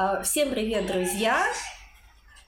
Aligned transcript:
А, 0.00 0.22
всем 0.22 0.50
привет, 0.50 0.86
друзья! 0.86 1.44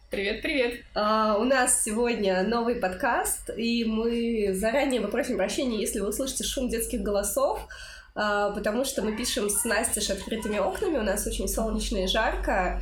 Привет, 0.08 0.40
привет! 0.40 0.84
А, 0.94 1.36
у 1.36 1.42
нас 1.42 1.82
сегодня 1.82 2.44
новый 2.44 2.76
подкаст, 2.76 3.50
и 3.56 3.84
мы 3.84 4.54
заранее 4.54 5.00
попросим 5.00 5.36
прощения, 5.36 5.80
если 5.80 5.98
вы 5.98 6.10
услышите 6.10 6.44
шум 6.44 6.68
детских 6.68 7.00
голосов, 7.00 7.66
а, 8.14 8.50
потому 8.52 8.84
что 8.84 9.02
мы 9.02 9.16
пишем 9.16 9.50
с 9.50 9.64
Настей 9.64 10.00
с 10.00 10.10
открытыми 10.10 10.58
окнами, 10.58 10.98
у 10.98 11.02
нас 11.02 11.26
очень 11.26 11.48
солнечно 11.48 11.96
и 11.96 12.06
жарко, 12.06 12.80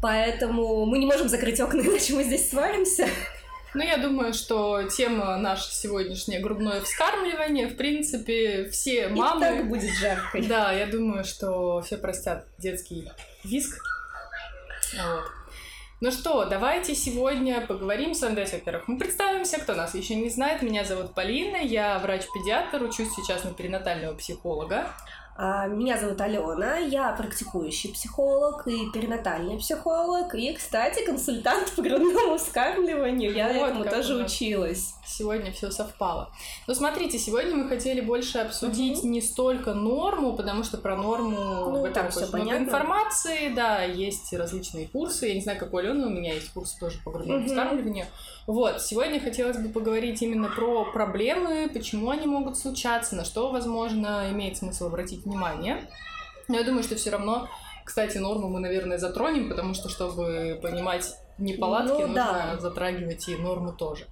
поэтому 0.00 0.86
мы 0.86 1.00
не 1.00 1.06
можем 1.06 1.28
закрыть 1.28 1.58
окна, 1.58 1.80
иначе 1.84 2.14
мы 2.14 2.22
здесь 2.22 2.48
сваримся. 2.48 3.08
Ну, 3.72 3.82
я 3.82 3.98
думаю, 3.98 4.34
что 4.34 4.82
тема 4.84 5.36
наша 5.36 5.70
сегодняшняя 5.70 6.40
грудное 6.40 6.80
вскармливание, 6.80 7.68
в 7.68 7.76
принципе, 7.76 8.68
все 8.70 9.08
мамы... 9.08 9.46
И 9.46 9.48
так 9.48 9.68
будет 9.68 9.94
жарко. 9.96 10.42
Да, 10.42 10.72
я 10.72 10.86
думаю, 10.86 11.24
что 11.24 11.80
все 11.82 11.96
простят 11.96 12.46
детский 12.58 13.08
виск. 13.44 13.80
Вот. 14.96 15.24
Ну 16.02 16.10
что, 16.10 16.46
давайте 16.46 16.94
сегодня 16.94 17.60
поговорим 17.60 18.14
с 18.14 18.22
вами. 18.22 18.34
Давайте, 18.34 18.56
во-первых, 18.56 18.88
мы 18.88 18.98
представимся, 18.98 19.58
кто 19.60 19.74
нас 19.74 19.94
еще 19.94 20.14
не 20.14 20.30
знает. 20.30 20.62
Меня 20.62 20.82
зовут 20.84 21.14
Полина, 21.14 21.58
я 21.58 21.98
врач-педиатр, 21.98 22.82
учусь 22.82 23.12
сейчас 23.14 23.44
на 23.44 23.52
перинатального 23.52 24.14
психолога. 24.14 24.86
А, 25.42 25.66
меня 25.68 25.96
зовут 25.96 26.20
Алена, 26.20 26.76
я 26.76 27.12
практикующий 27.12 27.94
психолог 27.94 28.68
и 28.68 28.90
перинатальный 28.90 29.56
психолог, 29.56 30.34
и, 30.34 30.52
кстати, 30.52 31.02
консультант 31.06 31.72
по 31.74 31.80
грудному 31.80 32.36
вскармливанию. 32.36 33.32
Я 33.32 33.54
вот 33.54 33.70
этому 33.70 33.84
тоже 33.84 34.22
училась. 34.22 34.92
Сегодня 35.06 35.50
все 35.50 35.70
совпало. 35.70 36.30
Но 36.66 36.74
смотрите, 36.74 37.18
сегодня 37.18 37.56
мы 37.56 37.70
хотели 37.70 38.02
больше 38.02 38.36
обсудить 38.36 38.98
угу. 38.98 39.08
не 39.08 39.22
столько 39.22 39.72
норму, 39.72 40.36
потому 40.36 40.62
что 40.62 40.76
про 40.76 40.94
норму 40.94 41.70
ну, 41.70 41.90
там 41.90 42.10
все 42.10 42.26
много 42.26 42.58
информации, 42.58 43.48
да, 43.54 43.82
есть 43.82 44.30
различные 44.34 44.88
курсы. 44.88 45.28
Я 45.28 45.34
не 45.34 45.40
знаю, 45.40 45.58
как 45.58 45.72
у 45.72 45.78
Алены, 45.78 46.06
у 46.06 46.10
меня 46.10 46.34
есть 46.34 46.52
курсы 46.52 46.78
тоже 46.78 46.98
по 47.02 47.12
грудному 47.12 47.40
угу. 47.40 47.48
вскармливанию. 47.48 48.06
Вот, 48.50 48.82
сегодня 48.82 49.20
хотелось 49.20 49.58
бы 49.58 49.68
поговорить 49.68 50.22
именно 50.22 50.48
про 50.48 50.84
проблемы, 50.84 51.70
почему 51.72 52.10
они 52.10 52.26
могут 52.26 52.58
случаться, 52.58 53.14
на 53.14 53.24
что, 53.24 53.52
возможно, 53.52 54.26
имеет 54.32 54.56
смысл 54.56 54.88
обратить 54.88 55.24
внимание. 55.24 55.88
Но 56.48 56.56
я 56.56 56.64
думаю, 56.64 56.82
что 56.82 56.96
все 56.96 57.10
равно, 57.10 57.48
кстати, 57.84 58.18
норму 58.18 58.48
мы, 58.48 58.58
наверное, 58.58 58.98
затронем, 58.98 59.48
потому 59.48 59.72
что, 59.74 59.88
чтобы 59.88 60.58
понимать 60.60 61.14
неполадки, 61.38 61.92
ну, 61.92 62.00
нужно 62.08 62.14
да. 62.14 62.56
затрагивать 62.58 63.28
и 63.28 63.36
норму 63.36 63.72
тоже. 63.72 64.06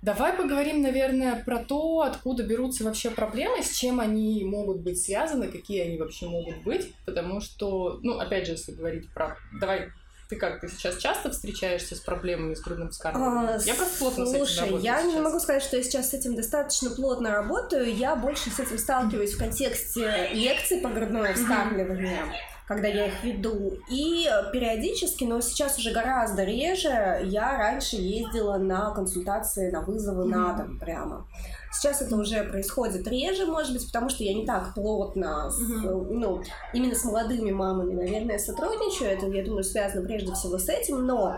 Давай 0.00 0.32
поговорим, 0.32 0.80
наверное, 0.80 1.44
про 1.44 1.58
то, 1.58 2.00
откуда 2.00 2.44
берутся 2.44 2.84
вообще 2.84 3.10
проблемы, 3.10 3.62
с 3.62 3.76
чем 3.76 4.00
они 4.00 4.42
могут 4.42 4.78
быть 4.78 5.02
связаны, 5.02 5.48
какие 5.48 5.82
они 5.82 5.98
вообще 5.98 6.28
могут 6.28 6.62
быть, 6.62 6.94
потому 7.04 7.42
что, 7.42 7.98
ну, 8.02 8.18
опять 8.18 8.46
же, 8.46 8.52
если 8.52 8.72
говорить 8.72 9.12
про... 9.12 9.36
Давай 9.60 9.90
ты 10.28 10.36
как, 10.36 10.60
ты 10.60 10.68
сейчас 10.68 10.96
часто 10.96 11.30
встречаешься 11.30 11.94
с 11.96 12.00
проблемами 12.00 12.54
с 12.54 12.60
грудным 12.60 12.90
вскармливанием? 12.90 13.60
А, 13.60 13.62
я 13.64 13.74
просто 13.74 13.98
плотно 13.98 14.26
слушай, 14.26 14.46
с 14.46 14.52
этим 14.52 14.64
работаю 14.64 14.82
я 14.82 15.00
сейчас. 15.00 15.14
не 15.14 15.20
могу 15.20 15.40
сказать, 15.40 15.62
что 15.62 15.76
я 15.76 15.82
сейчас 15.82 16.10
с 16.10 16.14
этим 16.14 16.34
достаточно 16.34 16.90
плотно 16.90 17.30
работаю. 17.30 17.94
Я 17.94 18.16
больше 18.16 18.50
с 18.50 18.58
этим 18.58 18.78
сталкиваюсь 18.78 19.34
в 19.34 19.38
контексте 19.38 20.30
лекций 20.32 20.80
по 20.80 20.88
грудному 20.88 21.32
вскармливанию 21.34 22.26
когда 22.66 22.88
я 22.88 23.06
их 23.06 23.22
веду. 23.22 23.78
И 23.90 24.26
периодически, 24.52 25.24
но 25.24 25.40
сейчас 25.40 25.78
уже 25.78 25.92
гораздо 25.92 26.44
реже, 26.44 27.20
я 27.24 27.58
раньше 27.58 27.96
ездила 27.96 28.56
на 28.56 28.90
консультации, 28.92 29.70
на 29.70 29.82
вызовы 29.82 30.24
mm-hmm. 30.24 30.36
на 30.36 30.52
дом 30.54 30.78
прямо. 30.78 31.26
Сейчас 31.74 32.00
это 32.00 32.16
уже 32.16 32.44
происходит 32.44 33.06
реже, 33.08 33.46
может 33.46 33.72
быть, 33.72 33.86
потому 33.86 34.08
что 34.08 34.22
я 34.22 34.32
не 34.32 34.46
так 34.46 34.74
плотно, 34.74 35.50
с, 35.50 35.60
mm-hmm. 35.60 36.06
ну, 36.10 36.42
именно 36.72 36.94
с 36.94 37.04
молодыми 37.04 37.50
мамами, 37.50 37.94
наверное, 37.94 38.38
сотрудничаю. 38.38 39.10
Это, 39.10 39.26
я 39.26 39.44
думаю, 39.44 39.64
связано 39.64 40.06
прежде 40.06 40.32
всего 40.32 40.58
с 40.58 40.68
этим. 40.68 41.04
Но 41.04 41.36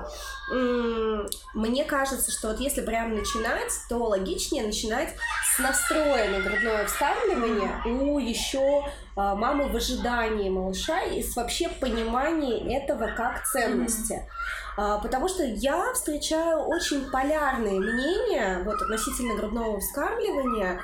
м- 0.53 1.27
мне 1.55 1.85
кажется, 1.85 2.31
что 2.31 2.49
вот 2.49 2.61
если 2.61 2.83
прям 2.83 3.15
начинать, 3.15 3.73
то 3.89 3.97
логичнее 3.97 4.65
начинать 4.65 5.15
с 5.57 5.59
настроя 5.59 6.31
на 6.31 6.41
грудное 6.41 6.87
вскармливание 6.87 7.71
у 7.87 8.19
еще 8.19 8.85
мамы 9.17 9.69
в 9.69 9.77
ожидании 9.77 10.51
малыша 10.51 11.01
и 11.03 11.23
с 11.23 11.35
вообще 11.37 11.69
пониманием 11.69 12.69
этого 12.69 13.09
как 13.17 13.45
ценности. 13.45 14.13
Mm-hmm. 14.13 14.57
А, 14.77 14.99
потому 14.99 15.29
что 15.29 15.43
я 15.43 15.93
встречаю 15.95 16.59
очень 16.61 17.11
полярные 17.11 17.81
мнения 17.81 18.63
вот 18.65 18.81
относительно 18.83 19.35
грудного 19.35 19.81
вскармливания. 19.81 20.81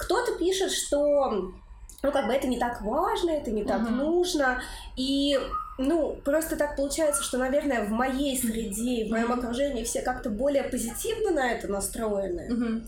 Кто-то 0.00 0.36
пишет, 0.36 0.72
что 0.72 1.52
ну, 2.02 2.12
как 2.12 2.26
бы 2.26 2.32
это 2.32 2.46
не 2.46 2.58
так 2.58 2.82
важно, 2.82 3.30
это 3.30 3.50
не 3.50 3.64
так 3.64 3.82
uh-huh. 3.82 3.90
нужно. 3.90 4.60
И, 4.96 5.38
ну, 5.78 6.16
просто 6.24 6.56
так 6.56 6.76
получается, 6.76 7.22
что, 7.22 7.38
наверное, 7.38 7.84
в 7.84 7.90
моей 7.90 8.36
среде, 8.38 9.06
в 9.06 9.10
моем 9.10 9.32
окружении 9.32 9.84
все 9.84 10.02
как-то 10.02 10.30
более 10.30 10.64
позитивно 10.64 11.30
на 11.30 11.52
это 11.52 11.68
настроены. 11.68 12.48
Uh-huh. 12.50 12.86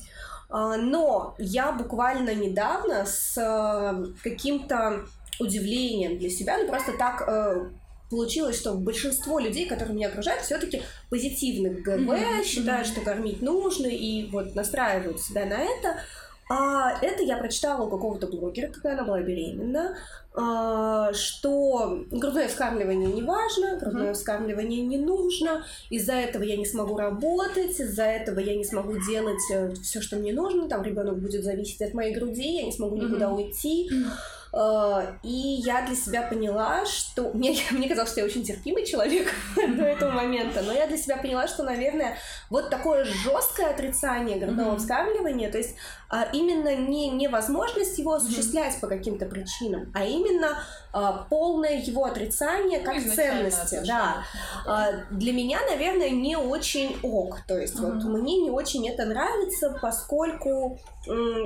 Но 0.51 1.35
я 1.39 1.73
буквально 1.73 2.35
недавно 2.35 3.05
с 3.05 3.37
э, 3.37 4.05
каким-то 4.23 5.05
удивлением 5.39 6.19
для 6.19 6.31
себя, 6.31 6.57
ну, 6.59 6.67
просто 6.67 6.93
так 6.97 7.23
э, 7.29 7.71
получилось, 8.11 8.59
что 8.59 8.75
большинство 8.75 9.39
людей, 9.39 9.69
которые 9.69 9.95
меня 9.95 10.09
окружают, 10.09 10.43
все-таки 10.43 10.83
позитивны 11.11 11.75
к 11.75 11.83
ГВ, 11.83 12.09
mm-hmm. 12.09 12.45
считают, 12.45 12.87
что 12.87 13.03
кормить 13.03 13.43
нужно, 13.43 13.87
и 13.87 14.31
вот 14.31 14.55
настраивают 14.55 15.21
себя 15.21 15.45
на 15.45 15.59
это. 15.59 16.01
А 16.49 16.99
это 17.03 17.23
я 17.23 17.37
прочитала 17.37 17.85
у 17.85 17.91
какого-то 17.91 18.27
блогера, 18.27 18.69
когда 18.73 18.93
она 18.93 19.05
была 19.05 19.21
беременна, 19.21 19.97
а, 20.35 21.13
что 21.13 22.05
грудное 22.11 22.49
вскармливание 22.49 23.13
не 23.13 23.23
важно, 23.23 23.77
грудное 23.77 24.11
mm-hmm. 24.11 24.15
вскармливание 24.15 24.83
не 24.83 24.97
нужно, 24.97 25.65
из-за 25.91 26.15
этого 26.15 26.43
я 26.45 26.57
не 26.57 26.65
смогу 26.65 26.97
работать, 26.97 27.79
из-за 27.79 28.05
этого 28.05 28.39
я 28.39 28.57
не 28.57 28.65
смогу 28.65 28.95
делать 29.07 29.43
э, 29.53 29.75
все, 29.83 30.01
что 30.01 30.17
мне 30.17 30.33
нужно, 30.33 30.69
там 30.69 30.83
ребенок 30.83 31.19
будет 31.19 31.43
зависеть 31.43 31.83
от 31.83 31.93
моей 31.93 32.15
груди, 32.15 32.57
я 32.57 32.63
не 32.65 32.73
смогу 32.73 32.97
никуда 32.97 33.27
mm-hmm. 33.27 33.35
уйти. 33.35 33.91
Mm-hmm. 33.93 34.38
Э, 34.59 35.13
и 35.23 35.61
я 35.65 35.83
для 35.83 35.95
себя 35.95 36.23
поняла, 36.23 36.85
что... 36.85 37.31
Мне, 37.35 37.57
мне 37.71 37.89
казалось, 37.89 38.11
что 38.11 38.21
я 38.21 38.27
очень 38.27 38.43
терпимый 38.43 38.85
человек 38.85 39.33
до 39.57 39.85
этого 39.85 40.11
момента, 40.11 40.63
но 40.63 40.73
я 40.73 40.87
для 40.87 40.97
себя 40.97 41.17
поняла, 41.17 41.47
что, 41.47 41.63
наверное, 41.63 42.17
вот 42.51 42.71
такое 42.71 43.05
жесткое 43.05 43.71
отрицание 43.71 44.39
грудного 44.39 44.77
вскармливания, 44.77 45.51
то 45.51 45.59
есть 45.59 45.77
а, 46.11 46.27
именно 46.33 46.75
не 46.75 47.11
невозможность 47.11 47.99
его 47.99 48.15
осуществлять 48.15 48.81
по 48.81 48.87
каким-то 48.87 49.27
причинам, 49.27 49.93
а 49.95 50.05
именно 50.05 50.63
а, 50.91 51.27
полное 51.29 51.83
его 51.83 52.07
отрицание 52.07 52.81
как 52.81 52.97
ну, 52.97 53.13
ценности. 53.13 53.83
Да. 53.87 54.25
А, 54.67 54.93
для 55.11 55.35
меня, 55.35 55.59
наверное, 55.69 56.09
не 56.09 56.37
очень 56.37 56.99
ок. 57.03 57.41
То 57.47 57.59
есть 57.59 57.79
вот 57.79 58.03
мне 58.05 58.41
не 58.41 58.51
очень 58.51 58.89
это 58.89 59.05
нравится, 59.05 59.79
поскольку 59.83 60.79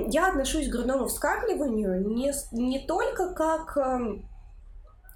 я 0.07 0.27
отношусь 0.27 0.67
к 0.67 0.71
грудному 0.71 1.07
вскармливанию 1.07 2.01
не, 2.07 2.33
не 2.51 2.79
только 3.03 3.33
как 3.33 3.77
эм, 3.77 4.29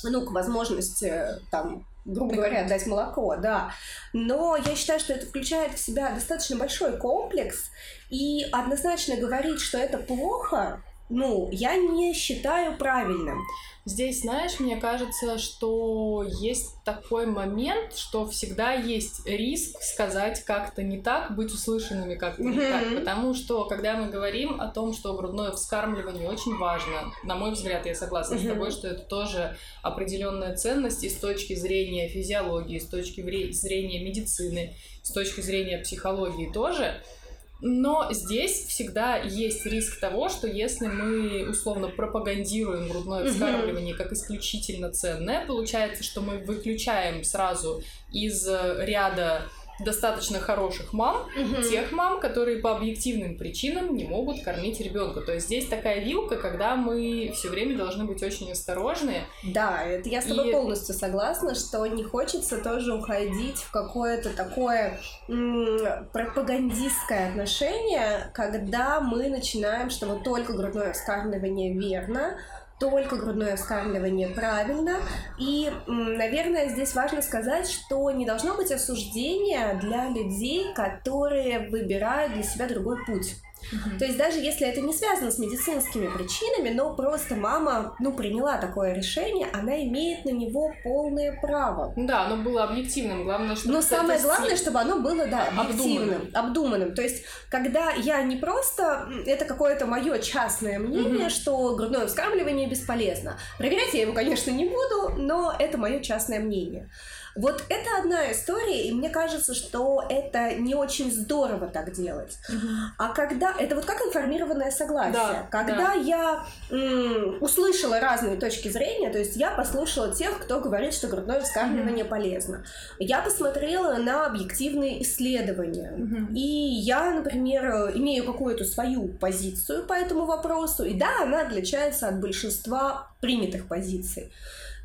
ну, 0.03 0.25
к 0.25 0.31
возможности 0.31 1.25
там 1.51 1.85
грубо 2.07 2.35
говоря, 2.35 2.67
дать 2.67 2.87
молоко, 2.87 3.35
да. 3.35 3.71
Но 4.13 4.55
я 4.55 4.75
считаю, 4.75 4.99
что 4.99 5.13
это 5.13 5.25
включает 5.25 5.73
в 5.73 5.79
себя 5.79 6.11
достаточно 6.11 6.55
большой 6.55 6.97
комплекс, 6.97 7.65
и 8.09 8.45
однозначно 8.51 9.17
говорить, 9.17 9.59
что 9.59 9.77
это 9.77 9.97
плохо, 9.97 10.81
ну, 11.09 11.49
я 11.51 11.77
не 11.77 12.13
считаю 12.13 12.77
правильным. 12.77 13.45
Здесь, 13.85 14.23
знаешь, 14.23 14.59
мне 14.59 14.75
кажется, 14.75 15.37
что 15.37 16.25
есть 16.41 16.83
такой 16.83 17.25
момент, 17.25 17.95
что 17.95 18.27
всегда 18.27 18.73
есть 18.73 19.25
риск 19.25 19.81
сказать 19.81 20.43
как-то 20.43 20.83
не 20.83 20.97
так, 20.97 21.33
быть 21.37 21.53
услышанными 21.53 22.15
как-то 22.15 22.43
не 22.43 22.59
так. 22.59 22.83
Потому 22.93 23.33
что, 23.33 23.63
когда 23.63 23.95
мы 23.95 24.09
говорим 24.09 24.59
о 24.59 24.67
том, 24.67 24.93
что 24.93 25.13
грудное 25.13 25.53
вскармливание 25.53 26.27
очень 26.27 26.57
важно, 26.57 27.13
на 27.23 27.35
мой 27.35 27.51
взгляд, 27.51 27.85
я 27.85 27.95
согласна 27.95 28.37
с 28.37 28.45
тобой, 28.45 28.71
что 28.71 28.89
это 28.89 29.03
тоже 29.03 29.55
определенная 29.81 30.57
ценность 30.57 31.05
и 31.05 31.09
с 31.09 31.15
точки 31.15 31.55
зрения 31.55 32.09
физиологии, 32.09 32.79
с 32.79 32.87
точки 32.87 33.21
зрения 33.51 34.03
медицины, 34.03 34.75
с 35.01 35.11
точки 35.11 35.39
зрения 35.39 35.77
психологии 35.77 36.51
тоже– 36.51 37.01
но 37.59 38.11
здесь 38.11 38.65
всегда 38.67 39.17
есть 39.17 39.65
риск 39.65 39.99
того, 39.99 40.29
что 40.29 40.47
если 40.47 40.87
мы 40.87 41.49
условно 41.49 41.87
пропагандируем 41.89 42.87
грудное 42.87 43.31
вскармливание 43.31 43.95
как 43.95 44.11
исключительно 44.11 44.91
ценное, 44.91 45.45
получается, 45.45 46.03
что 46.03 46.21
мы 46.21 46.37
выключаем 46.37 47.23
сразу 47.23 47.81
из 48.11 48.47
ряда 48.47 49.43
достаточно 49.79 50.39
хороших 50.39 50.93
мам, 50.93 51.27
угу. 51.35 51.61
тех 51.61 51.91
мам, 51.91 52.19
которые 52.19 52.59
по 52.59 52.75
объективным 52.75 53.37
причинам 53.37 53.95
не 53.95 54.05
могут 54.05 54.43
кормить 54.43 54.79
ребенка. 54.79 55.21
То 55.21 55.33
есть 55.33 55.47
здесь 55.47 55.67
такая 55.67 56.03
вилка, 56.03 56.37
когда 56.37 56.75
мы 56.75 57.31
все 57.35 57.49
время 57.49 57.77
должны 57.77 58.05
быть 58.05 58.23
очень 58.23 58.51
осторожны. 58.51 59.23
Да, 59.43 59.83
это 59.83 60.09
я 60.09 60.21
с 60.21 60.25
тобой 60.25 60.49
и... 60.49 60.51
полностью 60.51 60.95
согласна, 60.95 61.55
что 61.55 61.85
не 61.85 62.03
хочется 62.03 62.57
тоже 62.57 62.93
уходить 62.93 63.57
в 63.57 63.71
какое-то 63.71 64.35
такое 64.35 64.99
м- 65.27 66.07
пропагандистское 66.11 67.29
отношение, 67.29 68.31
когда 68.33 68.99
мы 68.99 69.29
начинаем, 69.29 69.89
что 69.89 70.07
вот 70.07 70.23
только 70.23 70.53
грудное 70.53 70.93
вскармливание 70.93 71.73
верно, 71.73 72.37
только 72.79 73.15
грудное 73.15 73.55
вскармливание 73.55 74.29
правильно. 74.29 74.97
И, 75.39 75.71
наверное, 75.87 76.69
здесь 76.69 76.93
важно 76.93 77.21
сказать, 77.21 77.69
что 77.69 78.09
не 78.11 78.25
должно 78.25 78.55
быть 78.55 78.71
осуждения 78.71 79.79
для 79.81 80.09
людей, 80.09 80.73
которые 80.73 81.69
выбирают 81.69 82.33
для 82.33 82.43
себя 82.43 82.67
другой 82.67 83.03
путь. 83.05 83.35
Угу. 83.71 83.99
То 83.99 84.05
есть 84.05 84.17
даже 84.17 84.39
если 84.39 84.67
это 84.67 84.81
не 84.81 84.93
связано 84.93 85.31
с 85.31 85.39
медицинскими 85.39 86.07
причинами, 86.07 86.69
но 86.73 86.95
просто 86.95 87.35
мама, 87.35 87.95
ну, 87.99 88.13
приняла 88.13 88.57
такое 88.57 88.93
решение, 88.93 89.47
она 89.53 89.81
имеет 89.83 90.25
на 90.25 90.29
него 90.29 90.73
полное 90.83 91.37
право. 91.41 91.93
Да, 91.95 92.25
оно 92.25 92.37
было 92.37 92.63
объективным, 92.63 93.23
главное, 93.23 93.55
чтобы... 93.55 93.73
Но 93.73 93.81
самое 93.81 94.19
главное, 94.19 94.55
чтобы 94.55 94.79
оно 94.79 94.99
было, 94.99 95.27
да, 95.27 95.47
объективным, 95.57 96.15
обдуманным. 96.15 96.31
обдуманным. 96.33 96.95
То 96.95 97.01
есть, 97.01 97.23
когда 97.49 97.91
я 97.91 98.21
не 98.23 98.37
просто, 98.37 99.09
это 99.25 99.45
какое-то 99.45 99.85
мое 99.85 100.19
частное 100.19 100.79
мнение, 100.79 101.25
угу. 101.25 101.29
что 101.29 101.75
грудное 101.75 102.07
вскармливание 102.07 102.67
бесполезно. 102.67 103.37
Проверять 103.57 103.93
я 103.93 104.01
его, 104.01 104.13
конечно, 104.13 104.51
не 104.51 104.65
буду, 104.65 105.13
но 105.17 105.53
это 105.57 105.77
мое 105.77 105.99
частное 105.99 106.39
мнение. 106.39 106.89
Вот 107.37 107.63
это 107.69 107.99
одна 107.99 108.31
история, 108.31 108.87
и 108.87 108.91
мне 108.91 109.09
кажется, 109.09 109.53
что 109.53 110.03
это 110.09 110.55
не 110.55 110.75
очень 110.75 111.11
здорово 111.11 111.67
так 111.67 111.91
делать. 111.91 112.37
Угу. 112.49 112.67
А 112.97 113.13
когда... 113.13 113.53
Это 113.59 113.75
вот 113.75 113.85
как 113.85 114.01
информированное 114.01 114.71
согласие. 114.71 115.13
Да, 115.13 115.47
когда 115.51 115.77
да. 115.77 115.93
я 115.93 116.45
м, 116.71 117.37
услышала 117.41 117.99
разные 117.99 118.37
точки 118.37 118.69
зрения, 118.69 119.11
то 119.11 119.19
есть 119.19 119.35
я 119.35 119.51
послушала 119.51 120.13
тех, 120.13 120.39
кто 120.39 120.59
говорит, 120.59 120.93
что 120.93 121.07
грудное 121.07 121.41
вскармливание 121.41 122.03
угу. 122.03 122.11
полезно. 122.11 122.65
Я 122.99 123.21
посмотрела 123.21 123.97
на 123.97 124.25
объективные 124.25 125.03
исследования. 125.03 125.93
Угу. 125.95 126.33
И 126.33 126.39
я, 126.39 127.11
например, 127.11 127.91
имею 127.95 128.25
какую-то 128.25 128.65
свою 128.65 129.07
позицию 129.07 129.85
по 129.85 129.93
этому 129.93 130.25
вопросу. 130.25 130.83
И 130.83 130.93
да, 130.93 131.21
она 131.21 131.41
отличается 131.41 132.07
от 132.07 132.19
большинства 132.19 133.09
принятых 133.21 133.67
позиций 133.67 134.31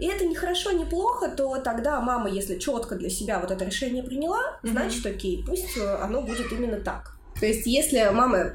и 0.03 0.07
это 0.07 0.25
не 0.25 0.35
хорошо, 0.35 0.73
не 0.73 0.85
плохо, 0.85 1.29
то 1.29 1.59
тогда 1.59 2.01
мама, 2.01 2.29
если 2.29 2.59
четко 2.59 2.97
для 2.97 3.09
себя 3.09 3.39
вот 3.39 3.53
это 3.53 3.65
решение 3.65 4.03
приняла, 4.03 4.59
значит, 4.65 5.07
окей, 5.07 5.45
пусть 5.47 5.77
э, 5.77 5.95
оно 6.03 6.23
будет 6.23 6.51
именно 6.51 6.81
так. 6.81 7.17
То 7.39 7.47
есть, 7.47 7.67
если 7.67 8.11
мама 8.13 8.55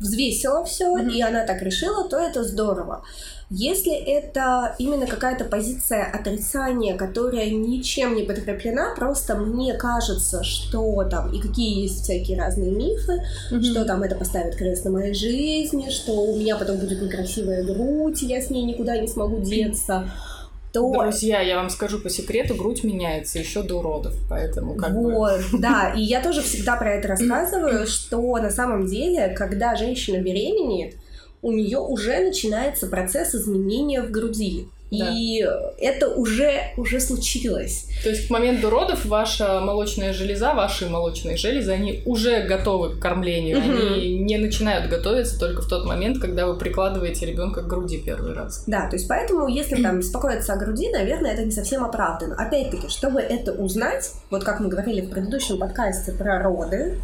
взвесила 0.00 0.64
все, 0.64 0.86
mm-hmm. 0.86 1.12
и 1.12 1.22
она 1.22 1.46
так 1.46 1.62
решила, 1.62 2.08
то 2.08 2.18
это 2.18 2.42
здорово. 2.42 3.04
Если 3.50 3.94
это 3.94 4.74
именно 4.80 5.06
какая-то 5.06 5.44
позиция 5.44 6.10
отрицания, 6.10 6.96
которая 6.96 7.50
ничем 7.50 8.16
не 8.16 8.24
подкреплена, 8.24 8.96
просто 8.96 9.36
мне 9.36 9.74
кажется, 9.74 10.42
что 10.42 11.04
там 11.04 11.32
и 11.32 11.40
какие 11.40 11.82
есть 11.82 12.02
всякие 12.02 12.36
разные 12.36 12.72
мифы, 12.72 13.22
mm-hmm. 13.52 13.62
что 13.62 13.84
там 13.84 14.02
это 14.02 14.16
поставит 14.16 14.56
крест 14.56 14.84
на 14.86 14.90
моей 14.90 15.14
жизни, 15.14 15.88
что 15.90 16.14
у 16.14 16.36
меня 16.36 16.56
потом 16.56 16.78
будет 16.78 17.00
некрасивая 17.00 17.62
грудь, 17.62 18.22
я 18.22 18.42
с 18.42 18.50
ней 18.50 18.64
никуда 18.64 18.96
не 18.96 19.06
смогу 19.06 19.40
деться. 19.40 20.08
Mm-hmm 20.08 20.33
то... 20.74 20.92
Друзья, 20.92 21.40
я 21.40 21.56
вам 21.56 21.70
скажу 21.70 22.00
по 22.00 22.10
секрету, 22.10 22.56
грудь 22.56 22.82
меняется 22.82 23.38
еще 23.38 23.62
до 23.62 23.76
уродов, 23.76 24.14
поэтому 24.28 24.74
как 24.74 24.92
вот, 24.92 25.40
бы... 25.52 25.58
да, 25.60 25.94
и 25.96 26.02
я 26.02 26.20
тоже 26.20 26.42
всегда 26.42 26.74
про 26.76 26.94
это 26.94 27.08
рассказываю, 27.08 27.86
что 27.86 28.36
на 28.38 28.50
самом 28.50 28.86
деле, 28.86 29.28
когда 29.28 29.76
женщина 29.76 30.20
беременеет, 30.20 30.96
у 31.42 31.52
нее 31.52 31.78
уже 31.78 32.18
начинается 32.18 32.88
процесс 32.88 33.34
изменения 33.34 34.02
в 34.02 34.10
груди. 34.10 34.66
И 35.02 35.46
это 35.78 36.08
уже, 36.08 36.72
уже 36.76 37.00
случилось. 37.00 37.86
То 38.02 38.10
есть 38.10 38.28
к 38.28 38.30
моменту 38.30 38.70
родов 38.70 39.04
ваша 39.04 39.60
молочная 39.60 40.12
железа, 40.12 40.54
ваши 40.54 40.88
молочные 40.88 41.36
железы, 41.36 41.72
они 41.72 42.02
уже 42.06 42.42
готовы 42.42 42.96
к 42.96 43.00
кормлению. 43.00 43.58
Угу. 43.58 43.66
Они 43.66 44.18
не 44.18 44.38
начинают 44.38 44.88
готовиться 44.88 45.38
только 45.38 45.62
в 45.62 45.68
тот 45.68 45.86
момент, 45.86 46.18
когда 46.18 46.46
вы 46.46 46.56
прикладываете 46.58 47.26
ребенка 47.26 47.62
к 47.62 47.66
груди 47.66 47.98
первый 47.98 48.34
раз. 48.34 48.64
Да, 48.66 48.88
то 48.88 48.96
есть 48.96 49.08
поэтому, 49.08 49.48
если 49.48 49.82
там 49.82 49.98
беспокоиться 49.98 50.52
о 50.52 50.56
груди, 50.56 50.90
наверное, 50.90 51.32
это 51.32 51.44
не 51.44 51.52
совсем 51.52 51.84
оправдано. 51.84 52.34
Опять-таки, 52.36 52.88
чтобы 52.88 53.20
это 53.20 53.52
узнать, 53.52 54.12
вот 54.30 54.44
как 54.44 54.60
мы 54.60 54.68
говорили 54.68 55.00
в 55.00 55.10
предыдущем 55.10 55.58
подкасте 55.58 56.12
про 56.12 56.42
роды, 56.42 56.98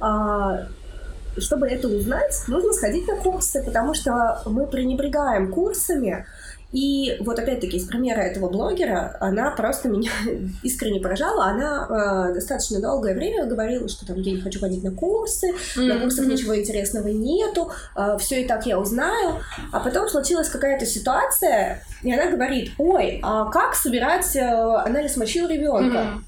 а, 0.00 0.66
чтобы 1.38 1.68
это 1.68 1.88
узнать, 1.88 2.34
нужно 2.48 2.72
сходить 2.72 3.06
на 3.06 3.16
курсы, 3.16 3.62
потому 3.62 3.94
что 3.94 4.42
мы 4.46 4.66
пренебрегаем 4.66 5.52
курсами, 5.52 6.26
и 6.72 7.16
вот 7.20 7.38
опять-таки 7.38 7.76
из 7.76 7.86
примера 7.86 8.20
этого 8.20 8.48
блогера, 8.48 9.16
она 9.20 9.50
просто 9.52 9.88
меня 9.88 10.10
искренне 10.62 11.00
поражала. 11.00 11.46
Она 11.46 12.28
э, 12.30 12.34
достаточно 12.34 12.80
долгое 12.80 13.14
время 13.14 13.46
говорила, 13.46 13.88
что 13.88 14.06
там 14.06 14.20
я 14.20 14.32
не 14.32 14.40
хочу 14.40 14.60
ходить 14.60 14.82
на 14.82 14.90
курсы, 14.90 15.52
mm-hmm. 15.52 15.86
на 15.86 16.00
курсах 16.00 16.26
ничего 16.26 16.58
интересного 16.58 17.08
нету, 17.08 17.70
э, 17.94 18.16
все 18.18 18.42
и 18.42 18.46
так 18.46 18.66
я 18.66 18.78
узнаю. 18.78 19.40
А 19.72 19.80
потом 19.80 20.08
случилась 20.08 20.48
какая-то 20.48 20.86
ситуация, 20.86 21.82
и 22.02 22.12
она 22.12 22.30
говорит, 22.30 22.72
ой, 22.78 23.20
а 23.22 23.50
как 23.50 23.74
собирать 23.74 24.34
э, 24.34 24.40
анализ 24.40 25.16
мочил 25.16 25.48
ребенка? 25.48 25.98
Mm-hmm. 25.98 26.22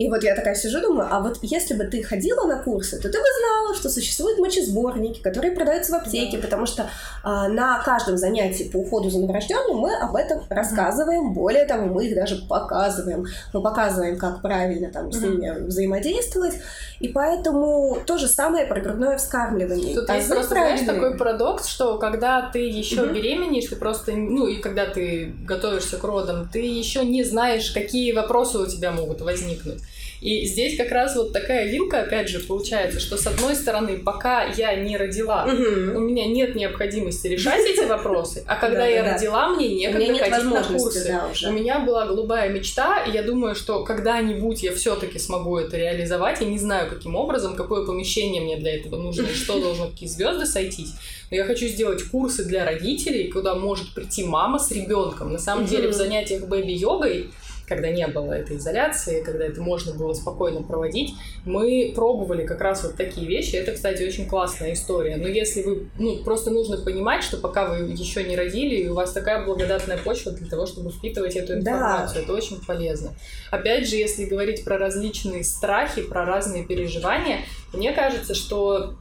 И 0.00 0.08
вот 0.08 0.24
я 0.24 0.34
такая 0.34 0.54
сижу, 0.54 0.80
думаю, 0.80 1.08
а 1.10 1.20
вот 1.20 1.40
если 1.42 1.74
бы 1.74 1.84
ты 1.84 2.02
ходила 2.02 2.46
на 2.46 2.62
курсы, 2.62 2.96
то 2.96 3.10
ты 3.10 3.18
бы 3.18 3.24
знала, 3.38 3.74
что 3.74 3.90
существуют 3.90 4.38
мочесборники, 4.38 5.20
которые 5.20 5.52
продаются 5.52 5.92
в 5.92 5.96
аптеке, 5.96 6.38
да. 6.38 6.42
потому 6.42 6.64
что 6.64 6.88
а, 7.22 7.48
на 7.48 7.82
каждом 7.82 8.16
занятии 8.16 8.64
по 8.64 8.78
уходу 8.78 9.10
за 9.10 9.18
новорожденным 9.18 9.76
мы 9.76 9.94
об 9.94 10.16
этом 10.16 10.42
рассказываем. 10.48 11.34
Более 11.34 11.66
того, 11.66 11.84
мы 11.84 12.06
их 12.06 12.14
даже 12.14 12.36
показываем. 12.36 13.26
Мы 13.52 13.62
показываем, 13.62 14.16
как 14.16 14.40
правильно 14.40 14.90
там 14.90 15.12
с 15.12 15.20
ними 15.20 15.66
взаимодействовать. 15.66 16.54
И 17.00 17.08
поэтому 17.08 17.98
то 18.06 18.16
же 18.16 18.26
самое 18.26 18.64
про 18.64 18.80
грудное 18.80 19.18
вскармливание. 19.18 19.94
Тут 19.94 20.08
а 20.08 20.16
есть 20.16 20.30
просто, 20.30 20.54
знаешь, 20.54 20.80
такой 20.80 21.18
парадокс, 21.18 21.66
что 21.66 21.98
когда 21.98 22.48
ты 22.50 22.60
еще 22.60 23.02
угу. 23.02 23.12
беременеешь, 23.12 23.68
ты 23.68 23.76
просто, 23.76 24.12
ну 24.12 24.46
и 24.46 24.62
когда 24.62 24.86
ты 24.86 25.34
готовишься 25.44 25.98
к 25.98 26.04
родам, 26.04 26.48
ты 26.50 26.60
еще 26.60 27.04
не 27.04 27.22
знаешь, 27.22 27.70
какие 27.72 28.14
вопросы 28.14 28.56
у 28.56 28.66
тебя 28.66 28.92
могут 28.92 29.20
возникнуть. 29.20 29.82
И 30.20 30.44
здесь 30.44 30.76
как 30.76 30.90
раз 30.90 31.16
вот 31.16 31.32
такая 31.32 31.66
вилка, 31.66 32.00
опять 32.02 32.28
же, 32.28 32.40
получается, 32.40 33.00
что 33.00 33.16
с 33.16 33.26
одной 33.26 33.54
стороны, 33.54 33.98
пока 33.98 34.44
я 34.44 34.74
не 34.74 34.96
родила, 34.96 35.44
угу. 35.44 35.98
у 35.98 36.00
меня 36.00 36.26
нет 36.26 36.54
необходимости 36.54 37.26
решать 37.26 37.66
эти 37.66 37.86
вопросы, 37.86 38.44
а 38.46 38.56
когда 38.56 38.86
я 38.86 39.14
родила, 39.14 39.48
мне 39.48 39.68
некогда 39.74 40.30
ходить 40.30 40.50
на 40.50 40.62
курсы. 40.62 41.20
У 41.46 41.52
меня 41.52 41.80
была 41.80 42.06
голубая 42.06 42.50
мечта, 42.50 43.02
и 43.04 43.12
я 43.12 43.22
думаю, 43.22 43.54
что 43.54 43.82
когда-нибудь 43.84 44.62
я 44.62 44.74
все-таки 44.74 45.18
смогу 45.18 45.56
это 45.56 45.76
реализовать. 45.76 46.40
Я 46.40 46.46
не 46.46 46.58
знаю, 46.58 46.90
каким 46.90 47.16
образом, 47.16 47.56
какое 47.56 47.86
помещение 47.86 48.42
мне 48.42 48.56
для 48.56 48.76
этого 48.76 48.96
нужно, 48.96 49.22
и 49.22 49.34
что 49.34 49.60
должно 49.60 49.88
какие 49.88 50.08
звезды 50.08 50.44
сойтись. 50.44 50.92
Но 51.30 51.36
я 51.36 51.44
хочу 51.44 51.66
сделать 51.66 52.02
курсы 52.02 52.44
для 52.44 52.64
родителей, 52.64 53.30
куда 53.30 53.54
может 53.54 53.94
прийти 53.94 54.24
мама 54.24 54.58
с 54.58 54.70
ребенком. 54.70 55.32
На 55.32 55.38
самом 55.38 55.64
деле 55.66 55.88
в 55.88 55.92
занятиях 55.92 56.46
бэби-йогой 56.46 57.30
когда 57.70 57.88
не 57.88 58.04
было 58.08 58.32
этой 58.32 58.56
изоляции, 58.56 59.22
когда 59.22 59.46
это 59.46 59.62
можно 59.62 59.94
было 59.94 60.12
спокойно 60.12 60.60
проводить, 60.60 61.14
мы 61.44 61.92
пробовали 61.94 62.44
как 62.44 62.60
раз 62.60 62.82
вот 62.82 62.96
такие 62.96 63.28
вещи. 63.28 63.54
Это, 63.54 63.70
кстати, 63.70 64.02
очень 64.02 64.26
классная 64.26 64.72
история. 64.72 65.16
Но 65.16 65.28
если 65.28 65.62
вы, 65.62 65.88
ну, 65.96 66.16
просто 66.24 66.50
нужно 66.50 66.78
понимать, 66.78 67.22
что 67.22 67.36
пока 67.36 67.68
вы 67.68 67.92
еще 67.92 68.24
не 68.24 68.36
родили, 68.36 68.74
и 68.74 68.88
у 68.88 68.94
вас 68.94 69.12
такая 69.12 69.46
благодатная 69.46 69.98
почва 69.98 70.32
для 70.32 70.48
того, 70.50 70.66
чтобы 70.66 70.90
впитывать 70.90 71.36
эту 71.36 71.54
информацию. 71.54 72.16
Да. 72.16 72.22
Это 72.24 72.34
очень 72.34 72.60
полезно. 72.66 73.14
Опять 73.52 73.88
же, 73.88 73.94
если 73.94 74.24
говорить 74.24 74.64
про 74.64 74.76
различные 74.76 75.44
страхи, 75.44 76.02
про 76.02 76.24
разные 76.24 76.66
переживания, 76.66 77.44
мне 77.72 77.92
кажется, 77.92 78.34
что 78.34 78.96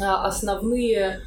а, 0.00 0.28
основные 0.28 1.22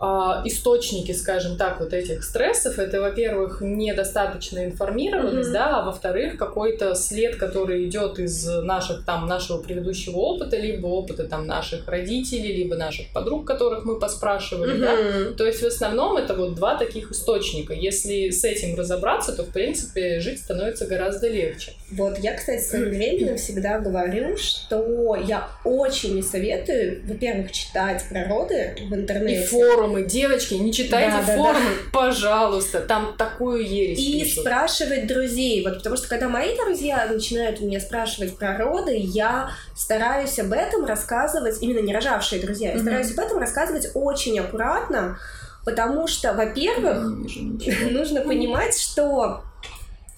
источники, 0.00 1.10
скажем 1.10 1.56
так, 1.56 1.80
вот 1.80 1.92
этих 1.92 2.22
стрессов, 2.22 2.78
это, 2.78 3.00
во-первых, 3.00 3.60
недостаточная 3.60 4.66
информированность, 4.66 5.48
mm-hmm. 5.48 5.52
да, 5.52 5.80
а 5.80 5.84
во-вторых, 5.84 6.36
какой-то 6.36 6.94
след, 6.94 7.34
который 7.34 7.84
идет 7.84 8.20
из 8.20 8.46
наших 8.46 9.04
там 9.04 9.26
нашего 9.26 9.58
предыдущего 9.58 10.16
опыта, 10.18 10.56
либо 10.56 10.86
опыта 10.86 11.24
там 11.24 11.48
наших 11.48 11.88
родителей, 11.88 12.54
либо 12.54 12.76
наших 12.76 13.12
подруг, 13.12 13.44
которых 13.44 13.84
мы 13.84 13.98
поспрашивали, 13.98 14.76
mm-hmm. 14.76 15.30
да. 15.30 15.36
То 15.36 15.44
есть 15.44 15.62
в 15.62 15.66
основном 15.66 16.16
это 16.16 16.34
вот 16.34 16.54
два 16.54 16.76
таких 16.76 17.10
источника. 17.10 17.74
Если 17.74 18.30
с 18.30 18.44
этим 18.44 18.78
разобраться, 18.78 19.32
то 19.32 19.42
в 19.42 19.52
принципе 19.52 20.20
жить 20.20 20.38
становится 20.38 20.86
гораздо 20.86 21.26
легче. 21.26 21.72
Вот 21.90 22.18
я, 22.18 22.36
кстати, 22.36 22.62
своим 22.62 22.90
временем 22.90 23.36
всегда 23.36 23.80
говорю, 23.80 24.36
что 24.36 25.16
я 25.16 25.48
очень 25.64 26.14
не 26.14 26.22
советую, 26.22 27.02
во-первых, 27.04 27.50
читать 27.50 28.04
про 28.08 28.28
роды 28.28 28.76
в 28.88 28.94
интернете. 28.94 29.42
И 29.42 29.46
форум 29.46 29.87
форумы, 29.88 30.04
девочки, 30.04 30.54
не 30.54 30.72
читайте 30.72 31.16
да, 31.26 31.36
форумы, 31.36 31.52
да, 31.52 31.60
да. 31.60 31.90
пожалуйста, 31.92 32.80
там 32.80 33.14
такую 33.16 33.66
ересь 33.66 33.98
И 33.98 34.20
пишут. 34.20 34.40
спрашивать 34.40 35.06
друзей, 35.06 35.64
вот 35.64 35.78
потому 35.78 35.96
что 35.96 36.08
когда 36.08 36.28
мои 36.28 36.56
друзья 36.56 37.06
начинают 37.10 37.60
меня 37.60 37.80
спрашивать 37.80 38.36
про 38.36 38.56
роды, 38.56 38.96
я 38.96 39.50
стараюсь 39.74 40.38
об 40.38 40.52
этом 40.52 40.84
рассказывать, 40.84 41.62
именно 41.62 41.80
не 41.80 41.94
рожавшие 41.94 42.40
друзья, 42.40 42.70
я 42.70 42.76
mm-hmm. 42.76 42.82
стараюсь 42.82 43.12
об 43.12 43.18
этом 43.18 43.38
рассказывать 43.38 43.90
очень 43.94 44.38
аккуратно, 44.38 45.18
потому 45.64 46.06
что, 46.06 46.32
во-первых, 46.32 47.28
нужно 47.90 48.20
понимать, 48.22 48.78
что 48.78 49.42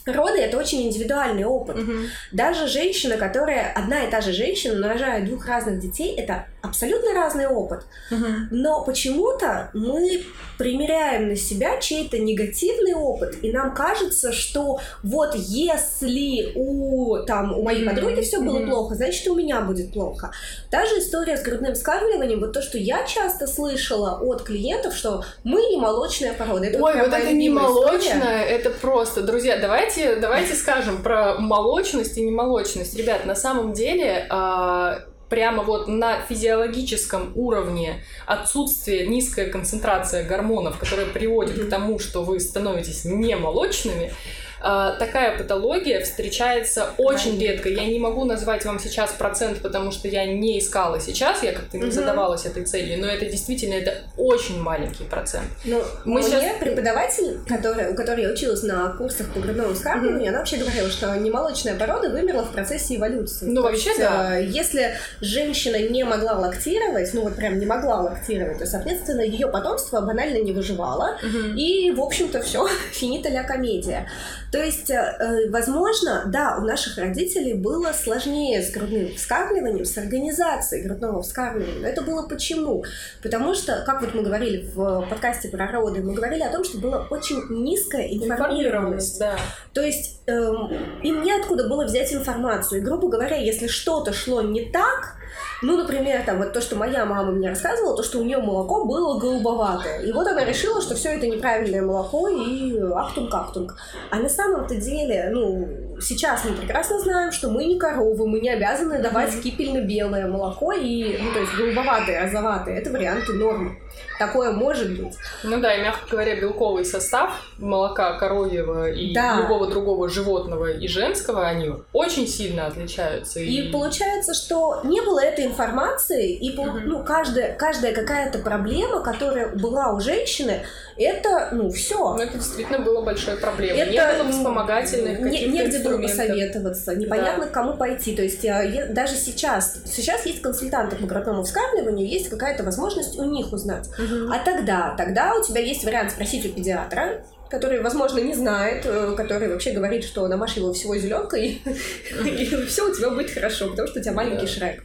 роды 0.07 0.39
это 0.39 0.57
очень 0.57 0.83
индивидуальный 0.83 1.45
опыт. 1.45 1.79
Угу. 1.79 1.93
Даже 2.33 2.67
женщина, 2.69 3.17
которая 3.17 3.73
одна 3.73 4.05
и 4.05 4.11
та 4.11 4.21
же 4.21 4.33
женщина, 4.33 4.75
но 4.75 4.89
рожает 4.89 5.27
двух 5.27 5.47
разных 5.47 5.79
детей, 5.79 6.15
это 6.17 6.47
абсолютно 6.63 7.15
разный 7.15 7.47
опыт. 7.47 7.87
Угу. 8.11 8.27
Но 8.51 8.85
почему-то 8.85 9.71
мы 9.73 10.25
примеряем 10.59 11.29
на 11.29 11.37
себя 11.37 11.79
чей-то 11.81 12.19
негативный 12.19 12.95
опыт, 12.95 13.43
и 13.43 13.51
нам 13.51 13.75
кажется, 13.75 14.33
что 14.33 14.79
вот 15.03 15.35
если 15.35 16.53
у 16.55 17.19
там 17.25 17.59
у 17.59 17.63
моей 17.63 17.87
подруги 17.87 18.21
все 18.21 18.41
было 18.41 18.65
плохо, 18.67 18.95
значит 18.95 19.27
у 19.29 19.35
меня 19.35 19.63
будет 19.63 19.93
плохо. 19.93 20.33
Та 20.71 20.87
же 20.87 20.99
история 20.99 21.37
с 21.37 21.43
грудным 21.43 21.75
вскармливанием, 21.75 22.41
вот 22.41 22.53
то, 22.53 22.63
что 22.63 22.79
я 22.79 23.05
часто 23.07 23.47
слышала 23.47 24.19
от 24.21 24.43
клиентов, 24.43 24.95
что 24.95 25.25
мы 25.45 25.63
не 25.63 25.79
молочная 25.79 26.35
порода. 26.35 26.67
Это 26.67 26.83
Ой, 26.83 26.95
вот 26.99 27.13
это 27.13 27.33
не 27.33 27.49
молочная, 27.49 28.45
это 28.45 28.71
просто, 28.71 29.23
друзья, 29.23 29.59
давайте 29.59 30.17
давайте 30.17 30.55
скажем 30.55 31.03
про 31.03 31.37
молочность 31.39 32.19
и 32.19 32.23
немолочность, 32.23 32.97
ребят. 32.97 33.25
На 33.25 33.35
самом 33.35 33.73
деле 33.73 34.27
а, 34.29 35.05
прямо 35.31 35.63
вот 35.63 35.89
на 35.89 36.21
физиологическом 36.21 37.33
уровне 37.37 38.05
отсутствие, 38.27 39.07
низкая 39.07 39.49
концентрация 39.49 40.25
гормонов, 40.25 40.79
которая 40.79 41.07
приводит 41.07 41.67
к 41.67 41.71
тому, 41.71 41.99
что 41.99 42.25
вы 42.25 42.41
становитесь 42.41 43.05
немолочными, 43.07 44.07
а, 44.09 44.15
такая 44.61 45.37
патология 45.39 46.01
встречается 46.01 46.91
очень 46.99 47.39
редко. 47.39 47.69
Я 47.69 47.87
не 47.87 47.99
могу 47.99 48.25
назвать 48.25 48.65
вам 48.65 48.79
сейчас 48.79 49.13
процент, 49.13 49.59
потому 49.59 49.91
что 49.91 50.09
я 50.09 50.27
не 50.27 50.59
искала 50.59 51.01
сейчас, 51.01 51.43
я 51.43 51.53
как-то 51.53 51.79
не 51.79 51.91
задавалась 51.91 52.47
этой 52.47 52.65
целью, 52.65 53.01
но 53.01 53.07
это 53.07 53.27
действительно 53.27 53.75
это 53.75 53.95
очень 54.17 54.61
маленький 54.61 55.05
процент. 55.05 55.47
Ну, 55.65 55.83
Мы 56.05 56.21
мне 56.21 56.29
сейчас... 56.29 56.59
преподаватель, 56.59 57.41
который, 57.49 57.93
у 57.93 57.95
которой 57.95 58.23
я 58.23 58.31
училась 58.31 58.63
на 58.63 58.91
курсах 58.91 59.33
по 59.33 59.41
грудному 59.41 59.75
вскармливанию, 59.75 60.31
она 60.31 60.39
вообще 60.39 60.57
говорила, 60.57 60.91
что 60.91 61.15
немолочная 61.17 61.77
порода 61.77 62.11
вымерла 62.11 62.43
в 62.43 62.53
процессе 62.53 62.97
эволюции. 62.97 63.47
Ну, 63.47 63.63
то 63.63 63.69
вообще, 63.69 63.89
есть, 63.91 64.01
да. 64.01 64.37
Если 64.37 64.95
женщина 65.21 65.77
не 65.89 66.05
могла 66.05 66.33
лактировать, 66.33 67.13
ну 67.15 67.23
вот 67.23 67.37
прям 67.37 67.59
не 67.59 67.67
могла 67.67 68.01
лактировать, 68.01 68.59
то, 68.59 68.67
соответственно, 68.67 69.23
ее 69.23 69.49
потомство 69.49 70.01
банально 70.01 70.39
не 70.39 70.53
выживало, 70.53 71.19
угу. 71.23 71.55
и, 71.57 71.91
в 71.93 72.01
общем-то, 72.01 72.43
все, 72.43 72.67
финита 72.93 73.29
ля 73.29 73.43
комедия. 73.45 74.09
То 74.51 74.63
есть, 74.63 74.91
э, 74.91 75.49
возможно, 75.51 76.25
да, 76.27 76.57
у 76.59 76.63
наших 76.63 76.99
родителей 76.99 77.55
было 77.55 77.93
сложнее 77.93 78.63
с 78.63 78.73
грудным 78.73 79.15
вскармливанием, 79.15 79.85
с 79.85 79.97
организацией 79.97 80.83
грудного 80.83 81.23
вскармливания. 81.23 81.81
Но 81.81 81.89
это 81.89 82.03
было 82.03 82.27
почему? 82.27 82.85
Потому 83.23 83.55
что, 83.55 83.83
как 83.87 84.01
вот 84.01 84.15
мы 84.15 84.23
говорили 84.23 84.69
в 84.75 85.07
подкасте 85.09 85.49
про 85.49 85.71
роды, 85.71 86.03
мы 86.03 86.15
говорили 86.15 86.43
о 86.43 86.51
том, 86.51 86.65
что 86.65 86.79
была 86.79 87.07
очень 87.11 87.43
низкая 87.51 88.09
информированность. 88.09 89.21
Да. 89.21 89.37
То 89.73 89.83
есть, 89.83 90.21
эм, 90.27 90.73
им 91.03 91.23
неоткуда 91.23 91.69
было 91.69 91.85
взять 91.85 92.13
информацию. 92.13 92.81
И, 92.81 92.85
грубо 92.85 93.09
говоря, 93.09 93.37
если 93.37 93.69
что-то 93.69 94.13
шло 94.13 94.43
не 94.43 94.71
так, 94.73 95.20
ну, 95.63 95.77
например, 95.77 96.23
там 96.25 96.39
вот 96.39 96.53
то, 96.53 96.61
что 96.61 96.77
моя 96.77 97.05
мама 97.05 97.33
мне 97.33 97.49
рассказывала, 97.49 97.97
то, 97.97 98.03
что 98.03 98.19
у 98.19 98.25
нее 98.25 98.39
молоко 98.39 98.85
было 98.85 99.19
голубоватое. 99.19 100.01
И 100.01 100.13
вот 100.13 100.27
она 100.27 100.45
решила, 100.45 100.81
что 100.81 100.95
все 100.95 101.11
это 101.11 101.27
неправильное 101.27 101.83
молоко 101.83 102.29
и 102.29 102.79
ахтунг-ахтунг. 102.79 103.75
А 104.11 104.17
на 104.17 104.29
самом-то 104.29 104.77
деле, 104.77 105.29
ну, 105.33 105.90
сейчас 106.01 106.45
мы 106.45 106.53
прекрасно 106.53 106.99
знаем, 107.01 107.33
что 107.33 107.49
мы 107.49 107.65
не 107.65 107.79
коровы, 107.79 108.27
мы 108.27 108.41
не 108.41 108.51
обязаны 108.51 109.01
давать 109.01 109.41
кипельно-белое 109.43 110.27
молоко 110.27 110.73
и, 110.73 111.19
ну, 111.23 111.33
то 111.33 111.41
есть 111.41 111.55
голубоватое, 111.55 112.23
розоватое. 112.23 112.79
Это 112.79 112.91
варианты 112.91 113.33
нормы. 113.33 113.77
Такое 114.19 114.53
может 114.53 114.91
быть. 114.99 115.17
Ну 115.45 115.61
да, 115.61 115.75
и, 115.75 115.83
мягко 115.83 116.07
говоря, 116.11 116.39
белковый 116.39 116.85
состав 116.85 117.43
молока 117.59 118.19
коровьего 118.19 118.91
и 118.91 119.15
да. 119.15 119.41
любого 119.41 119.67
другого 119.67 120.09
животного 120.09 120.71
и 120.71 120.87
женского, 120.89 121.47
они 121.47 121.73
очень 121.93 122.29
сильно 122.29 122.67
отличаются. 122.67 123.41
И, 123.41 123.47
и 123.47 123.73
получается, 123.73 124.35
что 124.35 124.81
не 124.85 125.01
было 125.01 125.21
этой 125.21 125.47
информации, 125.47 126.35
и 126.35 126.55
ну, 126.55 127.03
каждая, 127.03 127.57
каждая 127.57 127.95
какая-то 127.95 128.41
проблема, 128.41 129.03
которая 129.03 129.49
была 129.57 129.93
у 129.93 130.01
женщины, 130.01 130.67
это, 130.97 131.49
ну, 131.53 131.71
все. 131.71 132.15
Ну, 132.15 132.23
это 132.23 132.35
действительно 132.35 132.81
было 132.81 133.01
большой 133.01 133.37
проблемой. 133.37 133.81
Это, 133.81 133.91
не 133.91 134.23
было 134.23 134.31
вспомогательных 134.33 135.21
не, 135.21 135.47
Негде 135.47 135.79
было 135.91 136.03
посоветоваться, 136.03 136.95
непонятно, 136.95 137.45
да. 137.45 137.51
к 137.51 137.53
кому 137.53 137.77
пойти. 137.77 138.15
То 138.15 138.23
есть 138.23 138.43
я, 138.45 138.87
даже 138.87 139.17
сейчас, 139.17 139.83
сейчас 139.85 140.27
есть 140.27 140.43
консультанты 140.43 140.97
по 140.97 141.07
грудному 141.07 141.43
вскармливанию, 141.43 142.09
есть 142.09 142.29
какая-то 142.29 142.63
возможность 142.63 143.19
у 143.19 143.25
них 143.25 143.53
узнать. 143.53 143.89
Угу. 143.89 144.33
А 144.33 144.39
тогда, 144.45 144.95
тогда 144.97 145.35
у 145.35 145.43
тебя 145.43 145.61
есть 145.61 145.85
вариант 145.85 146.13
спросить 146.13 146.47
у 146.47 146.49
педиатра, 146.51 147.25
который, 147.49 147.83
возможно, 147.83 148.21
не 148.21 148.35
знает, 148.35 148.87
э, 148.87 149.15
который 149.17 149.49
вообще 149.49 149.73
говорит, 149.73 150.05
что 150.05 150.27
намажь 150.29 150.55
его 150.55 150.73
всего 150.73 150.97
зеленкой, 150.97 151.61
и 152.25 152.45
все 152.67 152.89
у 152.89 152.95
тебя 152.95 153.11
будет 153.11 153.31
хорошо, 153.31 153.69
потому 153.69 153.89
что 153.89 154.01
у 154.01 154.03
тебя 154.03 154.13
маленький 154.13 154.47
шрек. 154.47 154.83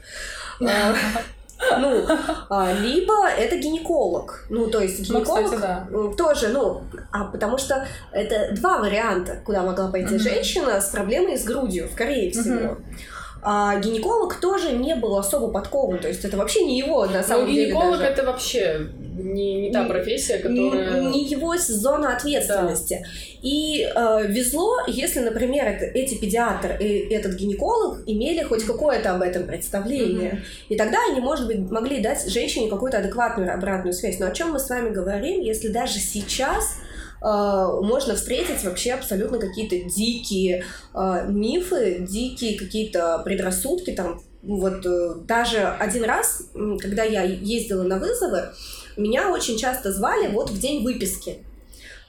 Ну, 1.80 2.06
а, 2.50 2.74
либо 2.74 3.28
это 3.28 3.58
гинеколог. 3.58 4.46
Ну, 4.50 4.68
то 4.68 4.82
есть 4.82 5.00
гинеколог 5.00 5.42
ну, 5.42 5.46
кстати, 5.46 5.62
да. 5.62 5.88
тоже, 6.18 6.50
ну, 6.50 6.84
а 7.12 7.26
потому 7.26 7.58
что 7.58 7.88
это 8.12 8.54
два 8.56 8.80
варианта, 8.80 9.40
куда 9.46 9.64
могла 9.64 9.88
пойти 9.88 10.18
женщина 10.18 10.82
с 10.82 10.90
проблемой 10.90 11.38
с 11.38 11.44
грудью, 11.44 11.88
скорее 11.92 12.32
всего. 12.32 12.78
А 13.48 13.80
гинеколог 13.80 14.40
тоже 14.40 14.72
не 14.72 14.96
был 14.96 15.16
особо 15.18 15.50
подкован, 15.50 16.00
то 16.00 16.08
есть 16.08 16.26
это 16.26 16.36
вообще 16.36 16.66
не 16.66 16.80
его 16.80 17.06
на 17.06 17.22
самом 17.22 17.46
ну, 17.46 17.52
деле. 17.52 17.68
Гинеколог 17.68 18.00
даже. 18.00 18.12
это 18.12 18.24
вообще 18.24 18.88
не, 19.16 19.62
не 19.62 19.72
та 19.72 19.84
профессия, 19.86 20.38
которая... 20.40 21.02
Не, 21.02 21.10
не 21.10 21.26
его 21.26 21.56
зона 21.56 22.16
ответственности. 22.16 23.00
Да. 23.04 23.10
И 23.44 23.84
э, 23.84 24.28
везло, 24.28 24.78
если, 24.88 25.20
например, 25.20 25.68
это, 25.68 25.86
эти 25.86 26.16
педиатр 26.16 26.78
и 26.80 27.14
этот 27.14 27.36
гинеколог 27.36 28.00
имели 28.08 28.42
хоть 28.42 28.64
какое-то 28.64 29.14
об 29.14 29.22
этом 29.22 29.46
представление. 29.46 30.32
Mm-hmm. 30.32 30.66
И 30.70 30.76
тогда 30.76 30.98
они, 31.12 31.20
может 31.20 31.46
быть, 31.46 31.60
могли 31.70 32.02
дать 32.02 32.28
женщине 32.28 32.68
какую-то 32.68 32.98
адекватную 32.98 33.54
обратную 33.54 33.94
связь. 33.94 34.18
Но 34.18 34.26
о 34.26 34.32
чем 34.32 34.54
мы 34.54 34.60
с 34.60 34.68
вами 34.68 34.90
говорим, 34.90 35.42
если 35.42 35.68
даже 35.68 36.00
сейчас 36.00 36.78
можно 37.22 38.16
встретить 38.16 38.64
вообще 38.64 38.92
абсолютно 38.94 39.40
какие-то 39.40 39.90
дикие 39.90 40.66
э, 40.94 41.26
мифы, 41.28 42.00
дикие 42.00 42.58
какие-то 42.58 43.22
предрассудки, 43.24 43.92
там 43.92 44.22
вот 44.44 44.86
э, 44.86 45.16
даже 45.26 45.60
один 45.60 46.04
раз, 46.04 46.50
когда 46.80 47.04
я 47.04 47.24
ездила 47.24 47.84
на 47.84 47.98
вызовы, 47.98 48.52
меня 48.98 49.32
очень 49.32 49.58
часто 49.58 49.92
звали 49.92 50.28
вот 50.28 50.50
в 50.50 50.60
день 50.60 50.84
выписки. 50.84 51.40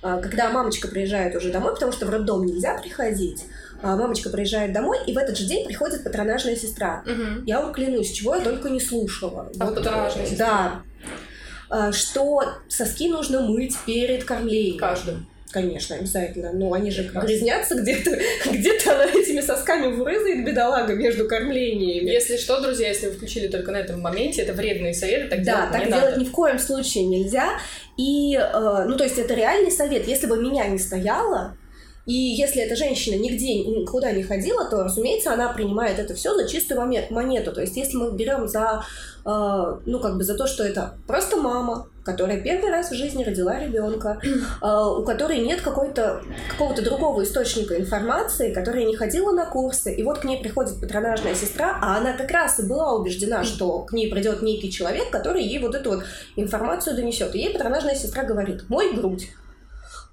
Когда 0.03 0.51
мамочка 0.51 0.87
приезжает 0.87 1.35
уже 1.35 1.51
домой, 1.51 1.73
потому 1.73 1.91
что 1.91 2.07
в 2.07 2.11
роддом 2.11 2.45
нельзя 2.45 2.79
приходить, 2.81 3.45
мамочка 3.83 4.29
приезжает 4.29 4.73
домой, 4.73 4.99
и 5.07 5.13
в 5.13 5.19
этот 5.19 5.37
же 5.37 5.47
день 5.47 5.67
приходит 5.67 6.05
патронажная 6.05 6.55
сестра. 6.55 7.03
Угу. 7.05 7.45
Я 7.47 7.61
вам 7.61 7.73
клянусь, 7.73 8.13
чего 8.13 8.37
я 8.37 8.43
только 8.43 8.69
не 8.69 8.79
слушала. 8.79 9.51
А 9.59 9.65
вот, 9.65 9.75
патронажная 9.75 10.27
сестра? 10.27 10.47
Да. 10.47 10.83
Что 11.93 12.43
соски 12.69 13.09
нужно 13.09 13.41
мыть 13.41 13.77
перед 13.87 14.25
кормлением. 14.25 14.79
Каждым. 14.79 15.27
Конечно, 15.57 15.97
обязательно. 15.97 16.53
Но 16.53 16.73
они 16.73 16.91
же 16.91 17.05
Прекрасно. 17.05 17.27
грязнятся 17.29 17.75
где-то, 17.77 18.11
где-то 18.51 18.95
она 18.95 19.05
этими 19.07 19.41
сосками 19.41 19.91
вырызает 19.91 20.45
бедолага 20.45 20.95
между 20.95 21.27
кормлениями. 21.27 22.11
Если 22.11 22.37
что, 22.37 22.61
друзья, 22.61 22.89
если 22.89 23.07
вы 23.07 23.13
включили 23.13 23.49
только 23.49 23.71
на 23.73 23.77
этом 23.77 24.01
моменте, 24.01 24.43
это 24.43 24.53
вредные 24.53 24.93
советы, 24.93 25.29
так 25.29 25.45
да, 25.45 25.53
делать 25.53 25.73
так 25.73 25.81
не 25.85 25.93
делать 25.93 26.05
надо. 26.11 26.21
ни 26.21 26.25
в 26.25 26.33
коем 26.33 26.59
случае 26.59 27.07
нельзя. 27.07 27.59
И, 27.97 28.37
э, 28.37 28.85
ну, 28.87 28.97
то 28.97 29.05
есть 29.05 29.19
это 29.19 29.33
реальный 29.35 29.71
совет. 29.71 30.07
Если 30.07 30.27
бы 30.27 30.37
меня 30.37 30.67
не 30.67 30.79
стояло, 30.79 31.57
и 32.07 32.13
если 32.13 32.63
эта 32.63 32.77
женщина 32.77 33.21
нигде 33.21 33.65
никуда 33.65 34.13
не 34.13 34.23
ходила, 34.23 34.65
то, 34.65 34.85
разумеется, 34.85 35.33
она 35.33 35.49
принимает 35.53 35.99
это 35.99 36.15
все 36.15 36.35
за 36.35 36.49
чистую 36.49 36.81
монету. 37.11 37.53
То 37.53 37.61
есть, 37.61 37.77
если 37.77 37.97
мы 37.97 38.13
берем 38.13 38.47
за, 38.47 38.85
э, 39.25 39.77
ну, 39.85 39.99
как 39.99 40.17
бы 40.17 40.23
за 40.23 40.37
то, 40.37 40.47
что 40.47 40.63
это 40.63 40.95
просто 41.09 41.37
мама, 41.37 41.89
которая 42.05 42.41
первый 42.41 42.71
раз 42.71 42.93
в 42.93 42.95
жизни 42.95 43.25
родила 43.25 43.59
ребенка, 43.59 44.21
э, 44.23 44.67
у 44.67 45.03
которой 45.03 45.41
нет 45.41 45.63
какой-то, 45.63 46.23
какого-то 46.49 46.83
другого 46.83 47.25
источника 47.25 47.77
информации, 47.77 48.55
которая 48.55 48.85
не 48.85 48.95
ходила 48.95 49.33
на 49.33 49.45
курсы, 49.45 49.93
и 49.93 50.05
вот 50.05 50.19
к 50.19 50.25
ней 50.25 50.41
приходит 50.41 50.81
патронажная 50.81 51.35
сестра, 51.35 51.77
а 51.83 51.97
она 51.97 52.13
как 52.13 52.31
раз 52.31 52.61
и 52.61 52.69
была 52.69 52.95
убеждена, 52.95 53.43
что 53.43 53.81
к 53.81 53.93
ней 53.93 54.13
придет 54.13 54.43
некий 54.43 54.71
человек, 54.71 55.11
который 55.11 55.43
ей 55.43 55.59
вот 55.59 55.75
эту 55.75 55.91
вот 55.91 56.05
информацию 56.37 56.95
донесет. 56.95 57.35
И 57.35 57.41
ей 57.41 57.53
патронажная 57.53 57.97
сестра 57.97 58.23
говорит, 58.23 58.69
мой 58.69 58.95
грудь. 58.95 59.29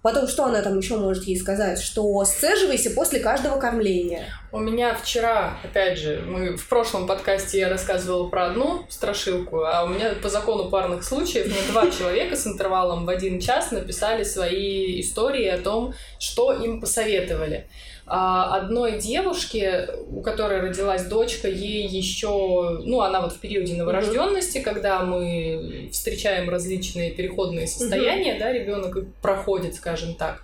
Потом, 0.04 0.28
что 0.28 0.44
она 0.44 0.62
там 0.62 0.78
еще 0.78 0.98
может 0.98 1.24
ей 1.24 1.40
сказать? 1.40 1.80
Что 1.80 2.26
сцеживайся 2.26 2.92
после 2.92 3.22
каждого 3.22 3.58
кормления. 3.58 4.26
У 4.52 4.60
меня 4.60 4.94
вчера, 4.96 5.58
опять 5.64 5.98
же, 5.98 6.22
мы 6.28 6.58
в 6.58 6.68
прошлом 6.68 7.08
подкасте 7.08 7.60
я 7.60 7.70
рассказывала 7.70 8.28
про 8.28 8.48
одну 8.48 8.86
страшилку, 8.90 9.64
а 9.64 9.86
у 9.86 9.88
меня 9.88 10.14
по 10.22 10.28
закону 10.28 10.70
парных 10.70 11.06
случаев 11.06 11.46
мне 11.46 11.72
два 11.72 11.90
человека 11.98 12.36
с 12.36 12.46
интервалом 12.46 13.06
в 13.06 13.10
один 13.10 13.40
час 13.40 13.72
написали 13.72 14.26
свои 14.26 15.00
истории 15.00 15.48
о 15.48 15.58
том, 15.58 15.94
что 16.20 16.52
им 16.52 16.82
посоветовали. 16.82 17.70
А 18.06 18.58
одной 18.58 19.00
девушке, 19.00 19.90
у 20.10 20.22
которой 20.22 20.60
родилась 20.60 21.06
дочка, 21.06 21.48
ей 21.48 21.88
еще, 21.88 22.82
ну, 22.84 23.02
она 23.02 23.22
вот 23.22 23.34
в 23.34 23.40
периоде 23.40 23.76
новорожденности, 23.76 24.58
mm-hmm. 24.58 24.64
когда 24.64 25.04
мы 25.04 25.90
встречаем 25.92 26.50
различные 26.50 27.12
переходные 27.12 27.66
состояния, 27.66 28.36
mm-hmm. 28.36 28.40
да, 28.40 28.52
ребенок 28.52 28.98
проходит, 29.22 29.76
скажем 29.76 30.16
так. 30.16 30.44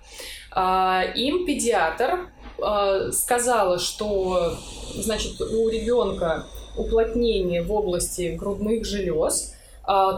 А, 0.51 1.03
им 1.15 1.45
педиатр 1.45 2.29
э, 2.57 3.11
сказала, 3.11 3.77
что, 3.77 4.57
значит, 4.95 5.39
у 5.41 5.69
ребенка 5.69 6.45
уплотнение 6.77 7.61
в 7.61 7.71
области 7.73 8.35
грудных 8.37 8.85
желез, 8.85 9.53
а, 9.53 9.58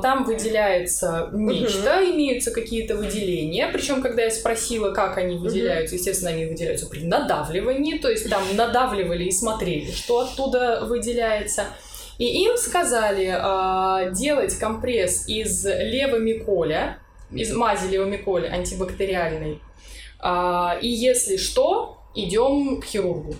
там 0.02 0.26
выделяется 0.26 1.30
нечто, 1.32 2.02
uh-huh. 2.02 2.12
имеются 2.12 2.52
какие-то 2.52 2.96
выделения. 2.96 3.70
Причем, 3.72 4.02
когда 4.02 4.24
я 4.24 4.32
спросила, 4.32 4.92
как 4.92 5.18
они 5.18 5.38
выделяются, 5.38 5.96
uh-huh. 5.96 6.00
естественно, 6.00 6.32
они 6.32 6.46
выделяются 6.46 6.88
при 6.88 7.06
надавливании, 7.06 7.98
то 7.98 8.10
есть 8.10 8.30
там 8.30 8.44
надавливали 8.54 9.24
и 9.24 9.32
смотрели, 9.32 9.92
что 9.92 10.20
оттуда 10.20 10.82
выделяется. 10.84 11.68
И 12.18 12.44
им 12.44 12.58
сказали 12.58 13.34
э, 13.34 14.14
делать 14.14 14.54
компресс 14.56 15.28
из 15.28 15.66
левомиколя, 15.66 17.00
из 17.32 17.54
мази 17.54 17.88
левомиколя 17.88 18.50
антибактериальной. 18.50 19.62
Э, 20.22 20.80
и 20.82 20.90
если 20.90 21.38
что, 21.38 21.98
идем 22.14 22.82
к 22.82 22.86
хирургу. 22.86 23.36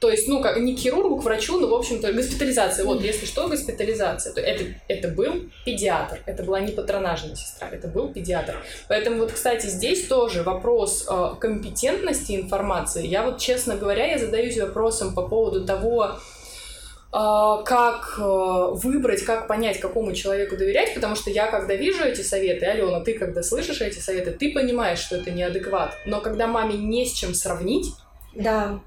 То 0.00 0.10
есть, 0.10 0.28
ну, 0.28 0.40
как 0.40 0.56
не 0.56 0.74
к 0.74 0.78
хирургу, 0.78 1.18
к 1.18 1.24
врачу, 1.24 1.60
но, 1.60 1.68
в 1.68 1.74
общем-то, 1.74 2.10
госпитализация. 2.14 2.86
Вот, 2.86 3.02
если 3.02 3.26
что, 3.26 3.48
госпитализация. 3.48 4.32
То 4.32 4.40
это, 4.40 4.64
это 4.88 5.08
был 5.08 5.50
педиатр. 5.66 6.20
Это 6.24 6.42
была 6.42 6.60
не 6.60 6.72
патронажная 6.72 7.36
сестра, 7.36 7.68
это 7.70 7.86
был 7.86 8.08
педиатр. 8.08 8.56
Поэтому 8.88 9.18
вот, 9.18 9.32
кстати, 9.32 9.66
здесь 9.66 10.06
тоже 10.06 10.42
вопрос 10.42 11.06
э, 11.06 11.34
компетентности 11.38 12.32
информации. 12.32 13.06
Я 13.06 13.24
вот, 13.24 13.38
честно 13.38 13.76
говоря, 13.76 14.06
я 14.06 14.18
задаюсь 14.18 14.58
вопросом 14.58 15.14
по 15.14 15.20
поводу 15.20 15.66
того, 15.66 16.06
э, 16.06 16.12
как 17.12 18.14
э, 18.18 18.22
выбрать, 18.22 19.22
как 19.22 19.48
понять, 19.48 19.80
какому 19.80 20.14
человеку 20.14 20.56
доверять, 20.56 20.94
потому 20.94 21.14
что 21.14 21.28
я, 21.28 21.48
когда 21.48 21.74
вижу 21.74 22.04
эти 22.04 22.22
советы, 22.22 22.64
Алена, 22.64 23.00
ты, 23.00 23.18
когда 23.18 23.42
слышишь 23.42 23.82
эти 23.82 23.98
советы, 23.98 24.30
ты 24.30 24.50
понимаешь, 24.54 25.00
что 25.00 25.16
это 25.16 25.30
неадекват. 25.30 25.92
Но 26.06 26.22
когда 26.22 26.46
маме 26.46 26.78
не 26.78 27.04
с 27.04 27.12
чем 27.12 27.34
сравнить, 27.34 27.92
да. 28.34 28.80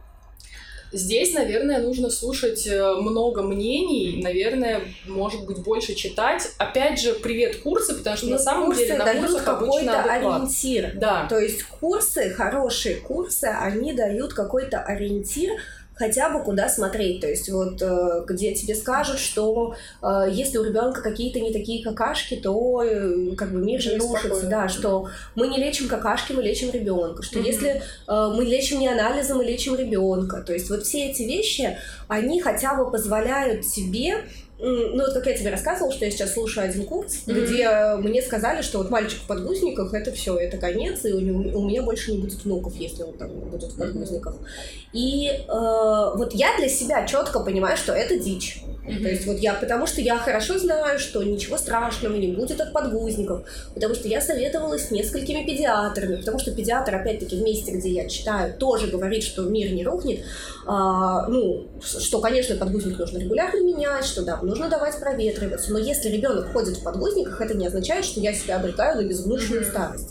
Здесь, 0.94 1.34
наверное, 1.34 1.82
нужно 1.82 2.12
слушать 2.12 2.68
э, 2.68 2.94
много 2.94 3.42
мнений, 3.42 4.22
наверное, 4.22 4.82
может 5.08 5.44
быть, 5.46 5.58
больше 5.64 5.96
читать. 5.96 6.52
Опять 6.60 7.02
же, 7.02 7.14
привет 7.16 7.58
курсы, 7.58 7.96
потому 7.96 8.16
что 8.16 8.28
ну, 8.28 8.32
на 8.34 8.38
самом 8.38 8.66
курсы 8.68 8.86
деле 8.86 8.98
на 9.00 9.06
дают 9.06 9.26
курсах 9.26 9.44
какой-то 9.44 10.04
ориентир. 10.04 10.92
Да. 10.96 11.26
То 11.28 11.40
есть 11.40 11.64
курсы, 11.64 12.30
хорошие 12.30 12.98
курсы, 12.98 13.46
они 13.46 13.94
дают 13.94 14.34
какой-то 14.34 14.82
ориентир, 14.82 15.54
хотя 15.96 16.30
бы 16.30 16.44
куда 16.44 16.70
смотреть. 16.70 17.22
То 17.22 17.28
есть 17.28 17.50
вот 17.50 17.82
э, 17.82 18.24
где 18.28 18.54
тебе 18.54 18.76
скажут, 18.76 19.20
что 19.20 19.76
э, 20.02 20.28
если 20.32 20.58
у 20.58 20.64
ребенка 20.64 21.02
какие-то 21.02 21.40
не 21.40 21.54
такие 21.54 21.84
какашки, 21.84 22.36
то 22.36 22.84
э, 22.84 23.36
как 23.36 23.52
бы 23.52 23.60
мир 23.60 23.82
же 23.82 23.98
рушится. 23.98 24.48
Да, 24.48 24.68
что 24.68 25.10
мы 25.36 25.48
не 25.48 25.58
лечим 25.58 25.88
какашки, 25.88 26.34
мы 26.34 26.42
лечим 26.42 26.72
ребенка. 26.72 27.24
Что 27.24 27.40
mm-hmm. 27.40 27.46
если 27.46 27.82
мы 28.08 28.44
лечим 28.44 28.80
не 28.80 28.88
анализы, 28.88 29.34
мы 29.36 29.44
лечим 29.44 29.76
ребенка. 29.76 30.42
То 30.42 30.54
есть 30.54 30.70
вот 30.70 30.84
все 30.84 31.10
эти 31.10 31.24
вещи, 31.24 31.78
они 32.08 32.42
хотя 32.42 32.76
бы 32.76 32.90
позволяют 32.90 33.66
тебе 33.66 34.24
ну, 34.64 35.04
вот 35.04 35.14
как 35.14 35.26
я 35.28 35.38
тебе 35.38 35.50
рассказывала, 35.50 35.92
что 35.92 36.06
я 36.06 36.12
сейчас 36.12 36.34
слушаю 36.34 36.70
один 36.70 36.86
курс, 36.86 37.24
mm-hmm. 37.26 37.46
где 37.46 37.96
мне 37.98 38.22
сказали, 38.22 38.62
что 38.62 38.78
вот 38.78 38.90
мальчик 38.90 39.20
в 39.20 39.28
подгузниках 39.28 39.94
это 39.94 40.12
все, 40.14 40.38
это 40.38 40.58
конец, 40.58 41.04
и 41.04 41.12
у, 41.12 41.20
него, 41.20 41.60
у 41.60 41.68
меня 41.68 41.82
больше 41.82 42.14
не 42.14 42.20
будет 42.20 42.44
внуков, 42.46 42.74
если 42.76 43.04
он 43.04 43.14
там 43.14 43.30
будет 43.32 43.74
в 43.74 43.78
подгузниках. 43.78 44.36
Mm-hmm. 44.36 44.90
И 44.94 45.28
э, 45.28 46.18
вот 46.18 46.34
я 46.34 46.56
для 46.58 46.70
себя 46.70 47.06
четко 47.06 47.42
понимаю, 47.42 47.76
что 47.76 47.92
это 47.92 48.18
дичь. 48.18 48.64
Mm-hmm. 48.86 49.02
То 49.02 49.10
есть 49.10 49.26
вот 49.26 49.38
я, 49.40 49.54
потому 49.54 49.88
что 49.88 50.02
я 50.02 50.18
хорошо 50.18 50.58
знаю, 50.58 51.00
что 51.00 51.24
ничего 51.24 51.58
страшного 51.58 52.16
не 52.16 52.28
будет 52.28 52.60
от 52.60 52.74
подгузников, 52.74 53.44
потому 53.74 53.96
что 53.96 54.08
я 54.08 54.22
советовалась 54.22 54.88
с 54.88 54.92
несколькими 54.92 55.46
педиатрами, 55.46 56.18
потому 56.18 56.40
что 56.40 56.52
педиатр, 56.52 56.96
опять-таки, 56.96 57.38
в 57.38 57.42
месте, 57.42 57.72
где 57.72 57.90
я 57.90 58.10
читаю, 58.10 58.54
тоже 58.58 58.88
говорит, 58.88 59.24
что 59.24 59.44
мир 59.44 59.72
не 59.72 59.84
рухнет, 59.84 60.24
а, 60.66 61.28
ну, 61.28 61.68
что, 61.82 62.20
конечно, 62.20 62.56
подгузник 62.56 62.98
нужно 62.98 63.18
регулярно 63.20 63.62
менять, 63.62 64.06
что 64.06 64.24
да, 64.24 64.38
нужно 64.54 64.70
давать 64.70 65.00
проветриваться, 65.00 65.72
но 65.72 65.80
если 65.80 66.10
ребенок 66.10 66.54
ходит 66.54 66.78
в 66.78 66.84
подгузниках, 66.84 67.42
это 67.42 67.56
не 67.56 67.66
означает, 67.66 68.06
что 68.06 68.20
я 68.20 68.34
себя 68.34 68.58
обрекаю 68.58 69.02
на 69.02 69.08
безвнушную 69.08 69.64
mm-hmm. 69.64 69.70
старость. 69.70 70.10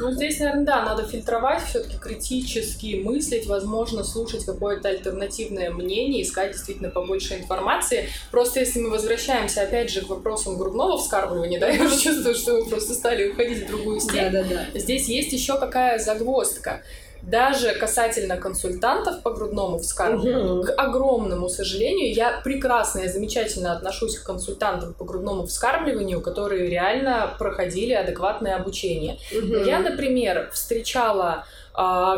Ну, 0.00 0.10
здесь, 0.12 0.38
наверное, 0.38 0.64
да, 0.64 0.82
надо 0.82 1.06
фильтровать, 1.06 1.62
все-таки 1.62 1.98
критически 1.98 3.02
мыслить, 3.02 3.46
возможно, 3.46 4.02
слушать 4.02 4.46
какое-то 4.46 4.88
альтернативное 4.88 5.70
мнение, 5.70 6.22
искать 6.22 6.52
действительно 6.52 6.88
побольше 6.88 7.34
информации. 7.34 8.08
Просто 8.30 8.60
если 8.60 8.80
мы 8.80 8.90
возвращаемся, 8.90 9.62
опять 9.62 9.90
же, 9.90 10.02
к 10.02 10.08
вопросам 10.08 10.56
грудного 10.56 10.96
вскармливания, 10.96 11.60
да, 11.60 11.68
я 11.68 11.84
уже 11.84 11.98
чувствую, 11.98 12.34
что 12.34 12.62
мы 12.62 12.66
просто 12.66 12.94
стали 12.94 13.30
уходить 13.30 13.64
в 13.64 13.68
другую 13.68 14.00
степь. 14.00 14.32
Да, 14.32 14.42
да, 14.42 14.66
да. 14.72 14.78
Здесь 14.78 15.06
есть 15.06 15.32
еще 15.32 15.58
какая 15.58 15.98
загвоздка 15.98 16.82
даже 17.22 17.74
касательно 17.74 18.36
консультантов 18.36 19.22
по 19.22 19.30
грудному 19.30 19.78
вскармливанию, 19.78 20.60
угу. 20.60 20.64
к 20.64 20.74
огромному 20.76 21.48
сожалению, 21.48 22.12
я 22.12 22.40
прекрасно 22.42 23.00
и 23.00 23.08
замечательно 23.08 23.72
отношусь 23.72 24.18
к 24.18 24.24
консультантам 24.24 24.94
по 24.94 25.04
грудному 25.04 25.46
вскармливанию, 25.46 26.20
которые 26.20 26.68
реально 26.68 27.34
проходили 27.38 27.92
адекватное 27.92 28.56
обучение. 28.56 29.18
Угу. 29.32 29.64
Я, 29.64 29.80
например, 29.80 30.50
встречала, 30.52 31.44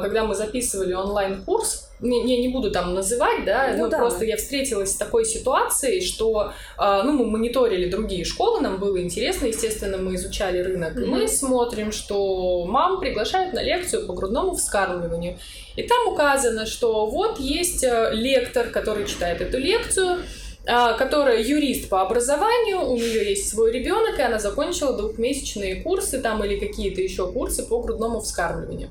когда 0.01 0.25
мы 0.25 0.35
записывали 0.35 0.93
онлайн-курс, 0.93 1.89
не, 2.03 2.39
не, 2.39 2.49
буду 2.49 2.71
там 2.73 2.95
называть, 2.95 3.45
да, 3.45 3.71
ну, 3.73 3.85
но 3.85 3.89
да. 3.89 3.99
просто 3.99 4.25
я 4.25 4.37
встретилась 4.37 4.93
с 4.93 4.97
такой 4.97 5.25
ситуацией, 5.25 6.01
что, 6.01 6.53
э, 6.79 7.03
ну, 7.05 7.13
мы 7.13 7.27
мониторили 7.27 7.89
другие 7.89 8.25
школы, 8.25 8.61
нам 8.61 8.79
было 8.79 9.01
интересно, 9.01 9.47
естественно, 9.47 9.99
мы 9.99 10.17
изучали 10.17 10.59
рынок, 10.59 10.97
mm-hmm. 10.97 11.05
и 11.05 11.07
мы 11.07 11.29
смотрим, 11.29 11.93
что 11.93 12.65
мам 12.67 12.99
приглашают 12.99 13.55
на 13.55 13.63
лекцию 13.63 14.07
по 14.07 14.15
грудному 14.15 14.55
вскармливанию, 14.57 15.39
и 15.77 15.83
там 15.85 16.09
указано, 16.09 16.67
что 16.67 17.07
вот 17.07 17.39
есть 17.39 17.85
э, 17.85 18.11
лектор, 18.13 18.69
который 18.71 19.07
читает 19.07 19.41
эту 19.41 19.59
лекцию, 19.59 20.23
а, 20.65 20.93
которая 20.93 21.43
юрист 21.43 21.89
по 21.89 22.03
образованию, 22.03 22.83
у 22.89 22.97
нее 22.97 23.31
есть 23.31 23.49
свой 23.49 23.73
ребенок, 23.73 24.19
и 24.19 24.23
она 24.23 24.39
закончила 24.39 24.97
двухмесячные 24.97 25.83
курсы 25.83 26.21
там 26.21 26.45
или 26.45 26.57
какие-то 26.59 27.01
еще 27.01 27.31
курсы 27.33 27.65
по 27.65 27.83
грудному 27.83 28.21
вскармливанию. 28.21 28.91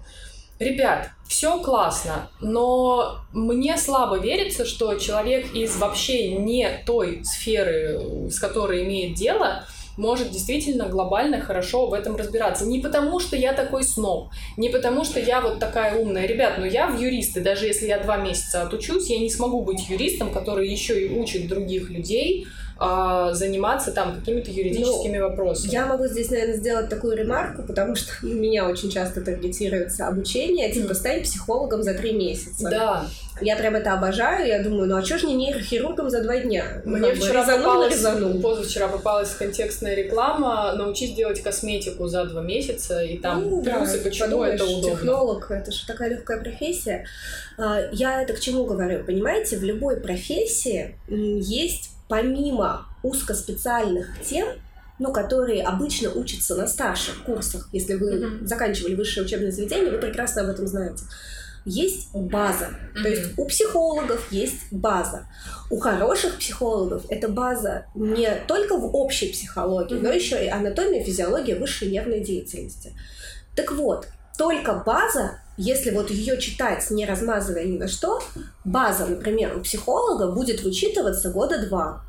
Ребят, 0.62 1.10
все 1.28 1.60
классно, 1.60 2.30
но 2.40 3.16
мне 3.34 3.78
слабо 3.78 4.20
верится, 4.20 4.64
что 4.64 4.94
человек 4.94 5.56
из 5.56 5.76
вообще 5.78 6.36
не 6.36 6.70
той 6.86 7.26
сферы, 7.26 8.30
с 8.30 8.38
которой 8.38 8.84
имеет 8.84 9.16
дело, 9.16 9.64
может 9.98 10.30
действительно 10.30 10.88
глобально 10.88 11.42
хорошо 11.42 11.88
в 11.88 11.94
этом 11.94 12.16
разбираться. 12.16 12.68
Не 12.68 12.78
потому, 12.78 13.20
что 13.20 13.36
я 13.36 13.54
такой 13.54 13.84
сноб, 13.84 14.30
не 14.56 14.70
потому, 14.70 15.04
что 15.04 15.20
я 15.20 15.42
вот 15.42 15.58
такая 15.58 15.96
умная. 15.96 16.28
Ребят, 16.28 16.60
но 16.60 16.66
я 16.68 16.86
в 16.86 17.00
юристы, 17.00 17.42
даже 17.42 17.66
если 17.66 17.88
я 17.88 17.98
два 17.98 18.18
месяца 18.18 18.62
отучусь, 18.62 19.10
я 19.10 19.18
не 19.18 19.32
смогу 19.32 19.64
быть 19.64 19.90
юристом, 19.90 20.32
который 20.32 20.70
еще 20.70 21.08
и 21.08 21.20
учит 21.20 21.48
других 21.48 21.90
людей, 21.90 22.46
а, 22.84 23.32
заниматься 23.36 23.92
там 23.92 24.16
какими-то 24.16 24.50
юридическими 24.50 25.20
ну, 25.20 25.30
вопросами. 25.30 25.72
Я 25.72 25.86
могу 25.86 26.08
здесь, 26.08 26.32
наверное, 26.32 26.56
сделать 26.56 26.90
такую 26.90 27.16
ремарку, 27.16 27.62
потому 27.62 27.96
что 27.96 28.12
у 28.24 28.28
меня 28.28 28.68
очень 28.68 28.90
часто 28.90 29.22
таргетируется 29.22 30.08
обучение, 30.08 30.72
типа, 30.72 30.96
стань 30.96 31.22
психологом 31.22 31.84
за 31.84 31.94
три 31.94 32.14
месяца. 32.14 32.70
Да. 32.72 33.06
Я 33.40 33.56
прям 33.56 33.76
это 33.76 33.94
обожаю, 33.94 34.48
я 34.48 34.64
думаю, 34.64 34.88
ну 34.88 34.98
а 34.98 35.04
что 35.04 35.20
ж 35.20 35.24
не 35.24 35.36
нейрохирургом 35.36 36.10
за 36.10 36.24
два 36.24 36.38
дня? 36.38 36.82
Мне 36.84 37.10
ну, 37.10 37.16
вчера 37.16 37.42
резанул, 37.42 37.64
попалась, 37.66 37.94
резанул. 37.94 38.42
позавчера 38.42 38.88
попалась 38.88 39.30
контекстная 39.30 39.96
реклама, 39.96 40.74
научись 40.76 41.14
делать 41.14 41.42
косметику 41.42 42.08
за 42.08 42.26
два 42.26 42.42
месяца, 42.42 43.04
и 43.04 43.20
там 43.20 43.48
ну, 43.48 43.62
плюсы, 43.62 43.98
да, 43.98 44.04
почему 44.04 44.26
подумаешь, 44.26 44.56
это 44.56 44.66
удобно. 44.66 44.90
технолог, 44.90 45.52
это 45.52 45.72
же 45.72 45.86
такая 45.86 46.10
легкая 46.10 46.42
профессия. 46.42 47.06
А, 47.60 47.82
я 47.92 48.24
это 48.24 48.34
к 48.34 48.40
чему 48.40 48.66
говорю? 48.66 49.04
Понимаете, 49.04 49.58
в 49.58 49.64
любой 49.64 49.98
профессии 49.98 50.96
есть 51.08 51.91
помимо 52.12 52.88
узкоспециальных 53.04 54.22
тем, 54.22 54.50
ну, 55.00 55.14
которые 55.14 55.64
обычно 55.64 56.12
учатся 56.12 56.56
на 56.56 56.68
старших 56.68 57.24
курсах, 57.24 57.70
если 57.72 57.94
вы 57.94 58.16
mm-hmm. 58.16 58.46
заканчивали 58.46 58.96
высшее 58.96 59.26
учебное 59.26 59.50
заведение, 59.50 59.92
вы 59.92 59.98
прекрасно 59.98 60.42
об 60.42 60.50
этом 60.50 60.68
знаете. 60.68 61.06
Есть 61.64 62.14
база. 62.14 62.66
Mm-hmm. 62.66 63.02
То 63.02 63.10
есть 63.10 63.38
у 63.38 63.46
психологов 63.46 64.30
есть 64.30 64.72
база. 64.72 65.26
У 65.70 65.80
хороших 65.80 66.38
психологов 66.38 67.06
эта 67.08 67.30
база 67.30 67.86
не 67.96 68.30
только 68.46 68.76
в 68.76 68.94
общей 68.94 69.32
психологии, 69.32 69.96
mm-hmm. 69.96 70.04
но 70.04 70.12
еще 70.12 70.46
и 70.46 70.50
анатомия, 70.50 71.06
физиология 71.06 71.56
высшей 71.56 71.92
нервной 71.92 72.20
деятельности. 72.20 72.92
Так 73.56 73.72
вот, 73.72 74.10
только 74.38 74.84
база, 74.86 75.40
если 75.62 75.92
вот 75.92 76.10
ее 76.10 76.40
читать, 76.40 76.90
не 76.90 77.06
размазывая 77.06 77.66
ни 77.66 77.78
на 77.78 77.88
что, 77.88 78.20
база, 78.66 79.06
например, 79.06 79.56
у 79.56 79.62
психолога 79.62 80.32
будет 80.32 80.64
вычитываться 80.64 81.30
года 81.30 81.64
два. 81.68 82.02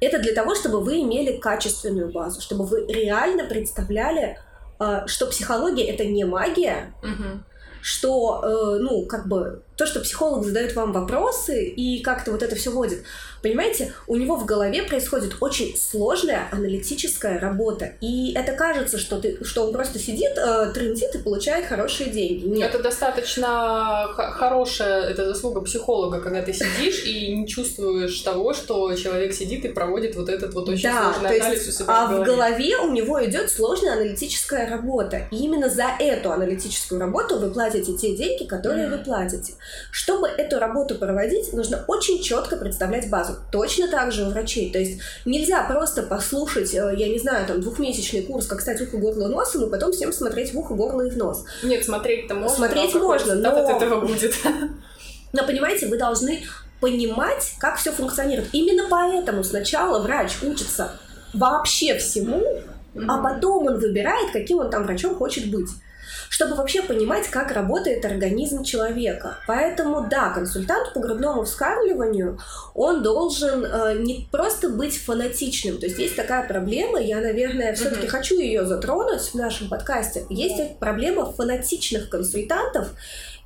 Это 0.00 0.18
для 0.18 0.34
того, 0.34 0.56
чтобы 0.56 0.80
вы 0.80 1.00
имели 1.02 1.36
качественную 1.36 2.10
базу, 2.10 2.40
чтобы 2.40 2.64
вы 2.64 2.84
реально 2.86 3.44
представляли, 3.44 4.36
э, 4.80 5.06
что 5.06 5.26
психология 5.26 5.84
это 5.84 6.04
не 6.04 6.24
магия, 6.24 6.92
угу. 7.02 7.40
что, 7.80 8.42
э, 8.42 8.78
ну, 8.80 9.06
как 9.06 9.28
бы 9.28 9.62
то, 9.76 9.86
что 9.86 10.00
психолог 10.00 10.44
задает 10.44 10.74
вам 10.74 10.92
вопросы 10.92 11.64
и 11.64 12.02
как-то 12.02 12.32
вот 12.32 12.42
это 12.42 12.56
все 12.56 12.70
водит, 12.70 13.04
понимаете, 13.42 13.92
у 14.06 14.16
него 14.16 14.36
в 14.36 14.44
голове 14.44 14.82
происходит 14.82 15.36
очень 15.40 15.76
сложная 15.76 16.48
аналитическая 16.52 17.38
работа. 17.38 17.92
И 18.00 18.32
это 18.34 18.52
кажется, 18.52 18.98
что, 18.98 19.18
ты, 19.18 19.42
что 19.44 19.66
он 19.66 19.72
просто 19.72 19.98
сидит, 19.98 20.32
э, 20.36 20.70
трендит 20.72 21.14
и 21.14 21.18
получает 21.18 21.66
хорошие 21.66 22.10
деньги. 22.10 22.46
Нет. 22.46 22.70
Это 22.70 22.82
достаточно 22.82 24.08
хорошая 24.14 25.02
это 25.08 25.26
заслуга 25.26 25.60
психолога, 25.62 26.20
когда 26.20 26.42
ты 26.42 26.52
сидишь 26.52 27.04
и 27.04 27.34
не 27.34 27.48
чувствуешь 27.48 28.18
того, 28.20 28.54
что 28.54 28.94
человек 28.94 29.34
сидит 29.34 29.64
и 29.64 29.68
проводит 29.68 30.14
вот 30.16 30.28
этот 30.28 30.54
вот 30.54 30.68
очень 30.68 30.84
да, 30.84 31.12
сложный 31.12 31.40
анализ 31.40 31.68
у 31.68 31.72
себя 31.72 31.86
а 31.88 32.06
в 32.06 32.10
голове. 32.10 32.22
в 32.22 32.26
голове 32.26 32.76
у 32.78 32.92
него 32.92 33.24
идет 33.24 33.50
сложная 33.50 33.94
аналитическая 33.94 34.68
работа. 34.68 35.28
И 35.30 35.36
именно 35.36 35.68
за 35.68 35.86
эту 35.98 36.30
аналитическую 36.30 37.00
работу 37.00 37.38
вы 37.38 37.50
платите 37.50 37.96
те 37.96 38.14
деньги, 38.14 38.44
которые 38.44 38.86
mm. 38.86 38.90
вы 38.90 38.98
платите. 38.98 39.54
Чтобы 39.90 40.28
эту 40.28 40.58
работу 40.58 40.94
проводить, 40.96 41.52
нужно 41.52 41.84
очень 41.86 42.22
четко 42.22 42.56
представлять 42.56 43.10
базу. 43.10 43.36
Точно 43.50 43.88
так 43.88 44.12
же 44.12 44.24
у 44.24 44.30
врачей. 44.30 44.72
То 44.72 44.78
есть 44.78 45.00
нельзя 45.24 45.62
просто 45.64 46.02
послушать, 46.02 46.74
э, 46.74 46.94
я 46.96 47.08
не 47.08 47.18
знаю, 47.18 47.46
там, 47.46 47.60
двухмесячный 47.60 48.22
курс, 48.22 48.46
как 48.46 48.60
стать 48.60 48.80
ухо, 48.80 48.96
горло, 48.96 49.28
носом, 49.28 49.64
и 49.64 49.70
потом 49.70 49.92
всем 49.92 50.12
смотреть 50.12 50.52
в 50.52 50.58
ухо, 50.58 50.74
горло 50.74 51.02
и 51.02 51.10
в 51.10 51.16
нос. 51.16 51.44
Нет, 51.62 51.84
смотреть-то 51.84 52.34
можно. 52.34 52.56
Смотреть 52.56 52.94
можно, 52.94 53.34
но... 53.34 53.50
от 53.50 53.82
этого 53.82 54.00
будет. 54.00 54.34
Но, 55.32 55.46
понимаете, 55.46 55.86
вы 55.86 55.96
должны 55.96 56.42
понимать, 56.80 57.54
как 57.58 57.78
все 57.78 57.90
функционирует. 57.90 58.50
Именно 58.52 58.88
поэтому 58.90 59.44
сначала 59.44 60.02
врач 60.02 60.32
учится 60.42 60.92
вообще 61.32 61.96
всему, 61.96 62.42
mm-hmm. 62.94 63.06
а 63.08 63.22
потом 63.22 63.66
он 63.66 63.78
выбирает, 63.78 64.32
каким 64.32 64.58
он 64.58 64.68
там 64.68 64.84
врачом 64.84 65.14
хочет 65.14 65.50
быть 65.50 65.68
чтобы 66.32 66.54
вообще 66.54 66.80
понимать, 66.80 67.28
как 67.28 67.52
работает 67.52 68.06
организм 68.06 68.64
человека. 68.64 69.36
Поэтому, 69.46 70.08
да, 70.08 70.30
консультант 70.30 70.94
по 70.94 71.00
грудному 71.00 71.44
вскармливанию, 71.44 72.38
он 72.74 73.02
должен 73.02 73.66
э, 73.66 73.98
не 73.98 74.26
просто 74.32 74.70
быть 74.70 74.96
фанатичным. 74.96 75.76
То 75.76 75.84
есть 75.84 75.98
есть 75.98 76.16
такая 76.16 76.48
проблема, 76.48 76.98
я, 76.98 77.20
наверное, 77.20 77.74
все-таки 77.74 78.06
mm-hmm. 78.06 78.10
хочу 78.10 78.40
ее 78.40 78.64
затронуть 78.64 79.20
в 79.20 79.34
нашем 79.34 79.68
подкасте. 79.68 80.24
Есть 80.30 80.58
mm-hmm. 80.58 80.78
проблема 80.78 81.30
фанатичных 81.30 82.08
консультантов, 82.08 82.88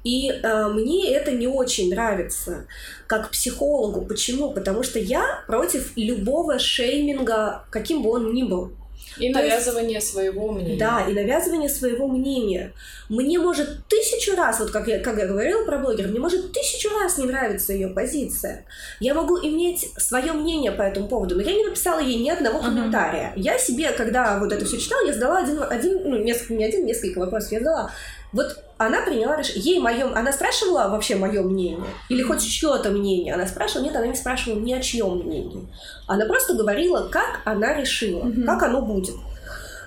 и 0.04 0.30
э, 0.30 0.68
мне 0.68 1.10
это 1.12 1.32
не 1.32 1.48
очень 1.48 1.90
нравится 1.90 2.66
как 3.08 3.32
психологу. 3.32 4.02
Почему? 4.06 4.52
Потому 4.52 4.84
что 4.84 5.00
я 5.00 5.42
против 5.48 5.90
любого 5.96 6.60
шейминга, 6.60 7.64
каким 7.70 8.04
бы 8.04 8.10
он 8.10 8.32
ни 8.32 8.44
был. 8.44 8.70
И 9.18 9.32
То 9.32 9.38
навязывание 9.38 9.94
есть, 9.94 10.12
своего 10.12 10.52
мнения. 10.52 10.78
Да, 10.78 11.06
и 11.08 11.12
навязывание 11.12 11.68
своего 11.68 12.06
мнения. 12.06 12.72
Мне 13.08 13.38
может 13.38 13.86
тысячу 13.88 14.36
раз, 14.36 14.60
вот 14.60 14.70
как 14.70 14.88
я, 14.88 14.98
как 14.98 15.18
я 15.18 15.26
говорила 15.26 15.64
про 15.64 15.78
блогера, 15.78 16.08
мне 16.08 16.18
может 16.18 16.52
тысячу 16.52 16.90
раз 16.90 17.18
не 17.18 17.26
нравится 17.26 17.72
ее 17.72 17.88
позиция. 17.88 18.66
Я 19.00 19.14
могу 19.14 19.38
иметь 19.38 19.88
свое 19.96 20.32
мнение 20.32 20.72
по 20.72 20.82
этому 20.82 21.08
поводу, 21.08 21.36
но 21.36 21.42
я 21.42 21.52
не 21.52 21.64
написала 21.64 22.00
ей 22.00 22.18
ни 22.18 22.28
одного 22.28 22.58
uh-huh. 22.58 22.64
комментария. 22.64 23.32
Я 23.36 23.58
себе, 23.58 23.92
когда 23.92 24.38
вот 24.38 24.52
это 24.52 24.64
все 24.64 24.78
читала, 24.78 25.06
я 25.06 25.12
задала 25.12 25.38
один, 25.38 25.62
один 25.62 26.00
ну, 26.04 26.16
несколько, 26.18 26.54
не 26.54 26.64
один, 26.64 26.84
несколько 26.84 27.18
вопросов, 27.20 27.52
я 27.52 27.60
задала. 27.60 27.92
Вот 28.36 28.62
она 28.76 29.00
приняла 29.00 29.38
решение. 29.38 29.62
Ей 29.62 29.80
мое... 29.80 30.14
Она 30.14 30.30
спрашивала 30.30 30.88
вообще 30.88 31.16
мое 31.16 31.42
мнение? 31.42 31.88
Или 32.10 32.22
хоть 32.22 32.46
чье-то 32.46 32.90
мнение? 32.90 33.32
Она 33.32 33.46
спрашивала? 33.46 33.84
Нет, 33.86 33.96
она 33.96 34.06
не 34.06 34.14
спрашивала 34.14 34.60
ни 34.60 34.74
о 34.74 34.80
чьем 34.80 35.20
мнении. 35.20 35.66
Она 36.06 36.26
просто 36.26 36.52
говорила, 36.52 37.08
как 37.08 37.40
она 37.46 37.72
решила, 37.74 38.24
mm-hmm. 38.24 38.44
как 38.44 38.62
оно 38.62 38.82
будет. 38.82 39.14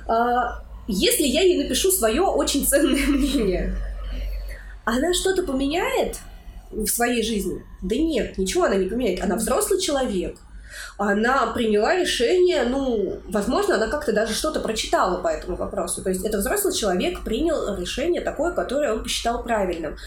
А, 0.07 0.63
если 0.87 1.23
я 1.23 1.41
ей 1.41 1.61
напишу 1.61 1.91
свое 1.91 2.23
очень 2.23 2.65
ценное 2.65 3.05
мнение, 3.07 3.75
она 4.83 5.13
что-то 5.13 5.43
поменяет 5.43 6.17
в 6.71 6.87
своей 6.87 7.21
жизни? 7.21 7.63
Да 7.83 7.95
нет, 7.95 8.39
ничего 8.39 8.63
она 8.63 8.75
не 8.75 8.89
поменяет. 8.89 9.21
Она 9.23 9.35
взрослый 9.35 9.79
человек 9.79 10.39
она 10.97 11.47
приняла 11.47 11.95
решение, 11.95 12.63
ну, 12.63 13.19
возможно, 13.27 13.75
она 13.75 13.87
как-то 13.87 14.11
даже 14.11 14.33
что-то 14.33 14.59
прочитала 14.59 15.21
по 15.21 15.27
этому 15.27 15.55
вопросу. 15.55 16.03
То 16.03 16.09
есть 16.09 16.25
это 16.25 16.37
взрослый 16.37 16.73
человек 16.73 17.23
принял 17.23 17.75
решение 17.75 18.21
такое, 18.21 18.51
которое 18.51 18.93
он 18.93 19.03
посчитал 19.03 19.43
правильным. 19.43 19.97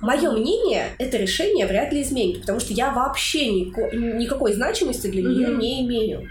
Мое 0.00 0.30
мнение, 0.30 0.88
это 0.98 1.16
решение 1.16 1.66
вряд 1.66 1.92
ли 1.92 2.02
изменит, 2.02 2.42
потому 2.42 2.60
что 2.60 2.72
я 2.74 2.90
вообще 2.90 3.48
нико- 3.48 3.94
никакой 3.94 4.52
значимости 4.52 5.06
для 5.06 5.22
нее 5.22 5.48
mm-hmm. 5.48 5.56
не 5.56 5.86
имею. 5.86 6.28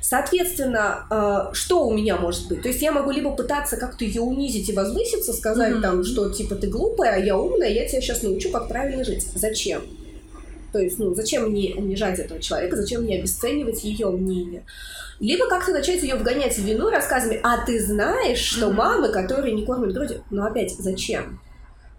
Соответственно, 0.00 1.06
э, 1.10 1.54
что 1.54 1.86
у 1.86 1.92
меня 1.92 2.16
может 2.16 2.48
быть? 2.48 2.62
То 2.62 2.68
есть 2.68 2.82
я 2.82 2.92
могу 2.92 3.10
либо 3.10 3.30
пытаться 3.30 3.76
как-то 3.76 4.04
ее 4.04 4.20
унизить 4.20 4.68
и 4.68 4.72
возвыситься, 4.72 5.32
сказать 5.32 5.74
mm-hmm. 5.74 5.80
там, 5.80 6.04
что 6.04 6.30
типа 6.30 6.54
ты 6.56 6.68
глупая, 6.68 7.14
а 7.14 7.18
я 7.18 7.36
умная, 7.36 7.68
я 7.68 7.86
тебя 7.88 8.00
сейчас 8.00 8.22
научу, 8.22 8.50
как 8.50 8.68
правильно 8.68 9.04
жить. 9.04 9.26
Зачем? 9.34 9.82
То 10.72 10.78
есть, 10.78 10.98
ну, 10.98 11.14
зачем 11.14 11.50
мне 11.50 11.74
унижать 11.74 12.18
этого 12.18 12.40
человека, 12.40 12.76
зачем 12.76 13.02
мне 13.02 13.18
обесценивать 13.18 13.84
ее 13.84 14.10
мнение? 14.10 14.64
Либо 15.20 15.48
как-то 15.48 15.72
начать 15.72 16.02
ее 16.02 16.16
вгонять 16.16 16.56
в 16.56 16.64
вину 16.64 16.90
рассказами, 16.90 17.40
а 17.42 17.64
ты 17.64 17.84
знаешь, 17.84 18.38
что 18.38 18.70
мамы, 18.70 19.08
которые 19.08 19.54
не 19.54 19.64
кормят 19.64 19.92
грудью, 19.92 20.22
ну 20.30 20.44
опять, 20.44 20.74
зачем? 20.78 21.40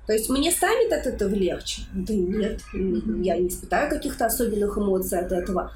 То 0.07 0.13
есть 0.13 0.29
мне 0.29 0.51
станет 0.51 0.91
от 0.91 1.05
этого 1.05 1.33
легче? 1.35 1.83
Да 1.93 2.13
нет, 2.13 2.61
я 2.73 3.37
не 3.37 3.49
испытаю 3.49 3.89
каких-то 3.89 4.25
особенных 4.25 4.77
эмоций 4.77 5.19
от 5.19 5.31
этого. 5.31 5.71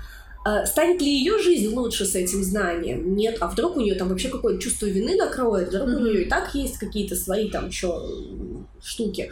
А 0.45 0.65
станет 0.65 1.01
ли 1.01 1.07
ее 1.07 1.39
жизнь 1.39 1.73
лучше 1.73 2.05
с 2.05 2.15
этим 2.15 2.43
знанием? 2.43 3.15
Нет. 3.15 3.37
А 3.39 3.47
вдруг 3.47 3.77
у 3.77 3.79
нее 3.79 3.95
там 3.95 4.09
вообще 4.09 4.29
какое-то 4.29 4.61
чувство 4.61 4.87
вины 4.87 5.15
накроет? 5.15 5.69
Вдруг 5.69 5.87
mm-hmm. 5.87 5.95
у 5.95 5.99
нее 5.99 6.23
и 6.23 6.29
так 6.29 6.53
есть 6.55 6.79
какие-то 6.79 7.15
свои 7.15 7.49
там 7.49 7.67
еще 7.67 7.95
штуки. 8.83 9.31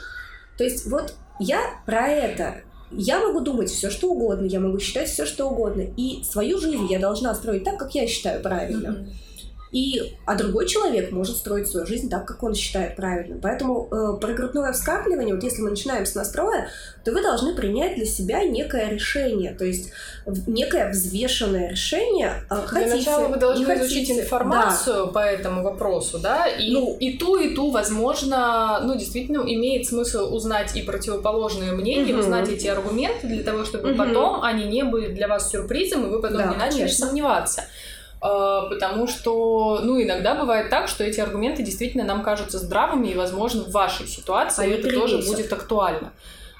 То 0.57 0.63
есть 0.63 0.85
вот 0.85 1.15
я 1.39 1.81
про 1.85 2.07
это. 2.07 2.61
Я 2.93 3.19
могу 3.19 3.39
думать 3.39 3.69
все, 3.69 3.89
что 3.89 4.11
угодно, 4.11 4.45
я 4.45 4.59
могу 4.59 4.79
считать 4.79 5.09
все, 5.09 5.25
что 5.25 5.49
угодно. 5.49 5.85
И 5.97 6.23
свою 6.23 6.59
жизнь 6.59 6.87
я 6.89 6.99
должна 6.99 7.33
строить 7.33 7.63
так, 7.63 7.77
как 7.77 7.95
я 7.95 8.07
считаю 8.07 8.41
правильным. 8.41 8.93
Mm-hmm. 8.93 9.30
И, 9.71 10.17
а 10.25 10.35
другой 10.35 10.67
человек 10.67 11.11
может 11.11 11.37
строить 11.37 11.67
свою 11.69 11.85
жизнь 11.85 12.09
так, 12.09 12.25
как 12.25 12.43
он 12.43 12.53
считает 12.53 12.97
правильным. 12.97 13.39
Поэтому 13.41 13.87
э, 13.89 14.19
про 14.19 14.33
грудное 14.33 14.73
вскармливание, 14.73 15.33
вот 15.33 15.43
если 15.43 15.61
мы 15.61 15.69
начинаем 15.69 16.05
с 16.05 16.13
настроя, 16.13 16.67
то 17.05 17.13
вы 17.13 17.21
должны 17.21 17.55
принять 17.55 17.95
для 17.95 18.05
себя 18.05 18.43
некое 18.43 18.89
решение, 18.89 19.53
то 19.53 19.63
есть 19.63 19.91
некое 20.45 20.89
взвешенное 20.91 21.69
решение. 21.69 22.43
Э, 22.49 22.55
хотите, 22.65 22.87
для 22.87 22.95
начала 22.97 23.27
вы 23.27 23.37
должны 23.37 23.63
изучить 23.75 24.07
хотите. 24.09 24.21
информацию 24.25 25.05
да. 25.05 25.11
по 25.11 25.19
этому 25.19 25.63
вопросу, 25.63 26.19
да, 26.19 26.47
и, 26.47 26.73
ну, 26.73 26.97
и 26.99 27.17
ту, 27.17 27.37
и 27.37 27.55
ту, 27.55 27.71
возможно, 27.71 28.81
ну, 28.83 28.95
действительно 28.97 29.41
имеет 29.41 29.87
смысл 29.87 30.35
узнать 30.35 30.75
и 30.75 30.81
противоположные 30.81 31.71
мнения, 31.71 32.13
угу. 32.13 32.19
узнать 32.19 32.49
эти 32.49 32.67
аргументы 32.67 33.27
для 33.27 33.43
того, 33.43 33.63
чтобы 33.63 33.91
угу. 33.91 33.97
потом 33.97 34.43
они 34.43 34.65
не 34.65 34.83
были 34.83 35.13
для 35.13 35.29
вас 35.29 35.49
сюрпризом, 35.49 36.07
и 36.07 36.09
вы 36.09 36.21
потом 36.21 36.39
да, 36.39 36.47
не 36.47 36.57
начали 36.57 36.79
конечно. 36.79 37.07
сомневаться. 37.07 37.63
А, 38.21 38.67
потому 38.69 39.07
что, 39.07 39.79
ну, 39.81 40.01
иногда 40.01 40.35
бывает 40.35 40.69
так, 40.69 40.87
что 40.87 41.03
эти 41.03 41.19
аргументы 41.19 41.63
действительно 41.63 42.03
нам 42.03 42.21
кажутся 42.21 42.59
здравыми, 42.59 43.07
и, 43.07 43.15
возможно, 43.15 43.63
в 43.63 43.71
вашей 43.71 44.07
ситуации 44.07 44.63
а 44.63 44.67
это 44.67 44.89
тоже 44.93 45.17
будет 45.17 45.51
актуально. 45.51 46.13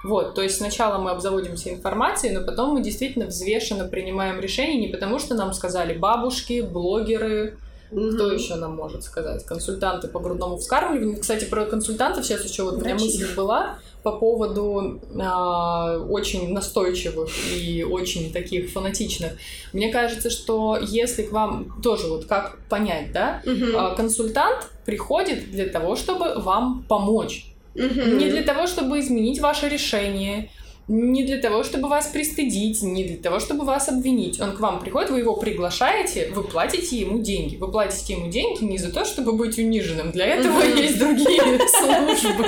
Вот, 0.03 0.33
то 0.33 0.41
есть 0.41 0.57
сначала 0.57 0.97
мы 0.97 1.11
обзаводимся 1.11 1.69
информацией, 1.69 2.33
но 2.33 2.43
потом 2.43 2.73
мы 2.73 2.81
действительно 2.81 3.27
взвешенно 3.27 3.87
принимаем 3.87 4.39
решение 4.39 4.79
не 4.79 4.87
потому, 4.87 5.19
что 5.19 5.35
нам 5.35 5.53
сказали 5.53 5.95
бабушки, 5.97 6.61
блогеры, 6.61 7.57
Угу. 7.91 8.11
Кто 8.13 8.31
еще 8.31 8.55
нам 8.55 8.75
может 8.75 9.03
сказать? 9.03 9.45
Консультанты 9.45 10.07
по 10.07 10.19
грудному 10.19 10.55
вскармливанию. 10.55 11.19
Кстати, 11.19 11.43
про 11.43 11.65
консультантов 11.65 12.25
сейчас 12.25 12.45
еще 12.45 12.63
вот 12.63 12.75
у 12.75 12.79
меня 12.79 12.93
мысль 12.93 13.35
была 13.35 13.79
по 14.03 14.13
поводу 14.13 14.99
э, 15.13 15.97
очень 16.09 16.53
настойчивых 16.53 17.29
и 17.55 17.83
очень 17.83 18.31
таких 18.33 18.71
фанатичных. 18.71 19.33
Мне 19.73 19.91
кажется, 19.91 20.29
что 20.29 20.77
если 20.81 21.23
к 21.23 21.31
вам 21.31 21.81
тоже 21.81 22.07
вот 22.07 22.25
как 22.25 22.57
понять, 22.67 23.11
да, 23.11 23.41
угу. 23.45 23.53
э, 23.53 23.95
консультант 23.95 24.69
приходит 24.85 25.51
для 25.51 25.67
того, 25.67 25.95
чтобы 25.95 26.35
вам 26.35 26.83
помочь. 26.87 27.45
Угу. 27.75 28.17
Не 28.17 28.29
для 28.29 28.43
того, 28.43 28.67
чтобы 28.67 28.99
изменить 28.99 29.39
ваше 29.39 29.69
решение, 29.69 30.49
не 30.91 31.23
для 31.23 31.37
того, 31.37 31.63
чтобы 31.63 31.87
вас 31.87 32.07
пристыдить, 32.07 32.81
не 32.83 33.05
для 33.05 33.15
того, 33.15 33.39
чтобы 33.39 33.63
вас 33.63 33.87
обвинить. 33.87 34.41
Он 34.41 34.51
к 34.51 34.59
вам 34.59 34.81
приходит, 34.81 35.09
вы 35.09 35.19
его 35.19 35.37
приглашаете, 35.37 36.29
вы 36.35 36.43
платите 36.43 36.97
ему 36.97 37.19
деньги. 37.19 37.55
Вы 37.55 37.71
платите 37.71 38.13
ему 38.13 38.29
деньги 38.29 38.65
не 38.65 38.77
за 38.77 38.91
то, 38.91 39.05
чтобы 39.05 39.31
быть 39.31 39.57
униженным. 39.57 40.11
Для 40.11 40.25
этого 40.25 40.59
есть 40.61 40.99
другие 40.99 41.41
службы. 41.69 42.45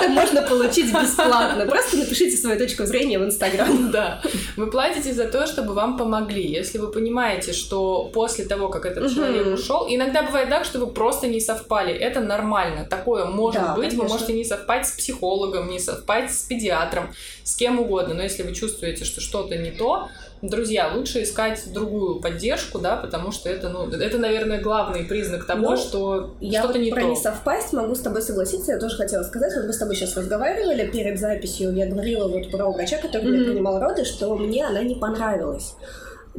Это 0.00 0.08
можно 0.10 0.42
получить 0.42 0.92
бесплатно. 0.92 1.64
Просто 1.64 1.96
напишите 1.96 2.36
свою 2.36 2.58
точку 2.58 2.84
зрения 2.84 3.18
в 3.18 3.24
Инстаграм. 3.24 3.90
Да. 3.90 4.20
Вы 4.56 4.70
платите 4.70 5.14
за 5.14 5.28
то, 5.28 5.46
чтобы 5.46 5.72
вам 5.72 5.96
помогли. 5.96 6.46
Если 6.46 6.76
вы 6.76 6.88
понимаете, 6.88 7.54
что 7.54 8.10
после 8.12 8.44
того, 8.44 8.68
как 8.68 8.84
этот 8.84 9.14
человек 9.14 9.46
ушел, 9.46 9.86
иногда 9.88 10.22
бывает 10.22 10.50
так, 10.50 10.66
что 10.66 10.78
вы 10.78 10.88
просто 10.88 11.26
не 11.26 11.40
совпали. 11.40 11.94
Это 11.94 12.20
нормально. 12.20 12.84
Такое 12.84 13.24
может 13.24 13.76
быть. 13.76 13.94
Вы 13.94 14.04
можете 14.04 14.34
не 14.34 14.44
совпать 14.44 14.86
с 14.86 14.90
психологом, 14.90 15.70
не 15.70 15.78
совпать 15.78 16.17
искать 16.18 16.32
с 16.32 16.42
педиатром, 16.42 17.12
с 17.44 17.54
кем 17.56 17.80
угодно. 17.80 18.14
Но 18.14 18.22
если 18.22 18.42
вы 18.42 18.54
чувствуете, 18.54 19.04
что 19.04 19.20
что-то 19.20 19.56
не 19.56 19.70
то, 19.70 20.08
друзья, 20.42 20.92
лучше 20.94 21.22
искать 21.22 21.72
другую 21.72 22.20
поддержку, 22.20 22.78
да, 22.78 22.96
потому 22.96 23.32
что 23.32 23.48
это, 23.48 23.68
ну, 23.68 23.88
это, 23.90 24.18
наверное, 24.18 24.60
главный 24.60 25.04
признак 25.04 25.46
того, 25.46 25.70
ну, 25.70 25.76
что 25.76 26.36
я 26.40 26.60
что-то 26.60 26.78
вот 26.78 26.84
не 26.84 26.90
про 26.90 27.02
то. 27.02 27.08
не 27.08 27.16
совпасть 27.16 27.72
могу 27.72 27.94
с 27.94 28.00
тобой 28.00 28.22
согласиться. 28.22 28.72
Я 28.72 28.78
тоже 28.78 28.96
хотела 28.96 29.22
сказать, 29.22 29.52
вот 29.56 29.66
мы 29.66 29.72
с 29.72 29.78
тобой 29.78 29.96
сейчас 29.96 30.16
разговаривали 30.16 30.88
перед 30.90 31.18
записью, 31.18 31.74
я 31.74 31.86
говорила 31.86 32.28
вот 32.28 32.50
про 32.50 32.70
врача, 32.70 32.98
который 32.98 33.30
mm-hmm. 33.30 33.44
принимал 33.44 33.80
роды, 33.80 34.04
что 34.04 34.34
мне 34.36 34.66
она 34.66 34.82
не 34.82 34.94
понравилась. 34.94 35.74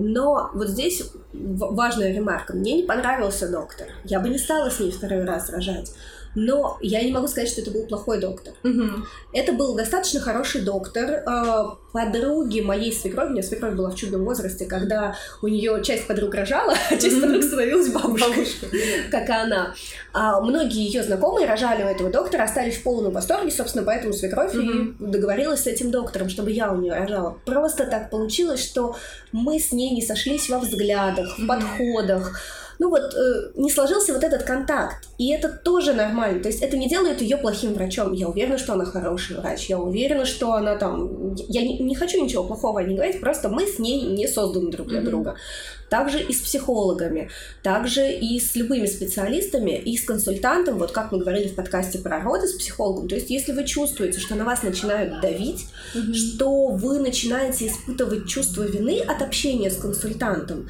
Но 0.01 0.49
вот 0.53 0.69
здесь 0.69 1.03
важная 1.33 2.13
ремарка. 2.13 2.53
Мне 2.53 2.75
не 2.75 2.83
понравился 2.83 3.49
доктор. 3.49 3.87
Я 4.05 4.21
бы 4.21 4.29
не 4.29 4.37
стала 4.37 4.69
с 4.69 4.79
ней 4.79 4.91
второй 4.91 5.25
раз 5.25 5.49
рожать. 5.49 5.91
Но 6.35 6.77
я 6.81 7.01
не 7.03 7.11
могу 7.11 7.27
сказать, 7.27 7.49
что 7.49 7.61
это 7.61 7.71
был 7.71 7.85
плохой 7.87 8.19
доктор. 8.19 8.53
Угу. 8.63 9.05
Это 9.33 9.53
был 9.53 9.75
достаточно 9.75 10.19
хороший 10.19 10.61
доктор. 10.61 11.23
Э, 11.25 11.75
подруги 11.91 12.61
моей 12.61 12.93
свекрови, 12.93 13.29
у 13.29 13.31
меня 13.31 13.43
свекровь 13.43 13.73
была 13.73 13.89
в 13.89 13.95
чудном 13.95 14.23
возрасте, 14.23 14.65
когда 14.65 15.15
у 15.41 15.47
нее 15.47 15.81
часть 15.83 16.07
подруг 16.07 16.35
рожала, 16.35 16.75
а 16.89 16.95
часть 16.95 17.19
подруг 17.19 17.43
становилась 17.43 17.89
бабушкой, 17.89 18.69
как 19.11 19.27
и 19.27 19.31
она. 19.31 19.73
А 20.13 20.39
многие 20.41 20.85
ее 20.85 21.03
знакомые 21.03 21.47
рожали 21.47 21.83
у 21.83 21.87
этого 21.87 22.09
доктора, 22.09 22.43
остались 22.43 22.77
в 22.77 22.83
полном 22.83 23.13
восторге, 23.13 23.51
собственно, 23.51 23.83
поэтому 23.83 24.13
свекровь 24.13 24.55
и 24.55 24.93
договорилась 24.99 25.63
с 25.63 25.67
этим 25.67 25.91
доктором, 25.91 26.29
чтобы 26.29 26.51
я 26.51 26.71
у 26.71 26.77
нее 26.77 26.93
рожала. 26.93 27.37
Просто 27.45 27.85
так 27.85 28.09
получилось, 28.09 28.63
что 28.63 28.95
мы 29.31 29.59
с 29.59 29.71
ней 29.71 29.91
не 29.91 30.01
сошлись 30.01 30.49
во 30.49 30.59
взглядах, 30.59 31.37
в 31.37 31.47
подходах 31.47 32.39
ну 32.79 32.89
вот 32.89 33.13
э, 33.13 33.51
не 33.55 33.69
сложился 33.69 34.13
вот 34.13 34.23
этот 34.23 34.43
контакт. 34.43 35.09
И 35.17 35.31
это 35.31 35.49
тоже 35.49 35.93
нормально. 35.93 36.41
То 36.41 36.47
есть 36.47 36.61
это 36.61 36.77
не 36.77 36.87
делает 36.87 37.21
ее 37.21 37.37
плохим 37.37 37.73
врачом. 37.73 38.13
Я 38.13 38.29
уверена, 38.29 38.57
что 38.57 38.73
она 38.73 38.85
хороший 38.85 39.35
врач. 39.35 39.69
Я 39.69 39.77
уверена, 39.77 40.25
что 40.25 40.53
она 40.53 40.77
там... 40.77 41.35
Я 41.35 41.61
не, 41.61 41.77
не 41.79 41.95
хочу 41.95 42.23
ничего 42.23 42.45
плохого 42.45 42.79
не 42.79 42.95
говорить, 42.95 43.19
просто 43.19 43.49
мы 43.49 43.67
с 43.67 43.79
ней 43.79 44.01
не 44.01 44.27
созданы 44.27 44.71
друг 44.71 44.87
для 44.87 44.99
mm-hmm. 44.99 45.03
друга. 45.03 45.35
Также 45.89 46.21
и 46.21 46.34
с 46.34 46.41
психологами, 46.41 47.30
также 47.63 48.12
и 48.12 48.39
с 48.39 48.56
любыми 48.56 48.86
специалистами, 48.86 49.71
и 49.71 49.97
с 49.97 50.06
консультантом, 50.06 50.78
вот 50.78 50.91
как 50.91 51.12
мы 51.12 51.19
говорили 51.19 51.47
в 51.47 51.56
подкасте 51.56 51.99
про 51.99 52.21
роды 52.21 52.47
с 52.47 52.54
психологом. 52.54 53.08
То 53.08 53.15
есть 53.15 53.30
если 53.30 53.52
вы 53.52 53.65
чувствуете, 53.65 54.19
что 54.19 54.36
на 54.36 54.45
вас 54.45 54.63
начинают 54.63 55.21
давить, 55.21 55.67
mm-hmm. 55.95 56.13
что 56.13 56.67
вы 56.67 56.99
начинаете 56.99 57.67
испытывать 57.67 58.28
чувство 58.28 58.63
вины 58.63 58.99
от 58.99 59.21
общения 59.21 59.69
с 59.69 59.78
консультантом, 59.78 60.67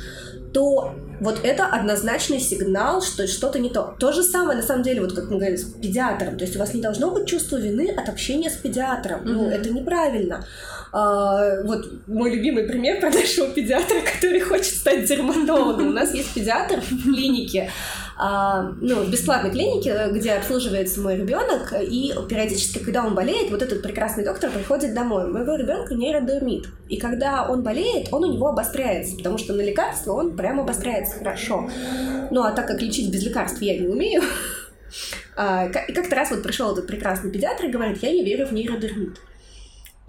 то 0.53 0.95
вот 1.19 1.41
это 1.43 1.65
однозначный 1.65 2.39
сигнал, 2.39 3.01
что 3.01 3.27
что-то 3.27 3.59
не 3.59 3.69
то. 3.69 3.95
То 3.99 4.11
же 4.11 4.23
самое, 4.23 4.57
на 4.57 4.65
самом 4.65 4.83
деле, 4.83 5.01
вот 5.01 5.13
как 5.13 5.25
мы 5.25 5.37
говорили, 5.37 5.57
с 5.57 5.65
педиатром. 5.65 6.37
То 6.37 6.45
есть 6.45 6.55
у 6.55 6.59
вас 6.59 6.73
не 6.73 6.81
должно 6.81 7.11
быть 7.11 7.27
чувства 7.27 7.57
вины 7.57 7.91
от 7.91 8.09
общения 8.09 8.49
с 8.49 8.55
педиатром. 8.55 9.21
Mm-hmm. 9.21 9.31
Ну, 9.33 9.49
это 9.49 9.69
неправильно. 9.69 10.45
А, 10.91 11.61
вот 11.63 12.07
мой 12.07 12.31
любимый 12.31 12.63
пример 12.63 12.99
про 13.01 13.09
нашего 13.09 13.47
педиатра, 13.47 13.97
который 14.01 14.39
хочет 14.39 14.73
стать 14.73 15.05
дерматологом. 15.05 15.89
У 15.89 15.91
нас 15.91 16.13
есть 16.13 16.33
педиатр 16.33 16.81
в 16.81 17.03
клинике, 17.03 17.71
а, 18.17 18.73
ну, 18.81 19.03
в 19.03 19.11
бесплатной 19.11 19.51
клинике, 19.51 20.09
где 20.11 20.33
обслуживается 20.33 20.99
мой 20.99 21.15
ребенок, 21.15 21.73
и 21.81 22.13
периодически, 22.27 22.79
когда 22.79 23.05
он 23.05 23.15
болеет, 23.15 23.51
вот 23.51 23.61
этот 23.61 23.81
прекрасный 23.81 24.25
доктор 24.25 24.51
приходит 24.51 24.93
домой. 24.93 25.27
Моего 25.27 25.55
ребенка 25.55 25.93
нейродермит. 25.93 26.67
И 26.89 26.97
когда 26.97 27.47
он 27.47 27.63
болеет, 27.63 28.09
он 28.11 28.23
у 28.23 28.33
него 28.33 28.47
обостряется, 28.47 29.15
потому 29.15 29.37
что 29.37 29.53
на 29.53 29.61
лекарства 29.61 30.13
он 30.13 30.35
прям 30.35 30.59
обостряется 30.59 31.17
хорошо. 31.17 31.69
Ну, 32.31 32.43
а 32.43 32.51
так 32.51 32.67
как 32.67 32.81
лечить 32.81 33.11
без 33.11 33.23
лекарств 33.23 33.61
я 33.61 33.77
не 33.77 33.87
умею, 33.87 34.21
а, 35.35 35.67
и 35.67 35.93
как-то 35.93 36.15
раз 36.15 36.31
вот 36.31 36.43
пришел 36.43 36.71
этот 36.73 36.87
прекрасный 36.87 37.31
педиатр 37.31 37.65
и 37.65 37.71
говорит, 37.71 38.01
я 38.01 38.11
не 38.11 38.23
верю 38.25 38.47
в 38.47 38.51
нейродермит. 38.51 39.19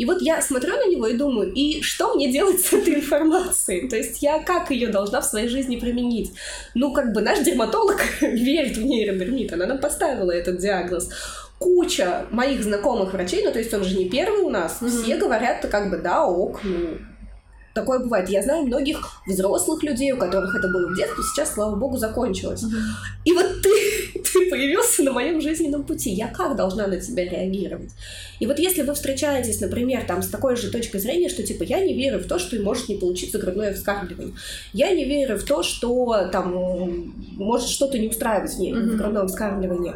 И 0.00 0.06
вот 0.06 0.22
я 0.22 0.40
смотрю 0.40 0.76
на 0.76 0.86
него 0.86 1.06
и 1.08 1.14
думаю, 1.14 1.52
и 1.52 1.82
что 1.82 2.14
мне 2.14 2.32
делать 2.32 2.60
с 2.60 2.72
этой 2.72 2.94
информацией? 2.94 3.86
То 3.86 3.96
есть 3.96 4.22
я 4.22 4.38
как 4.38 4.70
ее 4.70 4.88
должна 4.88 5.20
в 5.20 5.26
своей 5.26 5.46
жизни 5.46 5.76
применить? 5.76 6.32
Ну, 6.74 6.94
как 6.94 7.12
бы 7.12 7.20
наш 7.20 7.40
дерматолог 7.40 8.00
верит 8.22 8.78
в 8.78 8.82
нейробермит, 8.82 9.52
она 9.52 9.66
нам 9.66 9.78
поставила 9.78 10.30
этот 10.30 10.56
диагноз 10.56 11.10
куча 11.58 12.24
моих 12.30 12.62
знакомых 12.62 13.12
врачей, 13.12 13.44
ну 13.44 13.52
то 13.52 13.58
есть 13.58 13.74
он 13.74 13.84
же 13.84 13.94
не 13.94 14.08
первый 14.08 14.40
у 14.40 14.48
нас, 14.48 14.78
mm-hmm. 14.80 15.02
все 15.02 15.16
говорят, 15.18 15.66
как 15.70 15.90
бы 15.90 15.98
да, 15.98 16.24
ок, 16.24 16.60
ну 16.64 16.96
Такое 17.74 18.00
бывает. 18.00 18.28
Я 18.28 18.42
знаю 18.42 18.64
многих 18.64 18.98
взрослых 19.26 19.82
людей, 19.82 20.12
у 20.12 20.16
которых 20.16 20.54
это 20.54 20.68
было 20.68 20.88
в 20.88 20.96
детстве, 20.96 21.22
сейчас, 21.22 21.54
слава 21.54 21.76
богу, 21.76 21.96
закончилось. 21.96 22.64
Mm-hmm. 22.64 23.24
И 23.26 23.32
вот 23.32 23.46
ты, 23.62 24.20
ты 24.32 24.50
появился 24.50 25.04
на 25.04 25.12
моем 25.12 25.40
жизненном 25.40 25.84
пути. 25.84 26.10
Я 26.10 26.28
как 26.28 26.56
должна 26.56 26.86
на 26.86 27.00
тебя 27.00 27.24
реагировать? 27.24 27.90
И 28.40 28.46
вот 28.46 28.58
если 28.58 28.82
вы 28.82 28.94
встречаетесь, 28.94 29.60
например, 29.60 30.04
там 30.04 30.22
с 30.22 30.28
такой 30.28 30.56
же 30.56 30.70
точкой 30.70 30.98
зрения, 30.98 31.28
что 31.28 31.42
типа 31.42 31.62
я 31.62 31.80
не 31.80 31.94
верю 31.94 32.18
в 32.18 32.26
то, 32.26 32.38
что 32.38 32.60
может 32.60 32.88
не 32.88 32.96
получиться 32.96 33.38
грудное 33.38 33.74
вскармливание. 33.74 34.34
Я 34.72 34.90
не 34.92 35.04
верю 35.04 35.38
в 35.38 35.44
то, 35.44 35.62
что 35.62 36.28
там 36.32 37.14
может 37.36 37.68
что-то 37.68 37.98
не 37.98 38.08
устраивать 38.08 38.52
в, 38.52 38.58
ней, 38.58 38.72
mm-hmm. 38.72 38.90
в 38.90 38.96
грудном 38.96 39.28
вскармливании. 39.28 39.94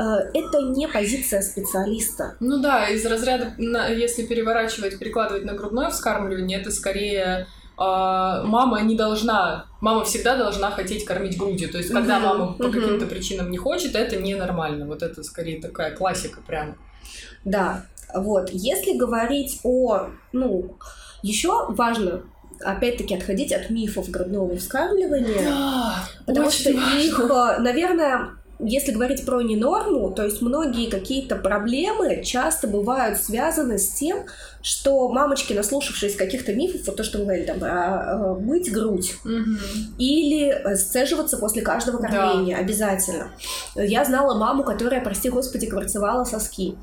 Э, 0.00 0.30
это 0.32 0.62
не 0.62 0.88
позиция 0.88 1.42
специалиста. 1.42 2.36
Ну 2.40 2.58
да, 2.58 2.88
из 2.88 3.04
разряда, 3.04 3.54
если 3.90 4.22
переворачивать, 4.24 4.98
перекладывать 4.98 5.44
на 5.44 5.52
грудное 5.52 5.90
вскармливание, 5.90 6.60
это 6.60 6.70
скорее 6.70 6.89
а, 7.82 8.42
мама 8.44 8.82
не 8.82 8.94
должна, 8.94 9.64
мама 9.80 10.04
всегда 10.04 10.36
должна 10.36 10.70
хотеть 10.70 11.06
кормить 11.06 11.38
грудью. 11.38 11.70
То 11.70 11.78
есть, 11.78 11.90
когда 11.90 12.20
мама 12.20 12.52
по 12.52 12.68
каким-то 12.68 13.06
причинам 13.06 13.50
не 13.50 13.56
хочет, 13.56 13.94
это 13.94 14.16
ненормально. 14.16 14.86
Вот 14.86 15.02
это 15.02 15.22
скорее 15.22 15.62
такая 15.62 15.96
классика 15.96 16.40
прям. 16.46 16.76
Да, 17.46 17.86
вот. 18.14 18.50
Если 18.52 18.98
говорить 18.98 19.60
о, 19.62 20.08
ну, 20.32 20.76
еще 21.22 21.66
важно 21.68 22.22
опять-таки 22.62 23.14
отходить 23.14 23.52
от 23.52 23.70
мифов 23.70 24.10
грудного 24.10 24.56
вскармливания, 24.56 25.42
да, 25.42 26.04
потому 26.26 26.50
что 26.50 26.72
важно. 26.74 26.98
их, 26.98 27.18
наверное, 27.60 28.32
если 28.62 28.92
говорить 28.92 29.24
про 29.24 29.40
ненорму, 29.40 30.10
то 30.10 30.24
есть 30.24 30.42
многие 30.42 30.90
какие-то 30.90 31.36
проблемы 31.36 32.22
часто 32.24 32.66
бывают 32.68 33.18
связаны 33.18 33.78
с 33.78 33.88
тем, 33.90 34.26
что 34.62 35.08
мамочки, 35.08 35.52
наслушавшись 35.52 36.16
каких-то 36.16 36.52
мифов, 36.52 36.86
вот 36.86 36.96
то, 36.96 37.04
что 37.04 37.18
мы 37.18 37.24
говорили, 37.24 37.46
там, 37.46 37.58
а, 37.62 38.34
мыть 38.38 38.70
грудь 38.70 39.14
угу. 39.24 39.56
или 39.98 40.48
э, 40.48 40.76
сцеживаться 40.76 41.38
после 41.38 41.62
каждого 41.62 41.98
кормления 41.98 42.56
да. 42.56 42.62
обязательно. 42.62 43.28
Я 43.74 44.04
знала 44.04 44.38
маму, 44.38 44.64
которая, 44.64 45.02
прости 45.02 45.30
господи, 45.30 45.66
кварцевала 45.66 46.24
соски. 46.24 46.74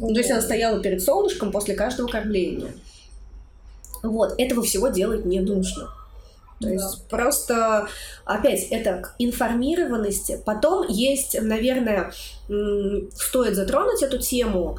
О. 0.00 0.08
То 0.08 0.18
есть 0.18 0.30
она 0.30 0.40
стояла 0.40 0.80
перед 0.80 1.02
солнышком 1.02 1.52
после 1.52 1.74
каждого 1.74 2.08
кормления. 2.08 2.72
Вот, 4.02 4.34
этого 4.38 4.62
всего 4.62 4.88
делать 4.88 5.24
не 5.24 5.40
нужно. 5.40 5.88
То 6.60 6.66
да. 6.66 6.74
есть 6.74 7.08
просто, 7.08 7.88
опять, 8.24 8.64
это 8.70 8.98
к 8.98 9.14
информированности. 9.18 10.40
Потом 10.44 10.86
есть, 10.88 11.40
наверное, 11.40 12.12
стоит 13.16 13.54
затронуть 13.54 14.02
эту 14.02 14.18
тему 14.18 14.78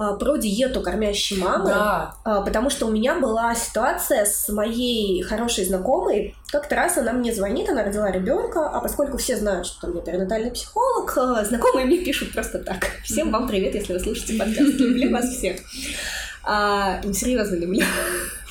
а, 0.00 0.14
про 0.14 0.38
диету 0.38 0.80
кормящей 0.80 1.36
мамы, 1.36 1.66
да. 1.66 2.14
А, 2.24 2.40
потому 2.40 2.70
что 2.70 2.86
у 2.86 2.90
меня 2.90 3.20
была 3.20 3.54
ситуация 3.54 4.24
с 4.24 4.48
моей 4.48 5.22
хорошей 5.22 5.66
знакомой. 5.66 6.34
Как-то 6.50 6.74
раз 6.76 6.96
она 6.96 7.12
мне 7.12 7.34
звонит, 7.34 7.68
она 7.68 7.84
родила 7.84 8.10
ребенка, 8.10 8.66
а 8.66 8.80
поскольку 8.80 9.18
все 9.18 9.36
знают, 9.36 9.66
что 9.66 9.92
я 9.92 10.00
перинатальный 10.00 10.50
психолог, 10.50 11.12
а, 11.18 11.44
знакомые 11.44 11.84
мне 11.84 11.98
пишут 11.98 12.32
просто 12.32 12.60
так. 12.60 12.86
Всем 13.04 13.30
вам 13.30 13.46
привет, 13.46 13.74
если 13.74 13.92
вы 13.92 14.00
слушаете 14.00 14.38
подкаст. 14.38 14.80
Люблю 14.80 15.12
вас 15.12 15.26
всех. 15.26 15.60
А, 16.42 17.02
серьезно 17.12 17.56
люблю. 17.56 17.84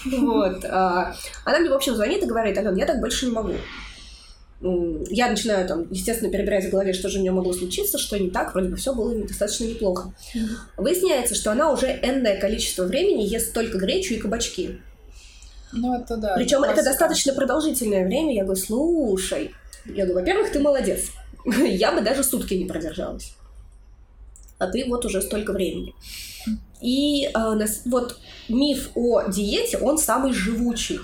Вот. 0.06 0.66
А, 0.66 1.16
она 1.46 1.60
мне, 1.60 1.70
в 1.70 1.74
общем, 1.74 1.96
звонит 1.96 2.24
и 2.24 2.28
говорит, 2.28 2.58
Ален, 2.58 2.76
я 2.76 2.86
так 2.86 3.00
больше 3.00 3.26
не 3.28 3.32
могу. 3.32 3.54
Я 4.62 5.30
начинаю 5.30 5.66
там, 5.68 5.88
естественно, 5.90 6.30
перебирать 6.30 6.66
в 6.66 6.70
голове, 6.70 6.92
что 6.92 7.08
же 7.10 7.20
у 7.20 7.22
нее 7.22 7.32
могло 7.32 7.54
случиться, 7.54 7.98
что 7.98 8.20
не 8.20 8.30
так, 8.30 8.54
вроде 8.54 8.70
бы 8.70 8.76
все 8.76 8.94
было 8.94 9.16
достаточно 9.16 9.64
неплохо. 9.66 10.14
Выясняется, 10.76 11.34
что 11.34 11.52
она 11.52 11.72
уже 11.72 11.88
энное 11.88 12.40
количество 12.40 12.84
времени 12.84 13.24
ест 13.24 13.54
только 13.54 13.78
гречу 13.78 14.16
и 14.16 14.18
кабачки. 14.18 14.82
Ну, 15.72 15.96
это 15.98 16.18
да. 16.18 16.36
Причем 16.36 16.64
это 16.64 16.84
достаточно 16.84 17.34
продолжительное 17.34 18.06
время. 18.06 18.36
Я 18.36 18.44
говорю, 18.44 18.60
слушай, 18.60 19.52
я 19.86 20.06
говорю, 20.06 20.20
во-первых, 20.22 20.52
ты 20.52 20.60
молодец. 20.60 21.12
Я 21.46 21.92
бы 21.94 22.02
даже 22.02 22.24
сутки 22.24 22.54
не 22.54 22.66
продержалась. 22.66 23.34
А 24.58 24.68
ты 24.68 24.86
вот 24.88 25.06
уже 25.06 25.22
столько 25.22 25.54
времени. 25.54 25.94
И 26.82 27.26
э, 27.26 27.66
вот 27.86 28.18
миф 28.48 28.92
о 28.96 29.24
диете, 29.30 29.78
он 29.78 29.98
самый 29.98 30.34
живучий. 30.34 31.00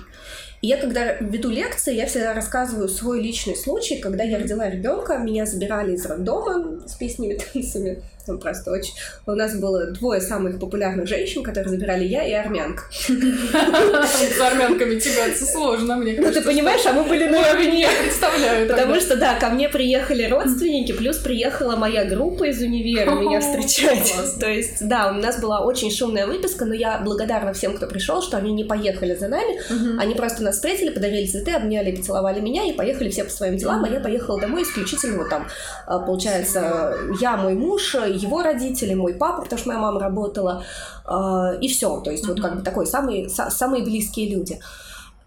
И 0.61 0.67
я, 0.67 0.77
когда 0.77 1.13
веду 1.15 1.49
лекции, 1.49 1.93
я 1.93 2.07
всегда 2.07 2.33
рассказываю 2.33 2.87
свой 2.87 3.21
личный 3.21 3.55
случай, 3.55 3.97
когда 3.97 4.23
я 4.23 4.39
родила 4.39 4.69
ребенка, 4.69 5.17
меня 5.17 5.45
забирали 5.45 5.93
из 5.93 6.05
роддома 6.05 6.87
с 6.87 6.95
песнями, 6.95 7.37
танцами. 7.53 8.01
Там 8.25 8.39
просто 8.39 8.71
очень... 8.71 8.93
У 9.25 9.31
нас 9.31 9.55
было 9.55 9.87
двое 9.91 10.21
самых 10.21 10.59
популярных 10.59 11.07
женщин, 11.07 11.43
которые 11.43 11.69
забирали 11.69 12.03
я 12.03 12.23
и 12.23 12.33
армянка. 12.33 12.83
С 12.91 14.41
армянками 14.41 14.99
тягаться 14.99 15.45
сложно, 15.45 15.95
мне 15.97 16.13
кажется. 16.13 16.39
Ну, 16.39 16.43
ты 16.43 16.47
понимаешь, 16.49 16.85
а 16.85 16.93
мы 16.93 17.03
были 17.03 17.27
на 17.27 17.43
равне. 17.43 17.81
Я 17.81 17.89
представляю. 18.03 18.67
Потому 18.67 18.95
что, 18.99 19.15
да, 19.15 19.35
ко 19.35 19.49
мне 19.49 19.69
приехали 19.69 20.27
родственники, 20.27 20.91
плюс 20.91 21.17
приехала 21.17 21.75
моя 21.75 22.05
группа 22.05 22.45
из 22.45 22.61
универа 22.61 23.11
меня 23.19 23.41
встречать. 23.41 24.13
То 24.39 24.49
есть, 24.49 24.87
да, 24.87 25.11
у 25.11 25.13
нас 25.13 25.39
была 25.39 25.61
очень 25.61 25.91
шумная 25.91 26.25
выписка, 26.27 26.65
но 26.65 26.73
я 26.73 26.99
благодарна 26.99 27.53
всем, 27.53 27.75
кто 27.75 27.87
пришел, 27.87 28.21
что 28.21 28.37
они 28.37 28.53
не 28.53 28.63
поехали 28.63 29.15
за 29.15 29.27
нами. 29.27 29.99
Они 29.99 30.15
просто 30.15 30.43
нас 30.43 30.55
встретили, 30.55 30.89
подарили 30.89 31.27
цветы, 31.27 31.51
обняли, 31.51 31.95
поцеловали 31.95 32.39
меня 32.39 32.65
и 32.65 32.73
поехали 32.73 33.09
все 33.09 33.23
по 33.23 33.29
своим 33.29 33.57
делам, 33.57 33.83
а 33.83 33.89
я 33.89 33.99
поехала 33.99 34.39
домой 34.39 34.63
исключительно 34.63 35.17
вот 35.17 35.29
там, 35.29 35.47
а, 35.85 35.99
получается, 35.99 36.95
я, 37.19 37.37
мой 37.37 37.53
муж, 37.53 37.95
его 38.15 38.41
родители, 38.41 38.93
мой 38.93 39.13
папа, 39.13 39.43
потому 39.43 39.59
что 39.59 39.67
моя 39.69 39.79
мама 39.79 39.99
работала, 39.99 40.63
а, 41.05 41.53
и 41.61 41.67
все. 41.67 41.99
То 42.01 42.11
есть 42.11 42.27
вот 42.27 42.41
как 42.41 42.57
бы 42.57 42.61
такой 42.63 42.85
самые, 42.87 43.29
самые 43.29 43.83
близкие 43.83 44.29
люди. 44.35 44.59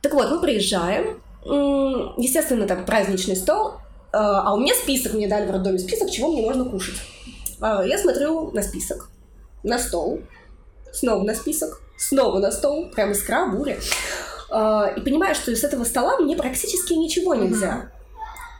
Так 0.03 0.15
вот, 0.15 0.31
мы 0.31 0.41
приезжаем, 0.41 1.21
естественно, 1.45 2.67
там 2.67 2.85
праздничный 2.85 3.37
стол, 3.37 3.75
а, 4.13 4.43
а 4.49 4.55
у 4.55 4.61
меня 4.61 4.75
список, 4.75 5.15
мне 5.15 5.29
дали 5.29 5.47
в 5.47 5.51
роддоме 5.51 5.79
список, 5.79 6.11
чего 6.11 6.29
мне 6.33 6.43
можно 6.43 6.65
кушать. 6.65 6.97
Я 7.61 7.99
смотрю 7.99 8.53
на 8.53 8.63
список, 8.63 9.11
на 9.65 9.79
стол, 9.79 10.21
снова 10.93 11.25
на 11.25 11.35
список, 11.35 11.81
снова 11.97 12.39
на 12.39 12.53
стол, 12.53 12.91
прям 12.91 13.11
искра, 13.11 13.47
буря. 13.49 13.77
И 13.77 15.01
понимаю, 15.01 15.35
что 15.35 15.51
из 15.51 15.65
этого 15.65 15.85
стола 15.85 16.19
мне 16.19 16.37
практически 16.37 16.93
ничего 16.93 17.35
нельзя. 17.35 17.91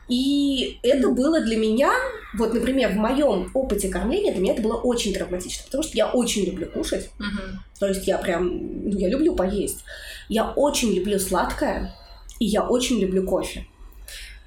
И 0.09 0.79
это 0.81 1.09
было 1.09 1.39
для 1.39 1.55
меня, 1.55 1.91
вот, 2.33 2.53
например, 2.53 2.91
в 2.91 2.95
моем 2.95 3.51
опыте 3.53 3.89
кормления, 3.89 4.31
для 4.31 4.41
меня 4.41 4.53
это 4.53 4.63
было 4.63 4.75
очень 4.75 5.13
травматично, 5.13 5.65
потому 5.65 5.83
что 5.83 5.95
я 5.95 6.07
очень 6.09 6.45
люблю 6.45 6.67
кушать. 6.67 7.11
Угу. 7.19 7.59
То 7.79 7.87
есть 7.87 8.07
я 8.07 8.17
прям, 8.17 8.89
ну, 8.89 8.97
я 8.97 9.07
люблю 9.07 9.35
поесть. 9.35 9.83
Я 10.27 10.51
очень 10.51 10.93
люблю 10.93 11.19
сладкое, 11.19 11.95
и 12.39 12.45
я 12.45 12.67
очень 12.67 12.99
люблю 12.99 13.23
кофе. 13.23 13.65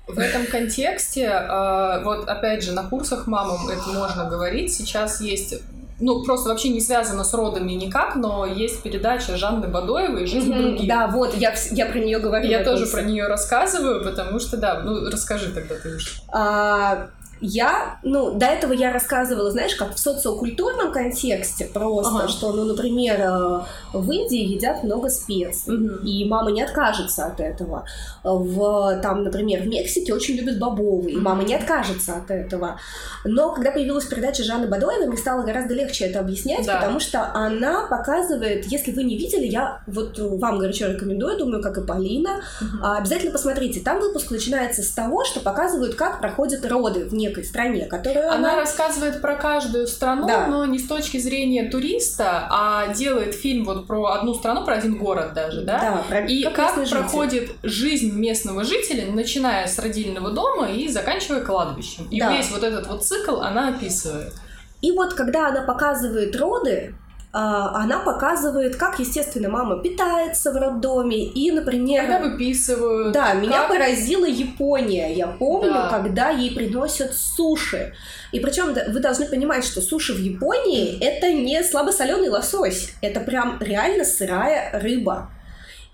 В 0.09 0.19
этом 0.19 0.47
контексте, 0.47 1.29
а, 1.29 2.03
вот 2.03 2.29
опять 2.29 2.65
же, 2.65 2.73
на 2.73 2.83
курсах 2.89 3.29
мамам 3.29 3.69
это 3.69 3.89
можно 3.91 4.29
говорить. 4.29 4.75
Сейчас 4.75 5.21
есть 5.21 5.63
ну, 6.03 6.25
просто 6.25 6.49
вообще 6.49 6.69
не 6.69 6.81
связано 6.81 7.23
с 7.23 7.33
родами 7.33 7.73
никак, 7.73 8.17
но 8.17 8.45
есть 8.45 8.83
передача 8.83 9.37
Жанны 9.37 9.69
Бадоевой 9.69 10.27
«Жизнь 10.27 10.53
mm-hmm, 10.53 10.63
других». 10.63 10.89
Да, 10.89 11.07
вот, 11.07 11.35
я, 11.37 11.55
я 11.71 11.87
про 11.87 12.01
нее 12.01 12.19
говорю. 12.19 12.49
Я 12.49 12.65
тоже 12.65 12.87
про 12.87 13.03
нее 13.03 13.29
рассказываю, 13.29 14.03
потому 14.03 14.41
что, 14.41 14.57
да, 14.57 14.81
ну, 14.81 15.09
расскажи 15.09 15.53
тогда 15.53 15.77
ты 15.77 15.95
уж. 15.95 16.21
А, 16.33 17.11
я, 17.43 17.99
ну, 18.03 18.33
до 18.39 18.47
этого 18.47 18.73
я 18.73 18.93
рассказывала, 18.93 19.51
знаешь, 19.51 19.75
как 19.75 19.95
в 19.95 19.99
социокультурном 19.99 20.93
контексте 20.93 21.65
просто, 21.65 22.21
ага. 22.21 22.29
что, 22.29 22.53
ну, 22.53 22.65
например, 22.65 23.21
э, 23.21 23.61
в 23.93 24.11
Индии 24.11 24.55
едят 24.55 24.85
много 24.85 25.11
специй, 25.11 25.75
угу. 25.75 26.07
и 26.07 26.25
мама 26.25 26.53
не 26.53 26.63
откажется 26.63 27.27
от 27.27 27.41
этого. 27.41 27.85
В, 28.23 29.01
там, 29.03 29.25
например, 29.25 29.63
в 29.63 29.67
Мексике 29.67 30.15
очень 30.15 30.37
любят 30.37 30.59
бобовые, 30.61 31.17
и 31.17 31.19
мама 31.19 31.43
не 31.43 31.55
откажется 31.55 32.15
от 32.15 32.31
этого. 32.31 32.79
Но 33.25 33.53
когда 33.53 33.73
появилась 33.73 34.05
передача 34.05 34.45
Жанны 34.45 34.69
Бадоевой, 34.69 35.09
мне 35.09 35.17
стало 35.17 35.43
гораздо 35.43 35.75
легче 35.75 36.05
это 36.05 36.21
объяснять, 36.21 36.65
да. 36.65 36.77
потому 36.77 37.01
что 37.01 37.33
она 37.35 37.87
показывает, 37.89 38.67
если 38.67 38.93
вы 38.93 39.03
не 39.03 39.19
видели, 39.19 39.47
я 39.47 39.83
вот 39.89 40.17
вам 40.17 40.61
горячо 40.61 40.87
рекомендую, 40.87 41.37
думаю, 41.39 41.61
как 41.61 41.77
и 41.79 41.85
Полина, 41.85 42.41
угу. 42.61 42.85
обязательно 42.85 43.33
посмотрите. 43.33 43.81
Там 43.81 44.01
выпуск 44.01 44.31
начинается 44.31 44.83
с 44.83 44.91
того, 44.91 45.25
что 45.25 45.41
показывают, 45.41 45.97
как 45.97 46.21
проходят 46.21 46.65
роды 46.65 47.05
в 47.05 47.15
некой 47.15 47.32
стране, 47.41 47.87
которую 47.87 48.29
она... 48.29 48.53
Она 48.53 48.57
рассказывает 48.57 49.21
про 49.21 49.37
каждую 49.37 49.87
страну, 49.87 50.27
да. 50.27 50.47
но 50.47 50.65
не 50.67 50.79
с 50.79 50.87
точки 50.87 51.19
зрения 51.19 51.69
туриста, 51.71 52.47
а 52.51 52.93
делает 52.93 53.35
фильм 53.35 53.65
вот 53.65 53.87
про 53.87 54.13
одну 54.13 54.35
страну, 54.35 54.65
про 54.65 54.75
один 54.75 54.99
город 54.99 55.33
даже, 55.35 55.63
да? 55.63 55.81
Да, 55.81 56.05
про... 56.09 56.27
И 56.27 56.43
как, 56.45 56.75
как 56.75 56.89
проходит 56.89 57.53
жизнь 57.63 58.13
местного 58.13 58.65
жителя, 58.65 59.11
начиная 59.11 59.67
с 59.67 59.79
родильного 59.79 60.31
дома 60.31 60.69
и 60.69 60.89
заканчивая 60.89 61.41
кладбищем. 61.41 62.07
И 62.11 62.21
да. 62.21 62.37
весь 62.37 62.51
вот 62.51 62.63
этот 62.63 62.87
вот 62.87 63.05
цикл 63.05 63.41
она 63.41 63.69
описывает. 63.69 64.35
И 64.83 64.91
вот 64.91 65.15
когда 65.15 65.49
она 65.49 65.63
показывает 65.63 66.37
роды, 66.37 66.95
она 67.33 68.01
показывает, 68.01 68.77
как, 68.77 68.99
естественно, 68.99 69.49
мама 69.49 69.83
питается 69.83 70.53
в 70.53 70.57
роддоме. 70.57 71.25
И, 71.25 71.51
например... 71.51 72.03
Когда 72.03 72.19
выписывают. 72.19 73.13
Да, 73.13 73.33
как... 73.33 73.43
меня 73.43 73.63
поразила 73.69 74.27
Япония. 74.27 75.15
Я 75.15 75.29
помню, 75.29 75.73
да. 75.73 75.89
когда 75.89 76.29
ей 76.29 76.55
приносят 76.55 77.15
суши. 77.15 77.95
И 78.33 78.41
причем 78.41 78.75
вы 78.93 79.01
должны 79.01 79.27
понимать, 79.27 79.65
что 79.65 79.81
суши 79.81 80.13
в 80.13 80.19
Японии 80.19 80.99
это 81.03 81.33
не 81.33 81.63
слабосоленый 81.65 82.29
лосось. 82.29 82.93
Это 83.01 83.21
прям 83.21 83.57
реально 83.61 84.05
сырая 84.05 84.79
рыба. 84.79 85.31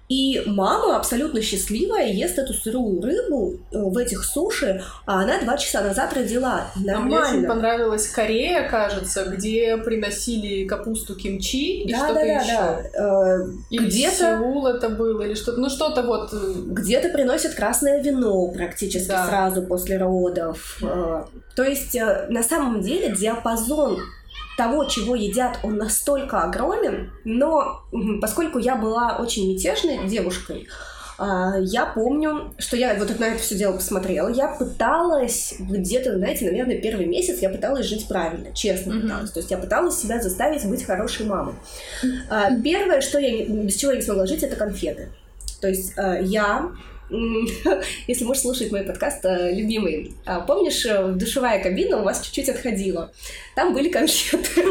И 0.08 0.42
мама 0.46 0.96
абсолютно 0.96 1.42
счастливая 1.42 2.08
ест 2.08 2.38
эту 2.38 2.54
сырую 2.54 3.02
рыбу 3.02 3.56
э, 3.70 3.78
в 3.78 3.96
этих 3.98 4.24
суши, 4.24 4.82
а 5.04 5.22
она 5.22 5.38
два 5.42 5.58
часа 5.58 5.82
назад 5.82 6.14
родила. 6.14 6.68
Нормально. 6.76 6.96
А 6.96 7.00
мне 7.02 7.18
очень 7.18 7.46
понравилась 7.46 8.08
Корея, 8.08 8.66
кажется, 8.68 9.24
где 9.24 9.76
приносили 9.76 10.66
капусту 10.66 11.14
кимчи 11.14 11.82
и 11.82 11.92
да, 11.92 11.98
что-то 11.98 12.14
да, 12.14 12.20
да, 12.20 12.40
еще. 12.40 12.90
Да. 12.94 13.36
Э, 13.36 13.46
где-то... 13.70 14.38
Сеул 14.38 14.66
это 14.66 14.88
было, 14.88 15.22
или 15.22 15.34
что-то, 15.34 15.60
ну 15.60 15.68
что-то 15.68 16.02
вот... 16.02 16.32
Э, 16.32 16.52
где-то 16.68 17.10
приносят 17.10 17.54
красное 17.54 18.02
вино 18.02 18.48
практически 18.48 19.08
да. 19.08 19.26
сразу 19.26 19.62
после 19.62 19.98
родов. 19.98 20.80
То 21.54 21.64
есть, 21.64 21.94
на 22.28 22.42
самом 22.42 22.80
деле, 22.80 23.14
диапазон 23.14 23.98
того, 24.58 24.86
чего 24.86 25.14
едят, 25.14 25.60
он 25.62 25.76
настолько 25.76 26.42
огромен, 26.42 27.12
но 27.24 27.84
поскольку 28.20 28.58
я 28.58 28.74
была 28.74 29.16
очень 29.18 29.52
мятежной 29.52 30.08
девушкой, 30.08 30.66
а, 31.16 31.54
я 31.60 31.86
помню, 31.86 32.54
что 32.58 32.76
я 32.76 32.94
вот 32.96 33.16
на 33.20 33.24
это 33.24 33.38
все 33.38 33.54
дело 33.54 33.74
посмотрела. 33.74 34.28
Я 34.28 34.48
пыталась 34.48 35.54
где-то, 35.60 36.16
знаете, 36.18 36.46
наверное, 36.46 36.80
первый 36.80 37.06
месяц 37.06 37.38
я 37.40 37.50
пыталась 37.50 37.86
жить 37.86 38.08
правильно, 38.08 38.52
честно 38.52 38.92
mm-hmm. 38.92 39.00
пыталась. 39.00 39.30
То 39.30 39.40
есть 39.40 39.50
я 39.50 39.58
пыталась 39.58 39.96
себя 39.96 40.20
заставить 40.20 40.64
быть 40.66 40.84
хорошей 40.84 41.26
мамой. 41.26 41.54
Mm-hmm. 42.02 42.62
Первое, 42.62 43.00
что 43.00 43.18
я 43.18 43.46
без 43.46 43.76
чего 43.76 43.92
я 43.92 43.98
не 43.98 44.02
смогла 44.02 44.26
жить, 44.26 44.42
это 44.42 44.56
конфеты. 44.56 45.08
То 45.60 45.68
есть 45.68 45.92
а, 45.96 46.18
я 46.20 46.70
если 48.06 48.24
можешь 48.24 48.42
слушать 48.42 48.70
мой 48.70 48.82
подкаст, 48.82 49.24
э, 49.24 49.52
любимый. 49.54 50.12
А 50.26 50.40
помнишь, 50.40 50.84
э, 50.84 51.12
душевая 51.12 51.62
кабина 51.62 52.00
у 52.00 52.04
вас 52.04 52.20
чуть-чуть 52.22 52.50
отходила? 52.50 53.10
Там 53.54 53.72
были 53.72 53.88
конфеты. 53.88 54.62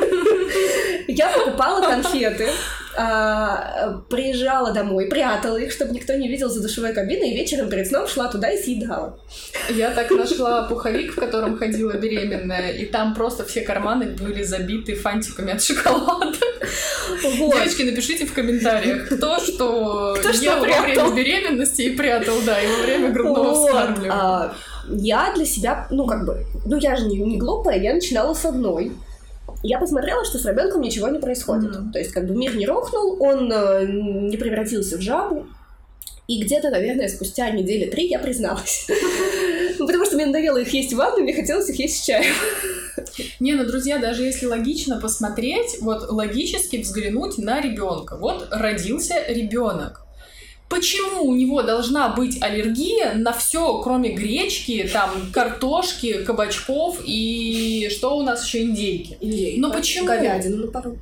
Я 1.07 1.29
покупала 1.29 1.81
конфеты, 1.81 2.49
а, 2.99 4.01
приезжала 4.09 4.73
домой, 4.73 5.05
прятала 5.05 5.57
их, 5.57 5.71
чтобы 5.71 5.93
никто 5.93 6.15
не 6.15 6.27
видел 6.27 6.49
за 6.49 6.61
душевой 6.61 6.93
кабиной, 6.93 7.29
и 7.29 7.37
вечером 7.37 7.69
перед 7.69 7.87
сном 7.87 8.07
шла 8.07 8.27
туда 8.27 8.49
и 8.49 8.61
съедала. 8.61 9.19
Я 9.69 9.91
так 9.91 10.09
нашла 10.09 10.63
пуховик, 10.63 11.13
в 11.13 11.15
котором 11.15 11.57
ходила 11.57 11.93
беременная, 11.93 12.71
и 12.71 12.85
там 12.85 13.13
просто 13.13 13.45
все 13.45 13.61
карманы 13.61 14.07
были 14.19 14.41
забиты 14.41 14.95
фантиками 14.95 15.53
от 15.53 15.61
шоколада. 15.61 16.37
Вот. 17.23 17.55
Девочки, 17.55 17.83
напишите 17.83 18.25
в 18.25 18.33
комментариях, 18.33 19.05
кто 19.05 19.39
что 19.39 20.15
кто 20.17 20.29
ел 20.29 20.35
что 20.35 20.59
во 20.59 20.81
время 20.81 21.15
беременности 21.15 21.83
и 21.83 21.95
прятал, 21.95 22.35
да, 22.45 22.59
и 22.59 22.67
во 22.67 22.83
время 22.83 23.11
грудного 23.11 23.51
вот. 23.51 23.67
вскармливания. 23.67 24.11
А, 24.11 24.55
я 24.89 25.31
для 25.35 25.45
себя, 25.45 25.87
ну 25.91 26.07
как 26.07 26.25
бы, 26.25 26.45
ну 26.65 26.77
я 26.77 26.95
же 26.95 27.05
не, 27.05 27.17
не 27.19 27.37
глупая, 27.37 27.79
я 27.79 27.93
начинала 27.93 28.33
с 28.33 28.43
одной 28.43 28.91
я 29.63 29.79
посмотрела, 29.79 30.23
что 30.25 30.37
с 30.37 30.45
ребенком 30.45 30.81
ничего 30.81 31.07
не 31.09 31.19
происходит. 31.19 31.71
Mm-hmm. 31.71 31.91
То 31.91 31.99
есть, 31.99 32.11
как 32.11 32.27
бы 32.27 32.35
мир 32.35 32.55
не 32.55 32.65
рухнул, 32.65 33.21
он 33.21 33.51
э, 33.51 33.85
не 33.85 34.37
превратился 34.37 34.97
в 34.97 35.01
жабу. 35.01 35.47
И 36.27 36.43
где-то, 36.43 36.69
наверное, 36.69 37.07
спустя 37.07 37.49
недели 37.51 37.89
три 37.89 38.07
я 38.07 38.19
призналась. 38.19 38.87
Ну, 39.79 39.85
потому 39.85 40.05
что 40.05 40.15
мне 40.15 40.25
надоело 40.25 40.57
их 40.57 40.73
есть 40.73 40.91
в 40.91 40.95
ванну, 40.95 41.21
мне 41.21 41.35
хотелось 41.35 41.69
их 41.69 41.77
есть 41.77 42.01
с 42.01 42.05
чаем. 42.07 42.33
Не, 43.39 43.53
ну, 43.53 43.63
друзья, 43.63 43.99
даже 43.99 44.23
если 44.23 44.47
логично 44.47 44.99
посмотреть, 44.99 45.77
вот 45.81 46.09
логически 46.09 46.77
взглянуть 46.77 47.37
на 47.37 47.61
ребенка. 47.61 48.17
Вот 48.17 48.47
родился 48.49 49.13
ребенок. 49.27 50.06
Почему 50.69 51.23
у 51.23 51.35
него 51.35 51.61
должна 51.63 52.09
быть 52.09 52.41
аллергия 52.41 53.13
на 53.13 53.31
все, 53.31 53.79
кроме 53.81 54.09
гречки, 54.13 54.89
там, 54.91 55.11
картошки, 55.31 56.23
кабачков 56.23 56.99
и 57.05 57.89
что 57.89 58.17
у 58.17 58.23
нас 58.23 58.45
еще 58.45 58.63
индейки? 58.63 59.17
Индейка. 59.21 59.61
Но 59.61 59.71
почему? 59.71 60.07
Говядина, 60.07 60.57
ну 60.57 60.67
пару. 60.67 60.97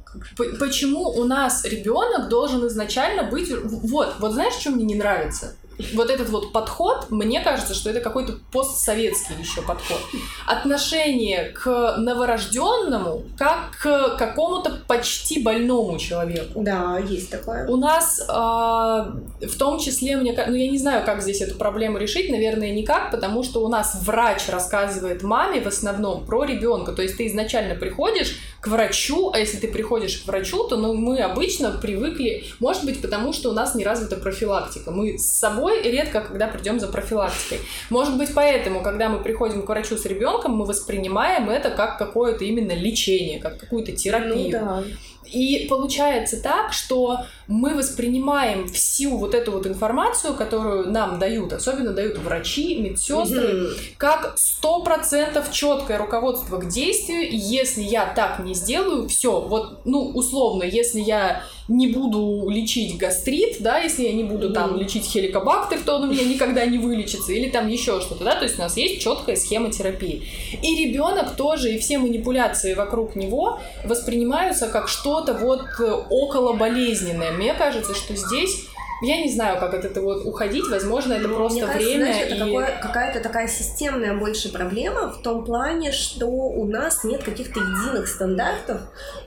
Почему 0.59 1.09
у 1.09 1.23
нас 1.23 1.65
ребенок 1.65 2.29
должен 2.29 2.67
изначально 2.67 3.23
быть 3.23 3.49
вот, 3.49 4.15
вот 4.19 4.33
знаешь, 4.33 4.53
что 4.53 4.69
мне 4.69 4.85
не 4.85 4.95
нравится? 4.95 5.55
Вот 5.93 6.09
этот 6.09 6.29
вот 6.29 6.51
подход, 6.51 7.07
мне 7.09 7.41
кажется, 7.41 7.73
что 7.73 7.89
это 7.89 7.99
какой-то 7.99 8.33
постсоветский 8.51 9.35
еще 9.39 9.61
подход. 9.61 9.99
Отношение 10.47 11.45
к 11.51 11.95
новорожденному 11.97 13.23
как 13.37 13.77
к 13.81 14.17
какому-то 14.17 14.81
почти 14.87 15.41
больному 15.41 15.97
человеку. 15.97 16.61
Да, 16.61 16.97
есть 16.97 17.29
такое. 17.29 17.67
У 17.67 17.77
нас 17.77 18.19
э, 18.19 18.31
в 18.31 19.57
том 19.57 19.79
числе, 19.79 20.17
мне, 20.17 20.33
ну 20.47 20.53
я 20.53 20.69
не 20.69 20.77
знаю, 20.77 21.05
как 21.05 21.21
здесь 21.21 21.41
эту 21.41 21.55
проблему 21.55 21.97
решить, 21.97 22.29
наверное, 22.29 22.71
никак, 22.71 23.11
потому 23.11 23.43
что 23.43 23.63
у 23.63 23.67
нас 23.67 23.97
врач 24.01 24.47
рассказывает 24.49 25.23
маме 25.23 25.61
в 25.61 25.67
основном 25.67 26.25
про 26.25 26.45
ребенка. 26.45 26.93
То 26.93 27.01
есть 27.01 27.17
ты 27.17 27.27
изначально 27.27 27.75
приходишь 27.75 28.37
к 28.65 28.67
врачу, 28.67 29.29
а 29.31 29.37
если 29.37 29.57
ты 29.57 29.67
приходишь 29.67 30.17
к 30.17 30.27
врачу, 30.27 30.63
то 30.63 30.75
ну, 30.75 30.95
мы 30.95 31.19
обычно 31.19 31.69
привыкли, 31.69 32.45
может 32.59 32.83
быть, 32.83 32.99
потому 32.99 33.31
что 33.31 33.51
у 33.51 33.53
нас 33.53 33.75
не 33.75 33.85
развита 33.85 34.15
профилактика. 34.15 34.89
Мы 34.89 35.19
с 35.19 35.27
собой 35.27 35.83
редко 35.83 36.21
когда 36.21 36.47
придем 36.47 36.79
за 36.79 36.87
профилактикой. 36.87 37.59
Может 37.91 38.17
быть, 38.17 38.29
поэтому, 38.33 38.81
когда 38.81 39.09
мы 39.09 39.21
приходим 39.21 39.61
к 39.61 39.69
врачу 39.69 39.97
с 39.97 40.05
ребенком, 40.05 40.53
мы 40.53 40.65
воспринимаем 40.65 41.47
это 41.47 41.69
как 41.69 41.99
какое-то 41.99 42.43
именно 42.43 42.71
лечение, 42.71 43.39
как 43.39 43.59
какую-то 43.59 43.91
терапию. 43.91 44.59
Ну, 44.59 44.65
да. 44.65 44.83
И 45.31 45.67
получается 45.69 46.41
так, 46.41 46.73
что 46.73 47.19
мы 47.47 47.75
воспринимаем 47.75 48.67
всю 48.67 49.17
вот 49.17 49.33
эту 49.35 49.51
вот 49.51 49.67
информацию, 49.67 50.35
которую 50.35 50.89
нам 50.89 51.19
дают, 51.19 51.53
особенно 51.53 51.91
дают 51.91 52.17
врачи, 52.17 52.79
медсестры, 52.79 53.65
угу. 53.65 53.73
как 53.97 54.33
сто 54.37 54.81
процентов 54.83 55.51
четкое 55.51 55.97
руководство 55.97 56.57
к 56.57 56.67
действию. 56.67 57.29
И 57.29 57.35
если 57.35 57.81
я 57.81 58.05
так 58.13 58.39
не 58.39 58.53
сделаю, 58.53 59.07
все, 59.07 59.41
вот, 59.41 59.81
ну, 59.85 60.09
условно, 60.09 60.63
если 60.63 60.99
я 60.99 61.43
не 61.67 61.87
буду 61.87 62.47
лечить 62.49 62.97
гастрит, 62.97 63.57
да, 63.59 63.79
если 63.79 64.03
я 64.03 64.13
не 64.13 64.23
буду 64.23 64.53
там 64.53 64.77
лечить 64.77 65.05
хеликобактер, 65.05 65.79
то 65.79 65.95
он 65.95 66.03
у 66.03 66.11
меня 66.11 66.23
никогда 66.23 66.65
не 66.65 66.77
вылечится, 66.77 67.31
или 67.31 67.49
там 67.49 67.67
еще 67.67 68.01
что-то, 68.01 68.23
да, 68.23 68.35
то 68.35 68.43
есть 68.43 68.59
у 68.59 68.61
нас 68.61 68.77
есть 68.77 69.01
четкая 69.01 69.35
схема 69.35 69.71
терапии. 69.71 70.23
И 70.61 70.75
ребенок 70.85 71.35
тоже, 71.35 71.73
и 71.73 71.79
все 71.79 71.97
манипуляции 71.97 72.73
вокруг 72.73 73.15
него 73.15 73.59
воспринимаются 73.83 74.67
как 74.67 74.87
что-то 74.87 75.33
вот 75.33 75.63
около 76.09 76.53
болезненное. 76.53 77.31
Мне 77.31 77.53
кажется, 77.53 77.95
что 77.95 78.15
здесь 78.15 78.65
я 79.01 79.21
не 79.21 79.31
знаю, 79.31 79.59
как 79.59 79.73
от 79.73 79.85
этого 79.85 80.05
вот 80.05 80.25
уходить. 80.25 80.67
Возможно, 80.69 81.13
это 81.13 81.27
ну, 81.27 81.35
просто 81.35 81.65
мне 81.65 81.75
время. 81.75 82.05
Знаешь, 82.05 82.31
это 82.31 82.45
и... 82.45 82.81
какая-то 82.81 83.19
такая 83.19 83.47
системная 83.47 84.15
больше 84.15 84.51
проблема 84.51 85.11
в 85.11 85.21
том 85.21 85.43
плане, 85.43 85.91
что 85.91 86.27
у 86.27 86.65
нас 86.65 87.03
нет 87.03 87.23
каких-то 87.23 87.59
единых 87.59 88.07
стандартов. 88.07 88.81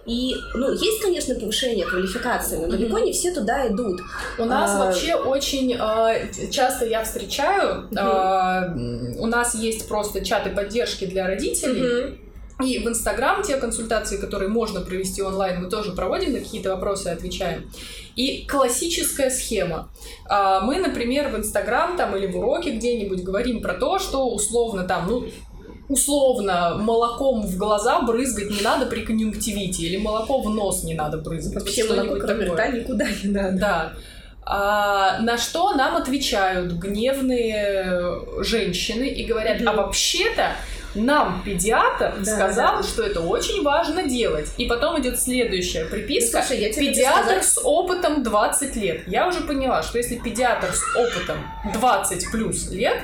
И, 0.07 0.35
ну, 0.55 0.73
есть, 0.73 1.03
конечно, 1.03 1.35
повышение 1.35 1.85
квалификации, 1.85 2.57
но 2.57 2.67
далеко 2.67 2.99
mm-hmm. 2.99 3.05
не 3.05 3.13
все 3.13 3.33
туда 3.33 3.69
идут. 3.69 4.01
У 4.39 4.45
нас 4.45 4.71
а... 4.75 4.87
вообще 4.87 5.15
очень 5.15 5.75
э, 5.75 6.51
часто 6.51 6.87
я 6.87 7.05
встречаю, 7.05 7.89
mm-hmm. 7.91 9.17
э, 9.17 9.19
у 9.19 9.27
нас 9.27 9.55
есть 9.55 9.87
просто 9.89 10.25
чаты 10.25 10.51
поддержки 10.51 11.05
для 11.05 11.27
родителей. 11.27 11.83
Mm-hmm 11.83 12.29
и 12.61 12.81
в 12.81 12.89
Инстаграм 12.89 13.43
те 13.43 13.57
консультации, 13.57 14.17
которые 14.17 14.49
можно 14.49 14.81
провести 14.81 15.23
онлайн, 15.23 15.63
мы 15.63 15.71
тоже 15.71 15.93
проводим, 15.93 16.33
на 16.33 16.41
какие-то 16.41 16.71
вопросы 16.71 17.07
отвечаем. 17.07 17.71
И 18.19 18.45
классическая 18.49 19.31
схема. 19.31 19.91
А, 20.29 20.61
мы, 20.61 20.79
например, 20.79 21.29
в 21.29 21.37
Инстаграм 21.37 21.97
там 21.97 22.17
или 22.17 22.27
в 22.27 22.37
уроке 22.37 22.73
где-нибудь 22.73 23.23
говорим 23.23 23.63
про 23.63 23.75
то, 23.75 24.01
что 24.01 24.29
условно 24.29 24.83
там, 24.83 25.07
ну, 25.07 25.29
условно 25.89 26.75
молоком 26.81 27.43
в 27.43 27.57
глаза 27.57 28.01
брызгать 28.01 28.51
не 28.51 28.61
надо 28.61 28.87
при 28.87 29.03
конъюнктивите, 29.03 29.85
или 29.85 29.99
молоко 29.99 30.41
в 30.41 30.51
нос 30.51 30.83
не 30.83 30.95
надо 30.95 31.19
брызгать. 31.19 31.63
Вообще 31.63 31.85
молоко, 31.85 32.17
кроме 32.17 32.47
рта, 32.47 32.67
никуда 32.67 33.07
не 33.23 33.31
надо. 33.31 33.57
Да. 33.57 33.93
А, 34.43 35.21
на 35.21 35.39
что 35.39 35.75
нам 35.75 35.95
отвечают 35.95 36.73
гневные 36.73 38.43
женщины 38.43 39.05
и 39.05 39.25
говорят, 39.27 39.61
mm-hmm. 39.61 39.69
а 39.69 39.77
вообще-то 39.77 40.57
нам 40.99 41.43
педиатр 41.45 42.17
да, 42.19 42.25
сказал, 42.25 42.77
да. 42.79 42.83
что 42.83 43.03
это 43.03 43.21
очень 43.21 43.63
важно 43.63 44.05
делать. 44.05 44.49
И 44.59 44.67
потом 44.67 45.01
идет 45.01 45.21
следующая 45.21 45.85
приписка. 45.85 46.39
Ну, 46.39 46.45
слушай, 46.45 46.63
я 46.63 46.73
педиатр 46.73 47.43
с 47.43 47.59
опытом 47.63 48.23
20 48.23 48.77
лет. 48.77 49.03
Я 49.07 49.29
уже 49.29 49.41
поняла, 49.41 49.83
что 49.83 49.99
если 49.99 50.17
педиатр 50.17 50.73
с 50.73 50.83
опытом 50.97 51.39
20 51.73 52.31
плюс 52.31 52.71
лет, 52.71 52.99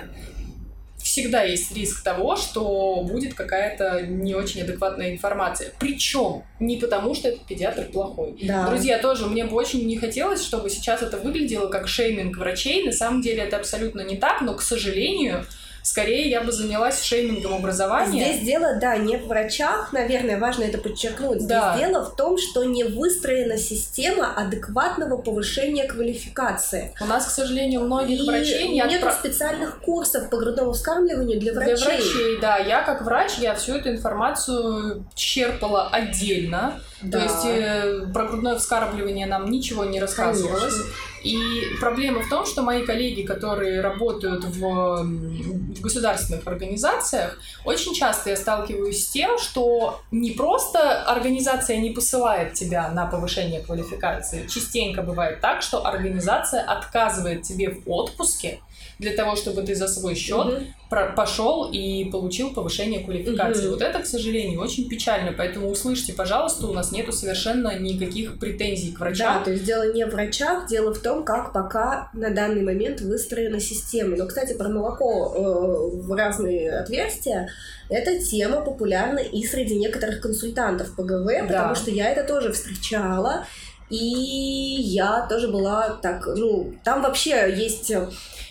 всегда 1.04 1.42
есть 1.42 1.70
риск 1.76 2.02
того, 2.02 2.34
что 2.34 3.02
будет 3.04 3.34
какая-то 3.34 4.02
не 4.06 4.34
очень 4.34 4.62
адекватная 4.62 5.12
информация. 5.12 5.70
Причем 5.78 6.44
не 6.58 6.78
потому, 6.78 7.14
что 7.14 7.28
этот 7.28 7.44
педиатр 7.44 7.84
плохой. 7.84 8.36
Да. 8.42 8.66
Друзья, 8.68 8.98
тоже 8.98 9.26
мне 9.26 9.44
бы 9.44 9.54
очень 9.54 9.86
не 9.86 9.98
хотелось, 9.98 10.42
чтобы 10.42 10.70
сейчас 10.70 11.02
это 11.02 11.18
выглядело 11.18 11.68
как 11.68 11.88
шейминг 11.88 12.38
врачей. 12.38 12.86
На 12.86 12.92
самом 12.92 13.20
деле 13.20 13.42
это 13.42 13.58
абсолютно 13.58 14.00
не 14.00 14.16
так, 14.16 14.40
но, 14.40 14.54
к 14.54 14.62
сожалению, 14.62 15.44
Скорее 15.84 16.30
я 16.30 16.40
бы 16.40 16.50
занялась 16.50 17.02
шеймингом 17.02 17.52
образования. 17.52 18.32
Здесь 18.32 18.40
дело, 18.40 18.76
да, 18.80 18.96
не 18.96 19.18
в 19.18 19.26
врачах, 19.26 19.92
наверное, 19.92 20.40
важно 20.40 20.64
это 20.64 20.78
подчеркнуть. 20.78 21.42
Здесь 21.42 21.48
да. 21.48 21.76
дело 21.76 22.02
в 22.02 22.16
том, 22.16 22.38
что 22.38 22.64
не 22.64 22.84
выстроена 22.84 23.58
система 23.58 24.34
адекватного 24.34 25.18
повышения 25.18 25.84
квалификации. 25.84 26.94
У 27.02 27.04
нас, 27.04 27.26
к 27.26 27.30
сожалению, 27.30 27.82
многих 27.82 28.20
И 28.20 28.26
врачей 28.26 28.68
нет 28.68 28.94
отпра... 28.94 29.12
специальных 29.12 29.80
курсов 29.80 30.30
по 30.30 30.38
грудному 30.38 30.72
вскармливанию 30.72 31.38
для 31.38 31.52
врачей. 31.52 31.76
Для 31.76 31.86
врачей, 31.86 32.40
да. 32.40 32.56
Я 32.56 32.80
как 32.82 33.02
врач, 33.02 33.32
я 33.38 33.54
всю 33.54 33.74
эту 33.74 33.90
информацию 33.90 35.04
черпала 35.14 35.90
отдельно. 35.90 36.80
Да. 37.02 37.18
То 37.18 37.24
есть 37.24 37.44
э, 37.44 38.06
про 38.12 38.26
грудное 38.26 38.56
вскармливание 38.56 39.26
нам 39.26 39.50
ничего 39.50 39.84
не 39.84 40.00
рассказывалось. 40.00 40.74
Конечно. 40.74 40.92
И 41.24 41.76
проблема 41.80 42.20
в 42.22 42.28
том, 42.28 42.44
что 42.44 42.62
мои 42.62 42.84
коллеги, 42.84 43.22
которые 43.22 43.80
работают 43.80 44.44
в, 44.44 45.02
в 45.02 45.80
государственных 45.80 46.46
организациях, 46.46 47.38
очень 47.64 47.94
часто 47.94 48.30
я 48.30 48.36
сталкиваюсь 48.36 49.06
с 49.06 49.08
тем, 49.08 49.38
что 49.38 50.02
не 50.10 50.32
просто 50.32 51.02
организация 51.02 51.78
не 51.78 51.90
посылает 51.90 52.52
тебя 52.52 52.90
на 52.90 53.06
повышение 53.06 53.62
квалификации, 53.62 54.46
частенько 54.48 55.00
бывает 55.00 55.40
так, 55.40 55.62
что 55.62 55.86
организация 55.86 56.62
отказывает 56.62 57.42
тебе 57.42 57.70
в 57.70 57.90
отпуске, 57.90 58.60
для 58.98 59.12
того, 59.12 59.36
чтобы 59.36 59.62
ты 59.62 59.74
за 59.74 59.88
свой 59.88 60.14
счет 60.14 60.46
угу. 60.46 60.96
пошел 61.16 61.70
и 61.70 62.04
получил 62.10 62.52
повышение 62.52 63.00
квалификации. 63.00 63.66
Угу. 63.66 63.74
Вот 63.74 63.82
это, 63.82 64.00
к 64.00 64.06
сожалению, 64.06 64.60
очень 64.60 64.88
печально. 64.88 65.32
Поэтому 65.32 65.68
услышьте, 65.68 66.12
пожалуйста, 66.12 66.66
у 66.66 66.72
нас 66.72 66.92
нету 66.92 67.12
совершенно 67.12 67.78
никаких 67.78 68.38
претензий 68.38 68.92
к 68.92 69.00
врачам. 69.00 69.38
Да, 69.38 69.44
то 69.44 69.50
есть 69.52 69.64
дело 69.64 69.92
не 69.92 70.06
в 70.06 70.10
врачах, 70.10 70.68
дело 70.68 70.94
в 70.94 71.00
том, 71.00 71.24
как 71.24 71.52
пока 71.52 72.10
на 72.14 72.30
данный 72.30 72.62
момент 72.62 73.00
выстроена 73.00 73.60
система. 73.60 74.16
Но, 74.16 74.26
кстати, 74.26 74.54
про 74.54 74.68
молоко 74.68 75.34
э, 75.34 75.96
в 76.00 76.12
разные 76.12 76.72
отверстия 76.78 77.48
эта 77.88 78.18
тема 78.18 78.60
популярна 78.62 79.18
и 79.18 79.44
среди 79.44 79.76
некоторых 79.76 80.20
консультантов 80.20 80.94
ПГВ, 80.96 81.26
да. 81.26 81.46
потому 81.46 81.74
что 81.74 81.90
я 81.90 82.10
это 82.10 82.24
тоже 82.24 82.52
встречала. 82.52 83.46
И 83.90 83.96
я 83.96 85.26
тоже 85.28 85.48
была 85.48 85.98
так, 86.02 86.26
ну, 86.26 86.74
там 86.84 87.02
вообще 87.02 87.54
есть 87.54 87.92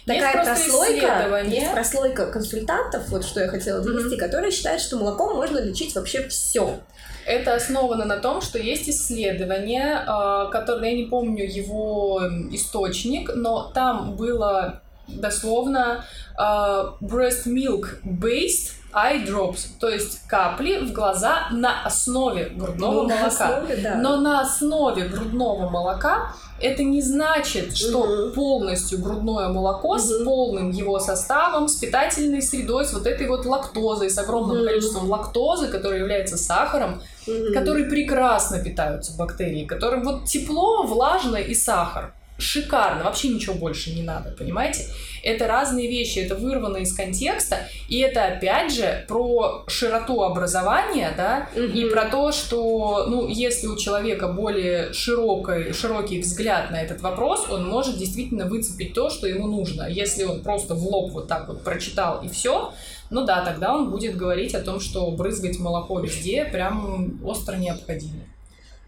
такая 0.06 0.44
прослойка, 0.44 1.44
есть 1.46 1.72
прослойка 1.72 2.32
консультантов, 2.32 3.10
вот 3.10 3.26
что 3.26 3.42
я 3.42 3.48
хотела 3.48 3.82
довести, 3.82 4.16
mm-hmm. 4.16 4.20
которые 4.20 4.52
считают, 4.52 4.82
что 4.82 4.98
молоком 4.98 5.36
можно 5.36 5.60
лечить 5.60 5.96
вообще 5.96 6.28
все. 6.28 6.80
Это 7.26 7.56
основано 7.56 8.06
на 8.06 8.18
том, 8.18 8.42
что 8.42 8.60
есть 8.60 8.90
исследование, 8.90 10.04
а, 10.06 10.48
которое 10.48 10.92
я 10.92 10.98
не 10.98 11.06
помню 11.06 11.46
его 11.46 12.22
источник, 12.52 13.32
но 13.34 13.72
там 13.74 14.16
было 14.16 14.82
дословно 15.08 16.06
uh, 16.40 16.94
breast 17.02 17.46
milk 17.46 18.02
based 18.04 18.72
eye 18.94 19.26
drops, 19.26 19.68
то 19.80 19.90
есть 19.90 20.28
капли 20.28 20.80
в 20.86 20.92
глаза 20.92 21.48
на 21.52 21.84
основе 21.84 22.46
грудного 22.56 23.04
ну, 23.04 23.10
молока. 23.10 23.28
Основе, 23.28 23.76
да. 23.78 23.96
Но 23.96 24.18
на 24.18 24.42
основе 24.42 25.06
грудного 25.06 25.70
молока 25.70 26.34
это 26.62 26.84
не 26.84 27.02
значит, 27.02 27.76
что 27.76 28.00
угу. 28.00 28.34
полностью 28.34 29.00
грудное 29.00 29.50
молоко 29.50 29.90
угу. 29.90 30.00
с 30.00 30.24
полным 30.24 30.70
его 30.72 31.00
составом, 31.00 31.68
с 31.68 31.76
питательной 31.76 32.42
средой, 32.42 32.86
с 32.86 32.94
вот 32.94 33.06
этой 33.06 33.28
вот 33.28 33.46
лактозой, 33.46 34.10
с 34.10 34.18
огромным 34.18 34.58
угу. 34.58 34.66
количеством 34.66 35.10
лактозы, 35.10 35.68
которая 35.68 36.00
является 36.00 36.38
сахаром, 36.38 37.02
угу. 37.28 37.54
которые 37.54 37.86
прекрасно 37.86 38.60
питаются 38.60 39.18
бактерии, 39.18 39.66
которым 39.66 40.04
вот 40.04 40.26
тепло, 40.26 40.84
влажно 40.84 41.38
и 41.38 41.54
сахар 41.54 42.14
шикарно, 42.38 43.04
вообще 43.04 43.30
ничего 43.30 43.56
больше 43.56 43.94
не 43.94 44.02
надо, 44.02 44.32
понимаете? 44.32 44.86
Это 45.24 45.48
разные 45.48 45.88
вещи, 45.88 46.20
это 46.20 46.36
вырвано 46.36 46.78
из 46.78 46.94
контекста, 46.94 47.68
и 47.88 48.00
это 48.00 48.26
опять 48.26 48.74
же 48.74 49.06
про 49.08 49.64
широту 49.68 50.22
образования, 50.24 51.14
да, 51.16 51.50
угу. 51.56 51.64
и 51.64 51.90
про 51.90 52.06
то, 52.06 52.32
что, 52.32 53.06
ну, 53.08 53.28
если 53.28 53.68
у 53.68 53.78
человека 53.78 54.28
более 54.28 54.92
широкий, 54.92 55.72
широкий 55.72 56.20
взгляд 56.20 56.72
на 56.72 56.82
этот 56.82 57.02
вопрос, 57.02 57.46
он 57.50 57.68
может 57.68 57.98
действительно 57.98 58.46
выцепить 58.46 58.94
то, 58.94 59.10
что 59.10 59.28
ему 59.28 59.48
нужно. 59.48 59.88
Если 59.90 60.24
он 60.24 60.44
просто 60.44 60.76
в 60.76 60.86
лоб 60.86 61.12
вот 61.12 61.28
так 61.28 61.48
вот 61.48 61.64
прочитал 61.64 62.22
и 62.22 62.28
все, 62.28 62.74
ну 63.10 63.26
да, 63.26 63.46
тогда 63.46 63.76
он 63.76 63.92
будет 63.92 64.18
говорить 64.18 64.56
о 64.56 64.62
том, 64.62 64.80
что 64.80 65.10
брызгать 65.12 65.60
молоко 65.60 66.00
везде 66.00 66.46
прям 66.46 67.20
остро 67.24 67.56
необходимо. 67.56 68.24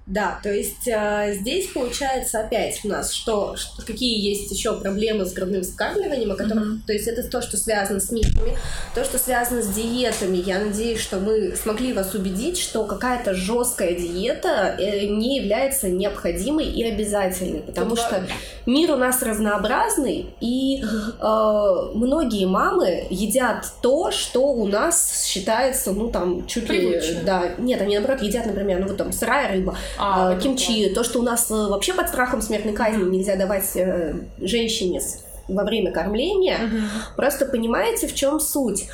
Да, 0.08 0.40
то 0.44 0.54
есть 0.54 0.88
э, 0.88 1.34
здесь 1.40 1.68
получается 1.72 2.42
опять 2.42 2.80
у 2.84 2.90
нас, 2.90 3.12
что, 3.12 3.56
что 3.56 3.84
какие 3.84 4.20
есть 4.20 4.52
еще 4.52 4.80
проблемы 4.80 5.26
с 5.26 5.34
грудным 5.34 5.64
вскармливанием, 5.64 6.32
о 6.32 6.36
которых, 6.36 6.64
mm-hmm. 6.64 6.86
то 6.86 6.94
есть 6.94 7.08
это 7.08 7.24
то, 7.28 7.42
что 7.42 7.58
связано 7.58 8.00
с 8.00 8.12
мифами, 8.12 8.56
то, 8.94 9.04
что 9.04 9.18
связано 9.18 9.64
с 9.64 9.68
диетами. 9.70 10.38
Я 10.38 10.60
надеюсь, 10.60 11.00
что 11.00 11.18
мы 11.18 11.56
смогли 11.56 11.92
вас 11.92 12.14
убедить, 12.14 12.60
что 12.60 12.84
какая-то 12.84 13.34
жесткая 13.34 13.96
диета 13.96 14.76
э, 14.78 15.08
не 15.08 15.38
является 15.38 15.90
необходимой 15.90 16.66
и 16.66 16.84
обязательной, 16.84 17.62
потому 17.62 17.96
Тут 17.96 18.00
что 18.00 18.28
мир 18.68 18.92
у 18.92 18.98
нас 18.98 19.24
разнообразный, 19.24 20.28
и 20.40 20.84
э, 20.84 21.90
многие 21.96 22.46
мамы 22.46 23.08
едят 23.10 23.66
то, 23.82 24.12
что 24.12 24.52
у 24.52 24.68
нас 24.68 25.26
считается, 25.26 25.94
ну 25.94 26.12
там 26.12 26.46
чуть 26.46 26.70
ли, 26.70 27.02
да, 27.26 27.56
нет, 27.58 27.82
они 27.82 27.98
наоборот 27.98 28.22
едят, 28.22 28.46
например, 28.46 28.82
ну 28.82 28.88
вот 28.90 28.98
там 28.98 29.12
сырая 29.12 29.52
рыба 29.52 29.76
а, 29.98 30.32
а 30.32 30.36
кимчи, 30.40 30.90
то, 30.94 31.04
что 31.04 31.20
у 31.20 31.24
нас 31.24 31.50
э, 31.52 31.54
вообще 31.54 31.94
под 31.94 32.10
страхом 32.10 32.42
смертной 32.42 32.74
казни 32.74 33.04
нельзя 33.04 33.36
давать 33.36 33.76
э, 33.76 34.16
женщине 34.40 35.02
во 35.48 35.64
время 35.64 35.92
кормления, 35.92 36.58
угу. 36.66 36.78
просто 37.16 37.46
понимаете, 37.46 38.08
в 38.08 38.16
чем 38.16 38.40
суть. 38.40 38.88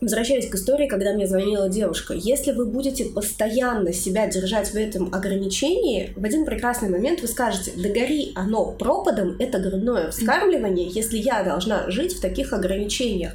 Возвращаясь 0.00 0.48
к 0.48 0.54
истории, 0.54 0.88
когда 0.88 1.12
мне 1.12 1.26
звонила 1.26 1.68
девушка, 1.68 2.14
если 2.14 2.52
вы 2.52 2.64
будете 2.64 3.04
постоянно 3.04 3.92
себя 3.92 4.26
держать 4.26 4.70
в 4.70 4.74
этом 4.74 5.14
ограничении, 5.14 6.14
в 6.16 6.24
один 6.24 6.46
прекрасный 6.46 6.88
момент 6.88 7.20
вы 7.20 7.28
скажете, 7.28 7.72
да 7.76 7.90
гори 7.90 8.32
оно 8.34 8.72
пропадом, 8.72 9.36
это 9.38 9.58
грудное 9.58 10.10
вскармливание, 10.10 10.88
если 10.88 11.18
я 11.18 11.42
должна 11.42 11.90
жить 11.90 12.14
в 12.16 12.22
таких 12.22 12.54
ограничениях. 12.54 13.32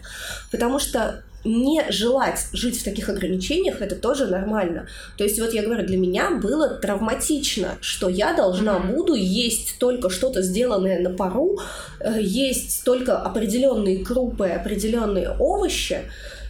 Потому 0.51 0.79
что 0.79 1.23
не 1.45 1.83
желать 1.91 2.47
жить 2.51 2.79
в 2.79 2.83
таких 2.83 3.09
ограничениях, 3.09 3.81
это 3.81 3.95
тоже 3.95 4.27
нормально. 4.27 4.87
То 5.17 5.23
есть 5.23 5.39
вот 5.39 5.53
я 5.53 5.63
говорю, 5.63 5.85
для 5.85 5.97
меня 5.97 6.31
было 6.31 6.69
травматично, 6.69 7.77
что 7.81 8.09
я 8.09 8.33
должна 8.33 8.77
mm-hmm. 8.77 8.95
буду 8.95 9.13
есть 9.13 9.77
только 9.79 10.09
что-то 10.09 10.41
сделанное 10.41 10.99
на 10.99 11.11
пару, 11.11 11.59
э, 11.99 12.17
есть 12.19 12.83
только 12.83 13.17
определенные 13.17 14.03
крупы, 14.03 14.47
определенные 14.47 15.29
овощи, 15.39 15.99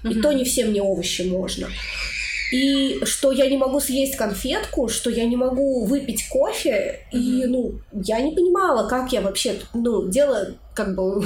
mm-hmm. 0.03 0.11
и 0.11 0.21
то 0.21 0.31
не 0.31 0.45
все 0.45 0.65
мне 0.65 0.81
овощи 0.81 1.23
можно. 1.23 1.67
И 2.55 3.03
что 3.03 3.33
я 3.33 3.49
не 3.49 3.57
могу 3.57 3.81
съесть 3.81 4.15
конфетку, 4.15 4.87
что 4.87 5.09
я 5.09 5.25
не 5.25 5.35
могу 5.35 5.83
выпить 5.83 6.29
кофе, 6.29 7.01
mm-hmm. 7.11 7.19
и, 7.19 7.45
ну, 7.47 7.73
я 7.91 8.21
не 8.21 8.31
понимала, 8.33 8.87
как 8.87 9.11
я 9.11 9.19
вообще, 9.21 9.55
ну, 9.73 10.07
дело, 10.07 10.53
как 10.73 10.95
бы, 10.95 11.21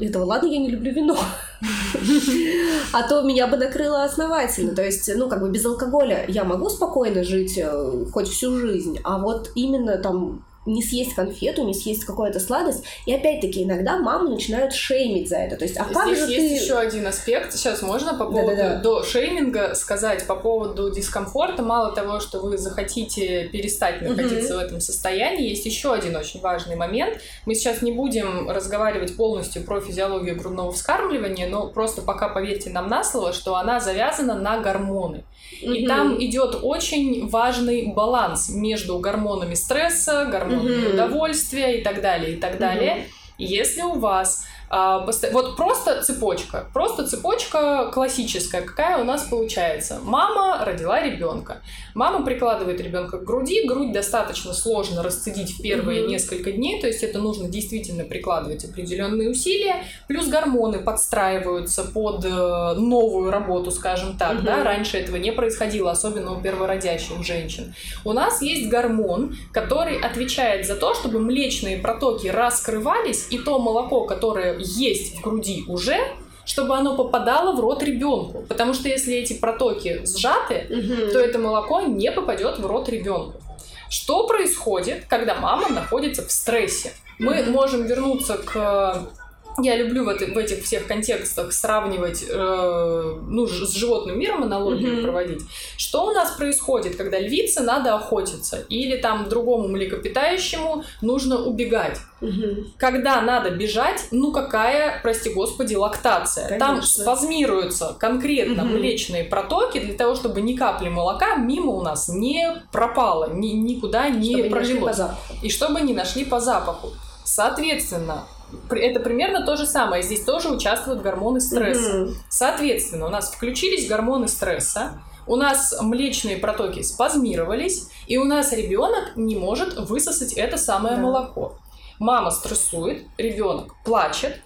этого, 0.02 0.24
ладно, 0.24 0.46
я 0.46 0.58
не 0.58 0.70
люблю 0.70 0.92
вино, 0.92 1.18
а 2.92 3.02
то 3.02 3.20
меня 3.22 3.46
бы 3.46 3.58
накрыло 3.58 4.04
основательно, 4.04 4.74
то 4.74 4.82
есть, 4.82 5.10
ну, 5.14 5.28
как 5.28 5.42
бы 5.42 5.50
без 5.50 5.66
алкоголя 5.66 6.24
я 6.28 6.44
могу 6.44 6.70
спокойно 6.70 7.24
жить 7.24 7.58
э, 7.58 8.04
хоть 8.10 8.28
всю 8.28 8.56
жизнь, 8.56 8.98
а 9.04 9.18
вот 9.18 9.50
именно 9.54 9.98
там 9.98 10.46
не 10.66 10.82
съесть 10.82 11.14
конфету, 11.14 11.64
не 11.64 11.74
съесть 11.74 12.04
какую-то 12.04 12.38
сладость. 12.38 12.84
И 13.06 13.14
опять-таки 13.14 13.64
иногда 13.64 13.98
мамы 13.98 14.30
начинают 14.30 14.74
шеймить 14.74 15.28
за 15.28 15.36
это. 15.36 15.56
То 15.56 15.64
есть, 15.64 15.78
а 15.78 15.84
Здесь 15.84 15.96
как 15.96 16.08
же 16.08 16.32
есть 16.32 16.58
ты... 16.58 16.64
еще 16.64 16.74
один 16.74 17.06
аспект. 17.06 17.52
Сейчас 17.52 17.80
можно 17.80 18.12
по 18.12 18.26
поводу 18.26 18.56
Да-да-да. 18.56 18.80
до 18.80 19.02
шейминга 19.02 19.74
сказать 19.74 20.26
по 20.26 20.36
поводу 20.36 20.90
дискомфорта. 20.90 21.62
Мало 21.62 21.92
того, 21.92 22.20
что 22.20 22.40
вы 22.40 22.58
захотите 22.58 23.48
перестать 23.48 24.02
находиться 24.02 24.54
угу. 24.54 24.62
в 24.62 24.66
этом 24.66 24.80
состоянии, 24.80 25.48
есть 25.48 25.64
еще 25.64 25.94
один 25.94 26.14
очень 26.16 26.40
важный 26.40 26.76
момент. 26.76 27.18
Мы 27.46 27.54
сейчас 27.54 27.80
не 27.80 27.92
будем 27.92 28.50
разговаривать 28.50 29.16
полностью 29.16 29.64
про 29.64 29.80
физиологию 29.80 30.36
грудного 30.36 30.72
вскармливания, 30.72 31.48
но 31.48 31.68
просто 31.68 32.02
пока 32.02 32.28
поверьте 32.28 32.68
нам 32.70 32.88
на 32.88 33.02
слово, 33.02 33.32
что 33.32 33.56
она 33.56 33.80
завязана 33.80 34.34
на 34.34 34.60
гормоны. 34.60 35.24
Угу. 35.62 35.72
И 35.72 35.86
там 35.86 36.22
идет 36.22 36.58
очень 36.62 37.28
важный 37.28 37.92
баланс 37.94 38.50
между 38.50 38.98
гормонами 38.98 39.54
стресса, 39.54 40.26
гормонами 40.26 40.49
угу. 40.56 40.92
удовольствия 40.92 41.78
и 41.78 41.82
так 41.82 42.00
далее, 42.00 42.34
и 42.34 42.36
так 42.36 42.58
далее. 42.58 43.06
Если 43.38 43.82
у 43.82 43.94
вас 43.94 44.46
вот 44.70 45.56
просто 45.56 46.02
цепочка, 46.02 46.66
просто 46.72 47.06
цепочка 47.06 47.90
классическая, 47.92 48.62
какая 48.62 48.98
у 48.98 49.04
нас 49.04 49.24
получается. 49.24 49.98
Мама 50.02 50.64
родила 50.64 51.02
ребенка. 51.02 51.60
Мама 51.94 52.24
прикладывает 52.24 52.80
ребенка 52.80 53.18
к 53.18 53.24
груди, 53.24 53.66
грудь 53.66 53.92
достаточно 53.92 54.52
сложно 54.52 55.02
расцедить 55.02 55.58
в 55.58 55.62
первые 55.62 56.02
mm-hmm. 56.02 56.08
несколько 56.08 56.52
дней, 56.52 56.80
то 56.80 56.86
есть 56.86 57.02
это 57.02 57.18
нужно 57.18 57.48
действительно 57.48 58.04
прикладывать 58.04 58.64
определенные 58.64 59.30
усилия, 59.30 59.84
плюс 60.06 60.28
гормоны 60.28 60.78
подстраиваются 60.78 61.82
под 61.82 62.24
э, 62.24 62.28
новую 62.28 63.32
работу, 63.32 63.72
скажем 63.72 64.16
так, 64.16 64.36
mm-hmm. 64.36 64.44
да, 64.44 64.62
раньше 64.62 64.98
этого 64.98 65.16
не 65.16 65.32
происходило, 65.32 65.90
особенно 65.90 66.38
у 66.38 66.40
первородящих 66.40 67.24
женщин. 67.24 67.74
У 68.04 68.12
нас 68.12 68.40
есть 68.40 68.70
гормон, 68.70 69.34
который 69.52 69.98
отвечает 69.98 70.64
за 70.64 70.76
то, 70.76 70.94
чтобы 70.94 71.18
млечные 71.18 71.78
протоки 71.78 72.28
раскрывались, 72.28 73.26
и 73.30 73.38
то 73.38 73.58
молоко, 73.58 74.04
которое 74.04 74.59
есть 74.60 75.16
в 75.16 75.20
груди 75.20 75.64
уже, 75.66 75.98
чтобы 76.44 76.76
оно 76.76 76.96
попадало 76.96 77.54
в 77.54 77.60
рот 77.60 77.82
ребенку. 77.82 78.44
Потому 78.48 78.74
что 78.74 78.88
если 78.88 79.14
эти 79.14 79.34
протоки 79.34 80.02
сжаты, 80.04 80.66
угу. 80.68 81.12
то 81.12 81.18
это 81.20 81.38
молоко 81.38 81.80
не 81.82 82.10
попадет 82.10 82.58
в 82.58 82.66
рот 82.66 82.88
ребенку. 82.88 83.40
Что 83.88 84.26
происходит, 84.26 85.06
когда 85.08 85.34
мама 85.34 85.68
находится 85.68 86.26
в 86.26 86.30
стрессе? 86.30 86.92
Мы 87.18 87.42
можем 87.44 87.86
вернуться 87.86 88.38
к 88.38 89.10
я 89.58 89.76
люблю 89.76 90.04
в, 90.04 90.08
это, 90.08 90.26
в 90.26 90.36
этих 90.36 90.64
всех 90.64 90.86
контекстах 90.86 91.52
сравнивать 91.52 92.24
э, 92.28 93.18
ну, 93.28 93.46
с 93.46 93.74
животным 93.74 94.18
миром 94.18 94.42
аналогию 94.42 94.98
mm-hmm. 94.98 95.02
проводить. 95.02 95.42
Что 95.76 96.06
у 96.06 96.12
нас 96.12 96.32
происходит, 96.32 96.96
когда 96.96 97.18
львице 97.18 97.60
надо 97.60 97.94
охотиться, 97.94 98.64
или 98.68 98.96
там 98.96 99.28
другому 99.28 99.68
млекопитающему 99.68 100.84
нужно 101.02 101.44
убегать? 101.44 101.98
Mm-hmm. 102.20 102.66
Когда 102.76 103.20
надо 103.22 103.50
бежать, 103.50 104.06
ну 104.10 104.32
какая, 104.32 105.00
прости 105.02 105.30
господи, 105.30 105.74
лактация? 105.74 106.48
Конечно. 106.48 106.66
Там 106.66 106.82
спазмируются 106.82 107.96
конкретно 107.98 108.62
mm-hmm. 108.62 108.78
млечные 108.78 109.24
протоки 109.24 109.80
для 109.80 109.94
того, 109.94 110.14
чтобы 110.14 110.40
ни 110.40 110.54
капли 110.54 110.88
молока 110.88 111.36
мимо 111.36 111.72
у 111.72 111.82
нас 111.82 112.08
не 112.08 112.62
пропало, 112.72 113.32
ни, 113.32 113.48
никуда 113.48 114.08
не 114.08 114.32
чтобы 114.32 114.50
пролилось. 114.50 114.98
Не 114.98 115.48
и 115.48 115.50
чтобы 115.50 115.80
не 115.80 115.94
нашли 115.94 116.24
по 116.24 116.40
запаху. 116.40 116.90
Соответственно, 117.24 118.24
это 118.70 119.00
примерно 119.00 119.44
то 119.44 119.56
же 119.56 119.66
самое. 119.66 120.02
Здесь 120.02 120.24
тоже 120.24 120.48
участвуют 120.48 121.02
гормоны 121.02 121.40
стресса. 121.40 121.90
Mm-hmm. 121.90 122.14
Соответственно, 122.28 123.06
у 123.06 123.10
нас 123.10 123.30
включились 123.32 123.88
гормоны 123.88 124.28
стресса, 124.28 125.00
у 125.26 125.36
нас 125.36 125.76
млечные 125.80 126.38
протоки 126.38 126.82
спазмировались, 126.82 127.88
и 128.06 128.18
у 128.18 128.24
нас 128.24 128.52
ребенок 128.52 129.16
не 129.16 129.36
может 129.36 129.78
высосать 129.78 130.32
это 130.32 130.56
самое 130.56 130.96
да. 130.96 131.02
молоко. 131.02 131.58
Мама 131.98 132.30
стрессует, 132.30 133.04
ребенок 133.18 133.74
плачет, 133.84 134.40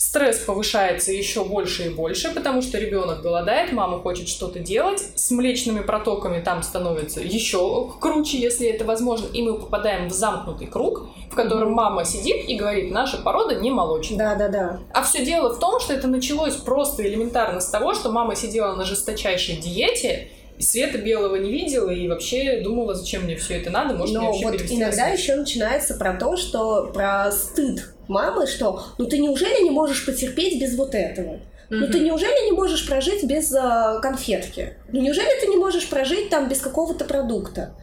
Стресс 0.00 0.38
повышается 0.38 1.12
еще 1.12 1.44
больше 1.44 1.84
и 1.84 1.88
больше, 1.90 2.30
потому 2.34 2.62
что 2.62 2.78
ребенок 2.78 3.20
голодает, 3.20 3.70
мама 3.72 3.98
хочет 3.98 4.28
что-то 4.28 4.58
делать, 4.58 5.02
с 5.14 5.30
млечными 5.30 5.80
протоками 5.80 6.40
там 6.40 6.62
становится 6.62 7.20
еще 7.20 7.92
круче, 8.00 8.38
если 8.38 8.66
это 8.66 8.86
возможно, 8.86 9.26
и 9.26 9.42
мы 9.42 9.58
попадаем 9.58 10.08
в 10.08 10.12
замкнутый 10.12 10.68
круг, 10.68 11.10
в 11.30 11.34
котором 11.34 11.72
мама 11.72 12.06
сидит 12.06 12.48
и 12.48 12.56
говорит, 12.56 12.90
наша 12.90 13.18
порода 13.18 13.56
не 13.56 13.70
молочная. 13.70 14.16
Да, 14.16 14.34
да, 14.36 14.48
да. 14.48 14.80
А 14.94 15.02
все 15.02 15.22
дело 15.22 15.52
в 15.52 15.58
том, 15.58 15.78
что 15.80 15.92
это 15.92 16.08
началось 16.08 16.56
просто 16.56 17.06
элементарно 17.06 17.60
с 17.60 17.68
того, 17.68 17.92
что 17.92 18.10
мама 18.10 18.36
сидела 18.36 18.74
на 18.76 18.86
жесточайшей 18.86 19.58
диете, 19.58 20.30
и 20.60 20.62
света 20.62 20.98
белого 20.98 21.36
не 21.36 21.50
видела, 21.50 21.88
и 21.88 22.06
вообще 22.06 22.60
думала, 22.60 22.94
зачем 22.94 23.22
мне 23.22 23.34
все 23.34 23.58
это 23.58 23.70
надо, 23.70 23.94
может, 23.94 24.14
Но 24.14 24.30
мне 24.30 24.44
вот 24.44 24.60
иногда 24.68 25.06
еще 25.06 25.34
начинается 25.34 25.94
про 25.94 26.12
то, 26.18 26.36
что 26.36 26.90
про 26.92 27.32
стыд 27.32 27.94
мамы, 28.08 28.46
что 28.46 28.84
ну 28.98 29.06
ты 29.06 29.18
неужели 29.18 29.64
не 29.64 29.70
можешь 29.70 30.04
потерпеть 30.04 30.60
без 30.60 30.76
вот 30.76 30.94
этого? 30.94 31.40
Ну 31.70 31.86
ты 31.86 32.00
неужели 32.00 32.44
не 32.44 32.52
можешь 32.52 32.86
прожить 32.86 33.24
без 33.24 33.50
э, 33.54 34.00
конфетки? 34.02 34.74
Ну 34.92 35.00
неужели 35.00 35.40
ты 35.40 35.46
не 35.46 35.56
можешь 35.56 35.88
прожить 35.88 36.28
там 36.28 36.48
без 36.50 36.60
какого-то 36.60 37.06
продукта? 37.06 37.74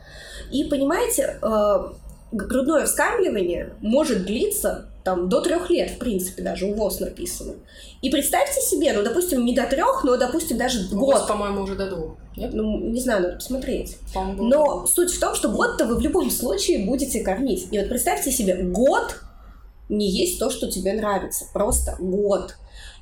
И 0.51 0.65
понимаете, 0.65 1.39
э, 1.41 1.75
грудное 2.31 2.85
вскармливание 2.85 3.73
может 3.81 4.25
длиться 4.25 4.91
там 5.07 5.29
до 5.29 5.39
трех 5.39 5.69
лет, 5.69 5.91
в 5.91 5.99
принципе, 5.99 6.41
даже 6.41 6.65
у 6.65 6.73
ВОЗ 6.73 6.99
написано. 6.99 7.53
И 8.01 8.09
представьте 8.09 8.59
себе, 8.59 8.91
ну, 8.91 9.03
допустим, 9.03 9.45
не 9.45 9.55
до 9.55 9.65
трех, 9.65 10.03
но, 10.03 10.17
допустим, 10.17 10.57
даже 10.57 10.85
у 10.91 10.99
год. 10.99 11.15
ВОЗ, 11.15 11.27
по-моему, 11.29 11.61
уже 11.61 11.75
до 11.75 11.89
двух. 11.89 12.17
Нет? 12.35 12.53
Ну, 12.53 12.77
не 12.77 12.99
знаю, 12.99 13.21
надо 13.21 13.35
посмотреть. 13.35 13.95
Но 14.13 14.85
суть 14.85 15.13
в 15.13 15.17
том, 15.17 15.33
что 15.33 15.47
год-то 15.47 15.85
вы 15.85 15.95
в 15.95 16.01
любом 16.01 16.29
случае 16.29 16.85
будете 16.85 17.21
кормить. 17.21 17.69
И 17.71 17.79
вот 17.79 17.87
представьте 17.87 18.33
себе, 18.33 18.57
год 18.57 19.15
не 19.87 20.09
есть 20.09 20.39
то, 20.39 20.49
что 20.49 20.69
тебе 20.69 20.91
нравится. 20.91 21.45
Просто 21.53 21.95
год. 21.99 22.55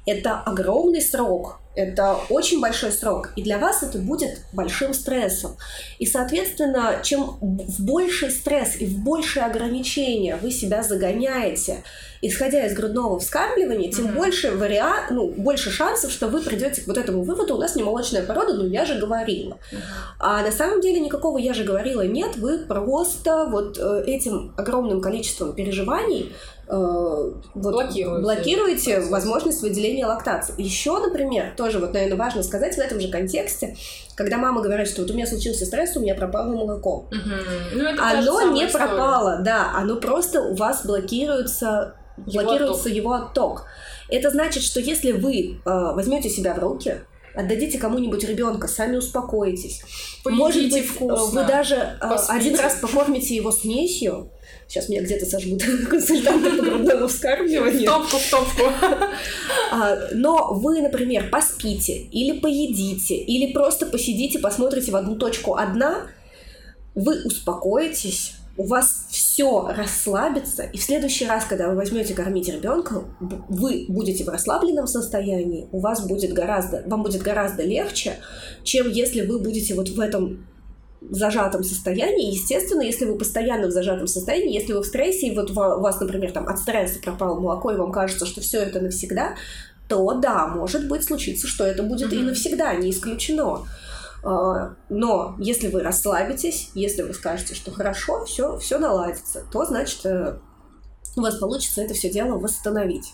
Это 0.05 0.39
огромный 0.39 1.01
срок. 1.01 1.59
Это 1.75 2.17
очень 2.29 2.61
большой 2.61 2.91
срок, 2.91 3.31
и 3.35 3.43
для 3.43 3.57
вас 3.57 3.83
это 3.83 3.97
будет 3.97 4.39
большим 4.53 4.93
стрессом. 4.93 5.57
И, 5.99 6.05
соответственно, 6.05 7.01
чем 7.03 7.37
в 7.41 7.83
больший 7.83 8.31
стресс 8.31 8.77
и 8.79 8.85
в 8.85 9.03
большее 9.03 9.45
ограничение 9.45 10.37
вы 10.37 10.51
себя 10.51 10.83
загоняете, 10.83 11.83
исходя 12.21 12.65
из 12.65 12.73
грудного 12.73 13.19
вскармливания, 13.19 13.91
тем 13.91 14.07
mm-hmm. 14.07 14.15
больше 14.15 14.51
вариант, 14.51 15.11
ну, 15.11 15.27
больше 15.27 15.69
шансов, 15.69 16.11
что 16.11 16.27
вы 16.27 16.41
придете 16.41 16.81
к 16.81 16.87
вот 16.87 16.97
этому 16.97 17.23
выводу, 17.23 17.55
у 17.55 17.59
нас 17.59 17.75
не 17.75 17.83
молочная 17.83 18.23
порода, 18.23 18.53
ну, 18.53 18.65
я 18.67 18.85
же 18.85 18.97
говорила. 18.97 19.57
Mm-hmm. 19.71 19.77
А 20.19 20.41
на 20.43 20.51
самом 20.51 20.79
деле 20.79 21.01
никакого 21.01 21.37
я 21.37 21.53
же 21.53 21.65
говорила 21.65 22.01
нет, 22.01 22.37
вы 22.37 22.59
просто 22.59 23.45
вот 23.45 23.77
э, 23.77 24.03
этим 24.07 24.53
огромным 24.57 25.01
количеством 25.01 25.53
переживаний 25.53 26.33
вот, 26.67 27.73
блокируете, 27.73 28.21
блокируете 28.21 28.99
возможность 29.01 29.61
выделения 29.61 30.05
лактации. 30.05 30.53
Еще, 30.57 30.97
например, 30.99 31.53
тоже 31.55 31.79
вот, 31.79 31.93
наверное, 31.93 32.17
важно 32.17 32.43
сказать 32.43 32.75
в 32.75 32.79
этом 32.79 32.99
же 32.99 33.09
контексте, 33.09 33.75
когда 34.15 34.37
мама 34.37 34.61
говорит, 34.61 34.87
что 34.87 35.01
вот 35.01 35.11
у 35.11 35.13
меня 35.13 35.27
случился 35.27 35.65
стресс, 35.65 35.95
у 35.95 35.99
меня 35.99 36.15
пропало 36.15 36.53
молоко. 36.53 37.07
Угу. 37.11 37.75
Ну, 37.75 37.89
оно 37.99 38.51
не 38.53 38.65
история. 38.65 38.87
пропало, 38.87 39.39
да, 39.43 39.73
оно 39.75 39.97
просто 39.97 40.41
у 40.41 40.55
вас 40.55 40.85
блокируется, 40.85 41.95
его 42.25 42.43
блокируется 42.43 42.81
отток. 42.81 42.95
его 42.95 43.13
отток. 43.13 43.65
Это 44.09 44.29
значит, 44.29 44.63
что 44.63 44.79
если 44.79 45.11
вы 45.11 45.59
э, 45.65 45.69
возьмете 45.93 46.29
себя 46.29 46.53
в 46.53 46.59
руки, 46.59 47.01
отдадите 47.35 47.77
кому-нибудь 47.77 48.23
ребенка, 48.23 48.67
сами 48.67 48.95
успокоитесь. 48.97 49.81
Поедите 50.23 50.41
Может 50.41 50.71
быть, 50.71 50.85
вкусно, 50.87 51.41
вы 51.41 51.47
даже 51.47 51.75
э, 51.75 52.15
один 52.29 52.55
раз 52.55 52.75
покормите 52.75 53.35
его 53.35 53.51
смесью, 53.51 54.31
Сейчас 54.67 54.89
меня 54.89 55.03
где-то 55.03 55.25
сожмут 55.25 55.63
консультанты 55.89 56.49
по 56.57 56.63
грудному 56.63 57.07
вскармливанию. 57.07 57.81
В 57.81 57.85
топку, 57.85 58.17
в 58.17 58.29
топку. 58.29 58.63
А, 59.71 59.97
но 60.13 60.53
вы, 60.53 60.81
например, 60.81 61.29
поспите 61.29 61.93
или 61.93 62.39
поедите, 62.39 63.15
или 63.15 63.53
просто 63.53 63.85
посидите, 63.85 64.39
посмотрите 64.39 64.91
в 64.91 64.95
одну 64.95 65.15
точку 65.15 65.55
одна, 65.55 66.07
вы 66.95 67.23
успокоитесь, 67.25 68.33
у 68.57 68.63
вас 68.63 69.07
все 69.09 69.67
расслабится, 69.67 70.63
и 70.63 70.77
в 70.77 70.83
следующий 70.83 71.25
раз, 71.25 71.43
когда 71.45 71.67
вы 71.69 71.75
возьмете 71.75 72.13
кормить 72.13 72.47
ребенка, 72.47 73.03
вы 73.19 73.85
будете 73.89 74.23
в 74.23 74.29
расслабленном 74.29 74.87
состоянии, 74.87 75.67
у 75.71 75.79
вас 75.79 76.07
будет 76.07 76.31
гораздо, 76.31 76.83
вам 76.85 77.03
будет 77.03 77.21
гораздо 77.21 77.63
легче, 77.63 78.17
чем 78.63 78.89
если 78.89 79.25
вы 79.25 79.39
будете 79.39 79.73
вот 79.73 79.89
в 79.89 79.99
этом 79.99 80.47
зажатом 81.09 81.63
состоянии. 81.63 82.33
Естественно, 82.33 82.81
если 82.81 83.05
вы 83.05 83.17
постоянно 83.17 83.67
в 83.67 83.71
зажатом 83.71 84.07
состоянии, 84.07 84.53
если 84.53 84.73
вы 84.73 84.81
в 84.81 84.85
стрессе, 84.85 85.27
и 85.27 85.35
вот 85.35 85.51
у 85.51 85.53
вас, 85.53 85.99
например, 85.99 86.31
там 86.31 86.47
от 86.47 86.59
стресса 86.59 86.99
пропало 86.99 87.39
молоко, 87.39 87.71
и 87.71 87.75
вам 87.75 87.91
кажется, 87.91 88.25
что 88.25 88.41
все 88.41 88.59
это 88.59 88.79
навсегда, 88.79 89.35
то 89.87 90.13
да, 90.13 90.47
может 90.47 90.87
быть 90.87 91.03
случиться, 91.03 91.47
что 91.47 91.65
это 91.65 91.83
будет 91.83 92.11
mm-hmm. 92.11 92.19
и 92.19 92.23
навсегда, 92.23 92.73
не 92.75 92.89
исключено. 92.89 93.65
А, 94.23 94.75
но 94.89 95.35
если 95.37 95.67
вы 95.67 95.83
расслабитесь, 95.83 96.71
если 96.73 97.03
вы 97.03 97.13
скажете, 97.13 97.53
что 97.53 97.71
хорошо, 97.71 98.25
все, 98.25 98.57
все 98.57 98.79
наладится, 98.79 99.43
то 99.51 99.65
значит 99.65 100.03
э, 100.05 100.37
у 101.15 101.21
вас 101.21 101.35
получится 101.35 101.81
это 101.81 101.93
все 101.93 102.09
дело 102.09 102.37
восстановить. 102.37 103.13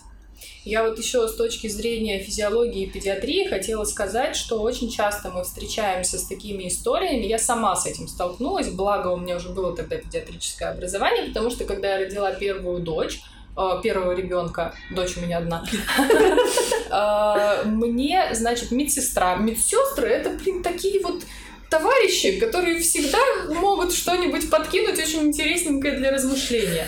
Я 0.64 0.84
вот 0.84 0.98
еще 0.98 1.26
с 1.26 1.34
точки 1.34 1.66
зрения 1.66 2.20
физиологии 2.20 2.84
и 2.84 2.90
педиатрии 2.90 3.48
хотела 3.48 3.84
сказать, 3.84 4.36
что 4.36 4.60
очень 4.60 4.90
часто 4.90 5.30
мы 5.30 5.42
встречаемся 5.42 6.18
с 6.18 6.26
такими 6.26 6.68
историями. 6.68 7.26
Я 7.26 7.38
сама 7.38 7.74
с 7.74 7.86
этим 7.86 8.06
столкнулась, 8.06 8.68
благо 8.68 9.08
у 9.08 9.16
меня 9.16 9.36
уже 9.36 9.48
было 9.48 9.74
тогда 9.74 9.96
педиатрическое 9.96 10.70
образование, 10.70 11.24
потому 11.24 11.50
что 11.50 11.64
когда 11.64 11.94
я 11.94 11.98
родила 12.04 12.30
первую 12.32 12.80
дочь, 12.80 13.20
э, 13.56 13.80
первого 13.82 14.12
ребенка, 14.12 14.72
дочь 14.90 15.16
у 15.16 15.20
меня 15.20 15.38
одна, 15.38 15.64
э, 17.64 17.64
мне, 17.66 18.28
значит, 18.32 18.70
медсестра, 18.70 19.34
медсестры 19.34 20.08
это, 20.08 20.30
блин, 20.30 20.62
такие 20.62 21.00
вот 21.02 21.24
товарищи, 21.70 22.38
которые 22.38 22.78
всегда 22.80 23.18
могут 23.48 23.92
что-нибудь 23.94 24.48
подкинуть 24.50 24.98
очень 24.98 25.22
интересненькое 25.22 25.96
для 25.96 26.12
размышления. 26.12 26.86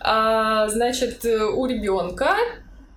А, 0.00 0.68
значит, 0.68 1.24
у 1.24 1.66
ребенка 1.66 2.36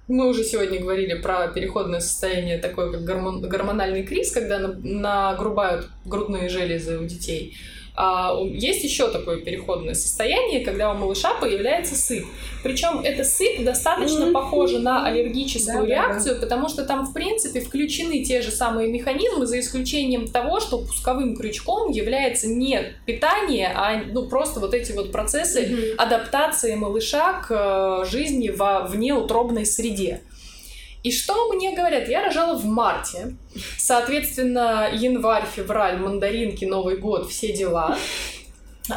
мы 0.08 0.28
уже 0.28 0.44
сегодня 0.44 0.80
говорили 0.80 1.20
про 1.20 1.48
переходное 1.48 2.00
состояние, 2.00 2.60
такое 2.60 2.92
как 2.92 3.04
гормон, 3.04 3.42
гормональный 3.42 4.04
криз, 4.04 4.32
когда 4.32 4.60
нагрубают 4.60 5.90
грудные 6.06 6.50
железы 6.50 7.00
у 7.00 7.06
детей. 7.06 7.58
А 7.98 8.38
есть 8.44 8.84
еще 8.84 9.10
такое 9.10 9.38
переходное 9.38 9.94
состояние, 9.94 10.66
когда 10.66 10.92
у 10.92 10.96
малыша 10.96 11.34
появляется 11.36 11.96
сыпь. 11.96 12.26
Причем 12.62 13.00
эта 13.00 13.24
сыпь 13.24 13.64
достаточно 13.64 14.32
похожа 14.32 14.80
на 14.80 15.06
аллергическую 15.06 15.84
да, 15.84 15.86
реакцию, 15.86 16.36
да, 16.36 16.42
да. 16.42 16.46
потому 16.46 16.68
что 16.68 16.84
там, 16.84 17.06
в 17.06 17.14
принципе, 17.14 17.62
включены 17.62 18.24
те 18.24 18.42
же 18.42 18.52
самые 18.52 18.90
механизмы, 18.90 19.46
за 19.46 19.60
исключением 19.60 20.28
того, 20.28 20.60
что 20.60 20.80
пусковым 20.80 21.36
крючком 21.36 21.90
является 21.92 22.48
не 22.48 22.94
питание, 23.06 23.72
а 23.74 24.02
ну, 24.06 24.28
просто 24.28 24.60
вот 24.60 24.74
эти 24.74 24.92
вот 24.92 25.12
процессы 25.12 25.96
адаптации 25.98 26.76
малыша 26.76 27.42
к 27.42 27.52
э, 27.52 28.10
жизни 28.10 28.50
во 28.50 28.82
внеутробной 28.82 29.66
среде. 29.66 30.22
И 31.06 31.12
что 31.12 31.54
мне 31.54 31.76
говорят? 31.76 32.10
Я 32.10 32.24
рожала 32.24 32.58
в 32.58 32.66
марте. 32.66 33.36
Соответственно, 33.78 34.90
январь, 34.92 35.46
февраль, 35.46 35.98
мандаринки, 35.98 36.66
Новый 36.66 36.98
год, 36.98 37.30
все 37.30 37.54
дела. 37.54 37.96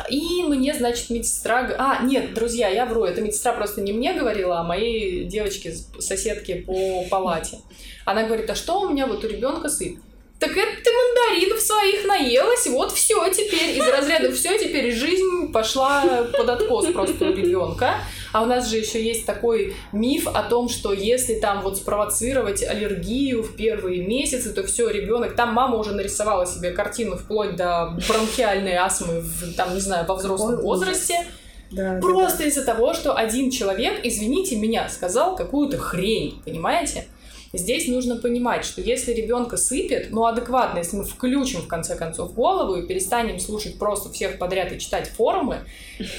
И 0.08 0.42
мне, 0.44 0.72
значит, 0.72 1.10
медсестра... 1.10 1.70
А, 1.76 2.02
нет, 2.02 2.32
друзья, 2.32 2.68
я 2.68 2.86
вру. 2.86 3.04
Это 3.04 3.20
медсестра 3.20 3.52
просто 3.52 3.82
не 3.82 3.92
мне 3.92 4.14
говорила, 4.14 4.60
а 4.60 4.62
моей 4.62 5.24
девочке, 5.24 5.74
соседке 5.98 6.64
по 6.66 7.04
палате. 7.10 7.58
Она 8.06 8.22
говорит, 8.22 8.48
а 8.48 8.54
что 8.54 8.80
у 8.80 8.88
меня 8.88 9.06
вот 9.06 9.22
у 9.22 9.28
ребенка 9.28 9.68
сыпь? 9.68 9.98
Так 10.38 10.56
это 10.56 10.82
ты 10.82 10.90
мандаринов 10.90 11.60
своих 11.60 12.06
наелась, 12.06 12.68
вот 12.68 12.92
все 12.92 13.28
теперь 13.30 13.76
из 13.76 13.86
разряда 13.86 14.32
все 14.32 14.56
теперь 14.56 14.94
жизнь 14.94 15.52
пошла 15.52 16.24
под 16.32 16.48
откос 16.48 16.86
просто 16.86 17.26
у 17.26 17.34
ребенка. 17.34 17.96
А 18.32 18.42
у 18.42 18.46
нас 18.46 18.68
же 18.68 18.76
еще 18.76 19.02
есть 19.02 19.26
такой 19.26 19.74
миф 19.92 20.26
о 20.26 20.42
том, 20.42 20.68
что 20.68 20.92
если 20.92 21.34
там 21.34 21.62
вот 21.62 21.76
спровоцировать 21.76 22.62
аллергию 22.62 23.42
в 23.42 23.56
первые 23.56 24.06
месяцы, 24.06 24.52
то 24.52 24.62
все, 24.64 24.88
ребенок, 24.90 25.34
там 25.34 25.54
мама 25.54 25.76
уже 25.76 25.92
нарисовала 25.92 26.46
себе 26.46 26.72
картину 26.72 27.16
вплоть 27.16 27.56
до 27.56 27.96
бронхиальной 28.08 28.74
астмы, 28.74 29.20
в, 29.20 29.54
там, 29.54 29.74
не 29.74 29.80
знаю, 29.80 30.06
во 30.06 30.14
взрослом 30.16 30.60
возрасте. 30.60 31.26
Да, 31.70 31.98
Просто 32.00 32.38
да, 32.38 32.44
да. 32.44 32.48
из-за 32.48 32.64
того, 32.64 32.94
что 32.94 33.14
один 33.14 33.50
человек, 33.50 34.00
извините 34.02 34.56
меня, 34.56 34.88
сказал 34.88 35.36
какую-то 35.36 35.76
хрень, 35.76 36.40
понимаете? 36.44 37.06
Здесь 37.52 37.88
нужно 37.88 38.16
понимать, 38.16 38.64
что 38.64 38.82
если 38.82 39.12
ребенка 39.12 39.56
сыпет, 39.56 40.08
ну 40.10 40.26
адекватно, 40.26 40.78
если 40.78 40.96
мы 40.98 41.04
включим 41.04 41.62
в 41.62 41.66
конце 41.66 41.96
концов 41.96 42.34
голову 42.34 42.76
и 42.76 42.86
перестанем 42.86 43.38
слушать 43.38 43.78
просто 43.78 44.10
всех 44.10 44.38
подряд 44.38 44.72
и 44.72 44.78
читать 44.78 45.08
форумы, 45.08 45.60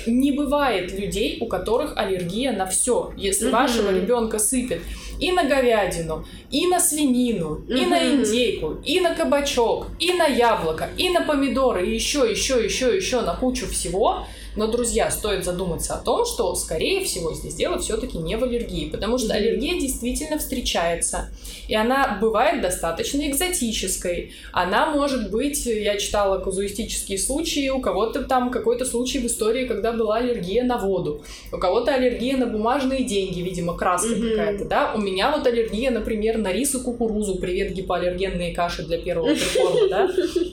не 0.08 0.32
бывает 0.32 0.92
людей, 0.92 1.38
у 1.40 1.46
которых 1.46 1.96
аллергия 1.98 2.52
на 2.52 2.66
все. 2.66 3.14
Если 3.16 3.50
вашего 3.50 3.92
ребенка 3.92 4.40
сыпет 4.40 4.82
и 5.20 5.32
на 5.32 5.44
говядину, 5.44 6.26
и 6.50 6.66
на 6.66 6.80
свинину, 6.80 7.64
и 7.68 7.86
на 7.86 8.12
индейку, 8.12 8.78
и 8.84 9.00
на 9.00 9.14
кабачок, 9.14 9.88
и 10.00 10.14
на 10.14 10.26
яблоко, 10.26 10.90
и 10.98 11.10
на 11.10 11.22
помидоры, 11.22 11.88
и 11.88 11.94
еще, 11.94 12.30
еще, 12.30 12.64
еще, 12.64 12.96
еще 12.96 13.22
на 13.22 13.36
кучу 13.36 13.68
всего, 13.68 14.26
но, 14.56 14.68
друзья, 14.68 15.12
стоит 15.12 15.46
задуматься 15.46 15.96
о 15.96 15.98
том, 15.98 16.26
что, 16.26 16.54
скорее 16.56 17.04
всего, 17.06 17.34
здесь 17.34 17.56
дело 17.56 17.80
все-таки 17.80 18.18
не 18.18 18.36
в 18.38 18.44
аллергии, 18.44 18.90
потому 18.90 19.18
что 19.18 19.34
аллергия 19.34 19.80
действительно 19.80 20.38
встречается, 20.38 21.30
и 21.68 21.76
она 21.76 22.18
бывает 22.20 22.62
достаточно 22.62 23.28
экзотической. 23.30 24.34
Она 24.52 24.88
может 24.88 25.32
быть, 25.32 25.66
я 25.66 25.98
читала 25.98 26.40
казуистические 26.40 27.18
случаи, 27.18 27.70
у 27.70 27.80
кого-то 27.80 28.24
там 28.24 28.52
какой-то 28.52 28.86
случай 28.86 29.20
в 29.20 29.26
истории, 29.26 29.66
когда 29.66 29.92
была 29.92 30.18
аллергия 30.18 30.64
на 30.64 30.78
воду, 30.78 31.22
у 31.52 31.58
кого-то 31.58 31.94
аллергия 31.94 32.38
на 32.38 32.48
бумажные 32.48 33.04
деньги, 33.04 33.42
видимо, 33.42 33.78
краска 33.78 34.14
mm-hmm. 34.14 34.30
какая-то, 34.30 34.66
да. 34.66 34.94
У 34.96 35.00
меня 35.00 35.32
вот 35.32 35.46
аллергия, 35.46 35.92
например, 35.92 36.38
на 36.38 36.52
рис 36.52 36.76
и 36.76 36.80
кукурузу. 36.80 37.36
Привет, 37.36 37.74
гипоаллергенные 37.74 38.54
каши 38.54 38.84
для 38.84 38.98
первого 38.98 39.34
прикорма, 39.34 39.90
да. 39.90 40.10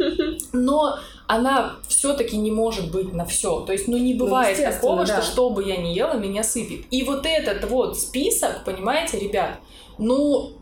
Но 0.53 0.99
она 1.27 1.77
все-таки 1.89 2.37
не 2.37 2.51
может 2.51 2.91
быть 2.91 3.13
на 3.13 3.25
все. 3.25 3.61
То 3.61 3.73
есть, 3.73 3.89
ну 3.89 3.97
не 3.97 4.15
ну, 4.15 4.27
бывает 4.27 4.59
ну, 4.59 4.65
такого, 4.65 5.05
да. 5.05 5.21
что 5.21 5.33
что 5.33 5.51
бы 5.51 5.65
я 5.65 5.77
ни 5.77 5.89
ела, 5.89 6.15
меня 6.15 6.45
сыпет. 6.45 6.87
И 6.91 7.03
вот 7.03 7.27
этот 7.27 7.69
вот 7.69 7.99
список, 7.99 8.65
понимаете, 8.65 9.19
ребят, 9.19 9.59
ну 9.99 10.53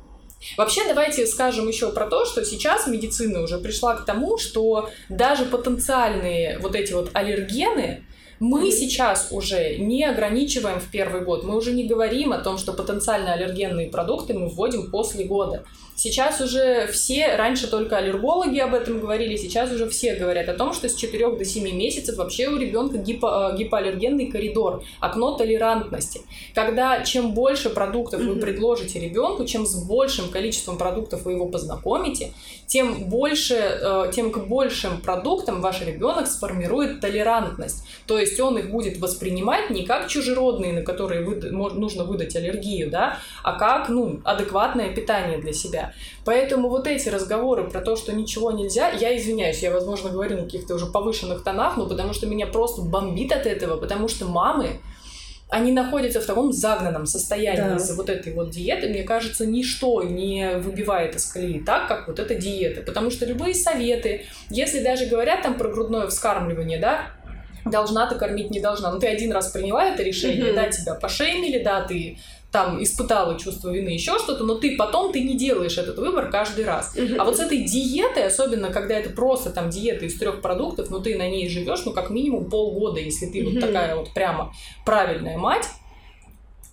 Вообще, 0.59 0.83
давайте 0.87 1.27
скажем 1.27 1.69
еще 1.69 1.91
про 1.91 2.07
то, 2.07 2.27
что 2.27 2.45
сейчас 2.45 2.87
медицина 2.87 3.43
уже 3.43 3.59
пришла 3.59 3.97
к 3.97 4.05
тому, 4.05 4.37
что 4.37 4.91
даже 5.09 5.47
потенциальные 5.47 6.59
вот 6.59 6.75
эти 6.75 6.93
вот 6.93 7.11
аллергены 7.15 8.05
Мы 8.41 8.71
сейчас 8.71 9.29
уже 9.31 9.77
не 9.79 10.05
ограничиваем 10.05 10.81
в 10.81 10.91
первый 10.91 11.23
год, 11.23 11.45
мы 11.45 11.57
уже 11.57 11.73
не 11.73 11.85
говорим 11.85 12.33
о 12.33 12.39
том, 12.39 12.59
что 12.59 12.75
потенциально 12.75 13.33
аллергенные 13.33 13.89
продукты 13.89 14.35
мы 14.35 14.49
вводим 14.49 14.91
после 14.91 15.25
года. 15.25 15.65
Сейчас 15.97 16.41
уже 16.41 16.89
все, 16.89 17.37
раньше 17.37 17.71
только 17.71 17.97
аллергологи 17.97 18.59
об 18.59 18.75
этом 18.75 18.99
говорили, 18.99 19.37
сейчас 19.37 19.71
уже 19.71 19.89
все 19.89 20.17
говорят 20.17 20.49
о 20.49 20.55
том, 20.55 20.75
что 20.75 20.89
с 20.89 20.97
4 20.97 21.37
до 21.37 21.45
7 21.45 21.71
месяцев 21.71 22.17
вообще 22.17 22.49
у 22.49 22.57
ребенка 22.57 22.99
гипо, 22.99 23.53
э, 23.53 23.57
гипоаллергенный 23.57 24.27
коридор, 24.27 24.83
окно 24.99 25.37
толерантности. 25.37 26.23
Когда 26.53 27.03
чем 27.03 27.33
больше 27.33 27.71
продуктов 27.71 28.23
вы 28.23 28.37
предложите 28.37 28.99
ребенку, 28.99 29.45
чем 29.45 29.67
с 29.67 29.85
большим 29.85 30.31
количеством 30.31 30.79
продуктов 30.79 31.25
вы 31.25 31.33
его 31.33 31.47
познакомите, 31.47 32.33
тем 32.67 33.09
больше, 33.09 33.55
э, 33.55 34.11
тем 34.13 34.33
к 34.33 34.49
большим 34.49 35.01
продуктам 35.01 35.61
ваш 35.61 35.81
ребенок 35.81 36.27
сформирует 36.27 37.01
толерантность. 37.01 37.85
То 38.07 38.19
есть 38.19 38.41
он 38.41 38.59
их 38.59 38.71
будет 38.71 38.99
воспринимать 38.99 39.71
не 39.71 39.85
как 39.85 40.09
чужеродные, 40.09 40.73
на 40.73 40.83
которые 40.83 41.25
вы, 41.25 41.37
нужно 41.51 42.05
выдать 42.05 42.35
аллергию, 42.35 42.91
да, 42.91 43.19
а 43.45 43.59
как 43.59 43.89
ну, 43.89 44.21
адекватное 44.25 44.93
питание 44.93 45.39
для 45.39 45.53
себя. 45.53 45.84
Поэтому 46.25 46.69
вот 46.69 46.87
эти 46.87 47.09
разговоры 47.09 47.69
про 47.69 47.81
то, 47.81 47.97
что 47.97 48.13
ничего 48.13 48.53
нельзя, 48.53 48.91
я 48.91 49.17
извиняюсь, 49.17 49.61
я, 49.61 49.71
возможно, 49.71 50.11
говорю 50.11 50.37
на 50.39 50.45
каких-то 50.45 50.75
уже 50.75 50.87
повышенных 50.87 51.45
тонах, 51.45 51.77
но 51.77 51.87
потому 51.89 52.13
что 52.13 52.27
меня 52.27 52.47
просто 52.47 52.83
бомбит 52.83 53.33
от 53.33 53.47
этого, 53.47 53.77
потому 53.77 54.09
что 54.09 54.27
мамы, 54.27 54.81
они 55.51 55.73
находятся 55.73 56.21
в 56.21 56.27
таком 56.27 56.53
загнанном 56.53 57.07
состоянии 57.07 57.61
да. 57.61 57.77
из-за 57.77 57.95
вот 57.95 58.09
этой 58.09 58.33
вот 58.33 58.51
диеты. 58.51 58.89
Мне 58.89 59.05
кажется, 59.05 59.47
ничто 59.47 60.03
не 60.03 60.57
выбивает 60.57 61.15
из 61.15 61.27
колеи 61.27 61.61
так, 61.61 61.87
как 61.87 62.09
вот 62.09 62.19
эта 62.19 62.35
диета. 62.35 62.83
Потому 62.83 63.11
что 63.11 63.27
любые 63.27 63.55
советы, 63.55 64.25
если 64.51 64.83
даже 64.83 65.07
говорят 65.07 65.43
там 65.43 65.57
про 65.57 65.69
грудное 65.69 66.09
вскармливание, 66.09 66.79
да, 66.79 67.13
должна 67.65 68.09
ты 68.09 68.17
кормить, 68.17 68.51
не 68.51 68.61
должна. 68.61 68.91
Ну, 68.91 68.99
ты 68.99 69.07
один 69.07 69.33
раз 69.33 69.51
приняла 69.51 69.85
это 69.87 70.03
решение, 70.03 70.51
mm-hmm. 70.51 70.55
да, 70.55 70.69
тебя 70.71 70.95
пошеймили, 70.95 71.63
да, 71.63 71.83
ты 71.83 72.19
там 72.55 72.81
испытала 72.81 73.37
чувство 73.37 73.71
вины, 73.71 73.89
еще 73.89 74.17
что-то, 74.21 74.45
но 74.45 74.55
ты 74.55 74.77
потом 74.77 75.13
ты 75.13 75.21
не 75.25 75.37
делаешь 75.37 75.77
этот 75.77 75.99
выбор 75.99 76.31
каждый 76.31 76.65
раз. 76.65 76.95
А 77.19 77.25
вот 77.25 77.37
с 77.37 77.41
этой 77.41 77.65
диетой, 77.65 78.29
особенно 78.29 78.71
когда 78.71 78.95
это 78.95 79.11
просто 79.11 79.51
там 79.51 79.71
диета 79.71 80.05
из 80.05 80.17
трех 80.17 80.41
продуктов, 80.41 80.89
но 80.89 81.01
ты 81.01 81.19
на 81.19 81.29
ней 81.29 81.49
живешь, 81.49 81.85
ну 81.85 81.93
как 81.93 82.11
минимум 82.11 82.49
полгода, 82.49 83.01
если 83.01 83.27
ты 83.27 83.45
вот 83.45 83.59
такая 83.59 83.97
вот 83.97 84.15
прямо 84.15 84.55
правильная 84.87 85.37
мать, 85.37 85.67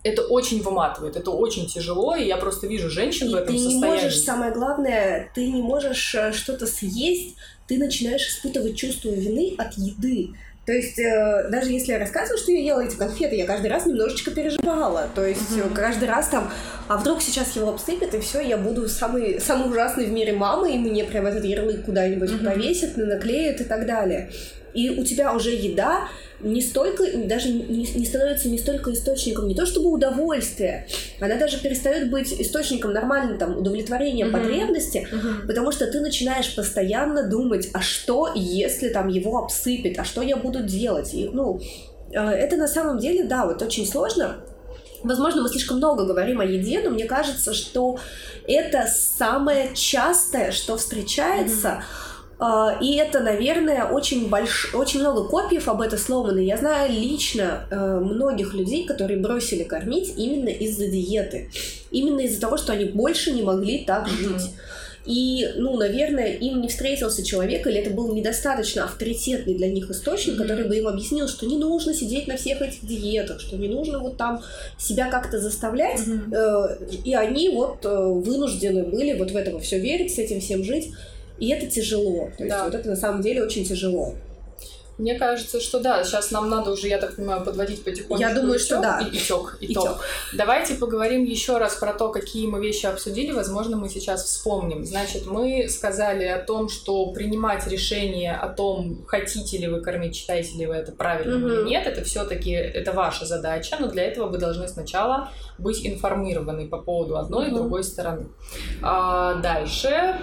это 0.04 0.22
очень 0.22 0.62
выматывает, 0.62 1.16
это 1.16 1.32
очень 1.32 1.66
тяжело, 1.66 2.16
и 2.16 2.28
я 2.28 2.38
просто 2.38 2.68
вижу 2.68 2.92
женщин 2.92 3.30
и 3.30 3.32
в 3.32 3.36
этом 3.36 3.56
ты 3.56 3.60
состоянии. 3.60 3.82
Ты 3.82 3.88
не 3.88 4.04
можешь, 4.04 4.20
самое 4.20 4.54
главное, 4.54 5.32
ты 5.34 5.52
не 5.52 5.64
можешь 5.64 6.14
э, 6.14 6.32
что-то 6.32 6.68
съесть, 6.68 7.36
ты 7.68 7.80
начинаешь 7.80 8.28
испытывать 8.28 8.78
чувство 8.78 9.10
вины 9.10 9.56
от 9.58 9.74
еды. 9.78 10.36
То 10.72 10.78
есть, 10.78 10.98
э, 11.00 11.50
даже 11.50 11.70
если 11.70 11.92
я 11.92 12.00
рассказываю, 12.00 12.38
что 12.38 12.54
я 12.54 12.60
ела 12.60 12.80
эти 12.80 12.96
конфеты, 12.96 13.36
я 13.36 13.46
каждый 13.46 13.70
раз 13.70 13.86
немножечко 13.86 14.32
переживала. 14.32 15.10
То 15.14 15.26
есть, 15.26 15.52
mm-hmm. 15.52 15.74
каждый 15.74 16.08
раз 16.08 16.30
там, 16.30 16.50
а 16.88 16.96
вдруг 16.96 17.22
сейчас 17.22 17.58
его 17.58 17.72
обсыпят, 17.72 18.14
и 18.14 18.22
все, 18.22 18.40
я 18.40 18.58
буду 18.58 18.88
самый, 18.88 19.42
самый 19.42 19.70
ужасный 19.70 20.06
в 20.06 20.14
мире 20.14 20.32
мамой, 20.32 20.76
и 20.76 20.80
мне 20.80 21.04
прям 21.04 21.26
этот 21.26 21.44
ярлык 21.44 21.84
куда-нибудь 21.84 22.30
mm-hmm. 22.30 22.46
повесят, 22.46 22.96
наклеят 22.96 23.60
и 23.60 23.66
так 23.66 23.86
далее. 23.86 24.32
И 24.74 24.92
у 24.92 25.04
тебя 25.04 25.34
уже 25.34 25.50
еда 25.50 26.08
не 26.44 26.62
столько, 26.62 27.04
даже 27.26 27.50
не, 27.50 27.86
не 27.86 28.06
становится 28.06 28.50
не 28.50 28.58
столько 28.58 28.92
источником 28.94 29.48
не 29.48 29.56
то 29.56 29.66
чтобы 29.66 29.92
удовольствия, 29.92 30.88
она 31.20 31.36
даже 31.36 31.60
перестает 31.60 32.10
быть 32.10 32.34
источником 32.34 32.94
нормального 32.94 33.38
там 33.38 33.58
удовлетворения 33.58 34.26
mm-hmm. 34.26 34.32
потребности, 34.32 35.08
mm-hmm. 35.12 35.48
потому 35.48 35.72
что 35.72 35.88
ты 35.88 36.00
начинаешь 36.00 36.56
постоянно 36.56 37.28
думать, 37.28 37.70
а 37.74 37.82
что, 37.82 38.32
если 38.36 38.90
там 38.90 39.08
его 39.08 39.40
обсыпет, 39.40 40.00
а 40.00 40.04
что 40.04 40.22
я 40.22 40.38
буду 40.38 40.64
делать, 40.64 41.14
и 41.14 41.30
ну 41.32 41.60
э, 42.12 42.20
это 42.20 42.58
на 42.58 42.68
самом 42.68 42.98
деле 42.98 43.24
да, 43.24 43.46
вот 43.46 43.62
очень 43.62 43.86
сложно. 43.86 44.38
Возможно, 45.04 45.42
мы 45.42 45.50
слишком 45.50 45.78
много 45.78 46.06
говорим 46.06 46.42
о 46.42 46.46
еде, 46.46 46.80
но 46.84 46.92
мне 46.92 47.06
кажется, 47.06 47.56
что 47.56 47.98
это 48.48 48.86
самое 48.88 49.72
частое, 49.74 50.52
что 50.52 50.78
встречается. 50.78 51.68
Mm-hmm 51.70 52.11
и 52.82 52.96
это, 52.96 53.20
наверное, 53.20 53.86
очень, 53.86 54.28
больш... 54.28 54.74
очень 54.74 55.02
много 55.02 55.26
копиев 55.26 55.68
об 55.68 55.82
этом 55.82 56.00
сломано. 56.00 56.40
Я 56.40 56.58
знаю 56.58 56.92
лично 56.92 57.68
э, 57.70 58.00
многих 58.00 58.54
людей, 58.56 58.86
которые 58.86 59.20
бросили 59.20 59.64
кормить 59.64 60.14
именно 60.18 60.50
из-за 60.50 60.88
диеты. 60.88 61.52
Именно 61.92 62.22
из-за 62.22 62.42
того, 62.42 62.58
что 62.58 62.74
они 62.74 62.86
больше 62.86 63.32
не 63.32 63.44
могли 63.44 63.86
так 63.86 64.08
жить. 64.08 64.50
И, 65.06 65.48
ну, 65.56 65.78
наверное, 65.78 66.34
им 66.34 66.62
не 66.62 66.68
встретился 66.68 67.26
человек, 67.26 67.66
или 67.66 67.80
это 67.80 67.90
был 67.90 68.14
недостаточно 68.14 68.84
авторитетный 68.84 69.56
для 69.56 69.68
них 69.68 69.90
источник, 69.90 70.36
mm-hmm. 70.36 70.38
который 70.38 70.68
бы 70.68 70.78
им 70.78 70.88
объяснил, 70.88 71.28
что 71.28 71.48
не 71.48 71.58
нужно 71.58 71.94
сидеть 71.94 72.28
на 72.28 72.38
всех 72.38 72.62
этих 72.62 72.86
диетах, 72.86 73.40
что 73.40 73.58
не 73.58 73.68
нужно 73.68 74.00
вот 74.00 74.18
там 74.18 74.44
себя 74.78 75.10
как-то 75.10 75.40
заставлять. 75.40 76.00
Mm-hmm. 76.00 76.36
Э, 76.36 76.86
и 77.04 77.16
они 77.16 77.50
вот 77.50 77.84
э, 77.84 77.90
вынуждены 77.90 78.84
были 78.84 79.14
вот 79.14 79.32
в 79.32 79.36
это 79.36 79.58
все 79.60 79.80
верить, 79.80 80.14
с 80.14 80.20
этим 80.20 80.40
всем 80.40 80.64
жить. 80.64 80.92
И 81.42 81.50
это 81.50 81.66
тяжело. 81.66 82.30
То 82.38 82.44
есть 82.44 82.56
да. 82.56 82.66
вот 82.66 82.76
это 82.76 82.88
на 82.88 82.96
самом 82.96 83.22
деле 83.22 83.44
очень 83.44 83.66
тяжело. 83.66 84.14
Мне 85.00 85.16
кажется, 85.16 85.60
что 85.60 85.80
да, 85.80 86.04
сейчас 86.04 86.30
нам 86.30 86.48
надо 86.48 86.72
уже, 86.72 86.88
я 86.88 87.00
так 87.00 87.16
понимаю, 87.16 87.44
подводить 87.44 87.84
потихоньку. 87.84 88.22
Я 88.22 88.36
думаю, 88.36 88.58
итог, 88.58 88.62
что 88.62 88.82
да. 88.82 89.02
итог, 89.12 89.58
итог. 89.60 89.84
итог. 89.84 90.00
Давайте 90.34 90.76
поговорим 90.76 91.24
еще 91.24 91.58
раз 91.58 91.76
про 91.76 91.94
то, 91.94 92.10
какие 92.10 92.46
мы 92.46 92.62
вещи 92.62 92.86
обсудили. 92.86 93.32
Возможно, 93.32 93.78
мы 93.78 93.90
сейчас 93.90 94.24
вспомним. 94.24 94.86
Значит, 94.86 95.26
мы 95.26 95.68
сказали 95.70 96.26
о 96.26 96.38
том, 96.38 96.70
что 96.70 97.12
принимать 97.14 97.66
решение 97.66 98.34
о 98.34 98.50
том, 98.50 99.04
хотите 99.08 99.58
ли 99.58 99.68
вы 99.68 99.82
кормить, 99.82 100.16
считаете 100.16 100.56
ли 100.60 100.68
вы 100.68 100.76
это 100.76 100.92
правильным 100.92 101.44
угу. 101.46 101.52
или 101.52 101.70
нет, 101.70 101.88
это 101.88 102.04
все-таки 102.04 102.52
это 102.52 102.92
ваша 102.92 103.26
задача, 103.26 103.78
но 103.80 103.88
для 103.88 104.04
этого 104.04 104.28
вы 104.28 104.38
должны 104.38 104.68
сначала 104.68 105.32
быть 105.58 105.84
информированы 105.84 106.68
по 106.68 106.78
поводу 106.78 107.18
одной 107.18 107.48
угу. 107.48 107.52
и 107.52 107.58
другой 107.58 107.84
стороны. 107.84 108.28
А 108.84 109.42
дальше 109.42 110.20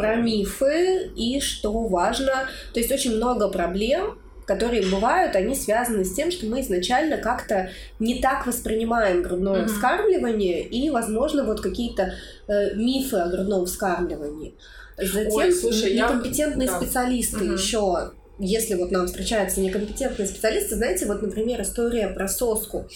про 0.00 0.16
мифы 0.16 1.10
и 1.16 1.40
что 1.40 1.72
важно. 1.72 2.48
То 2.72 2.80
есть 2.80 2.90
очень 2.90 3.16
много 3.16 3.48
проблем, 3.48 4.18
которые 4.46 4.82
бывают, 4.82 5.36
они 5.36 5.54
связаны 5.54 6.04
с 6.04 6.12
тем, 6.14 6.32
что 6.32 6.46
мы 6.46 6.60
изначально 6.60 7.18
как-то 7.18 7.70
не 7.98 8.20
так 8.20 8.46
воспринимаем 8.46 9.22
грудное 9.22 9.62
mm-hmm. 9.62 9.66
вскармливание 9.68 10.62
и, 10.62 10.90
возможно, 10.90 11.44
вот 11.44 11.60
какие-то 11.60 12.14
э, 12.48 12.74
мифы 12.74 13.16
о 13.16 13.28
грудном 13.28 13.66
вскармливании. 13.66 14.54
Затем 14.96 15.32
Ой, 15.32 15.52
слушай, 15.52 15.94
некомпетентные 15.94 16.66
я... 16.66 16.76
специалисты 16.76 17.44
mm-hmm. 17.44 17.52
еще 17.54 18.12
если 18.42 18.74
вот 18.74 18.90
нам 18.90 19.06
встречаются 19.06 19.60
некомпетентные 19.60 20.26
специалисты, 20.26 20.74
знаете, 20.74 21.04
вот, 21.04 21.20
например, 21.20 21.60
история 21.60 22.08
про 22.08 22.26
соску 22.26 22.88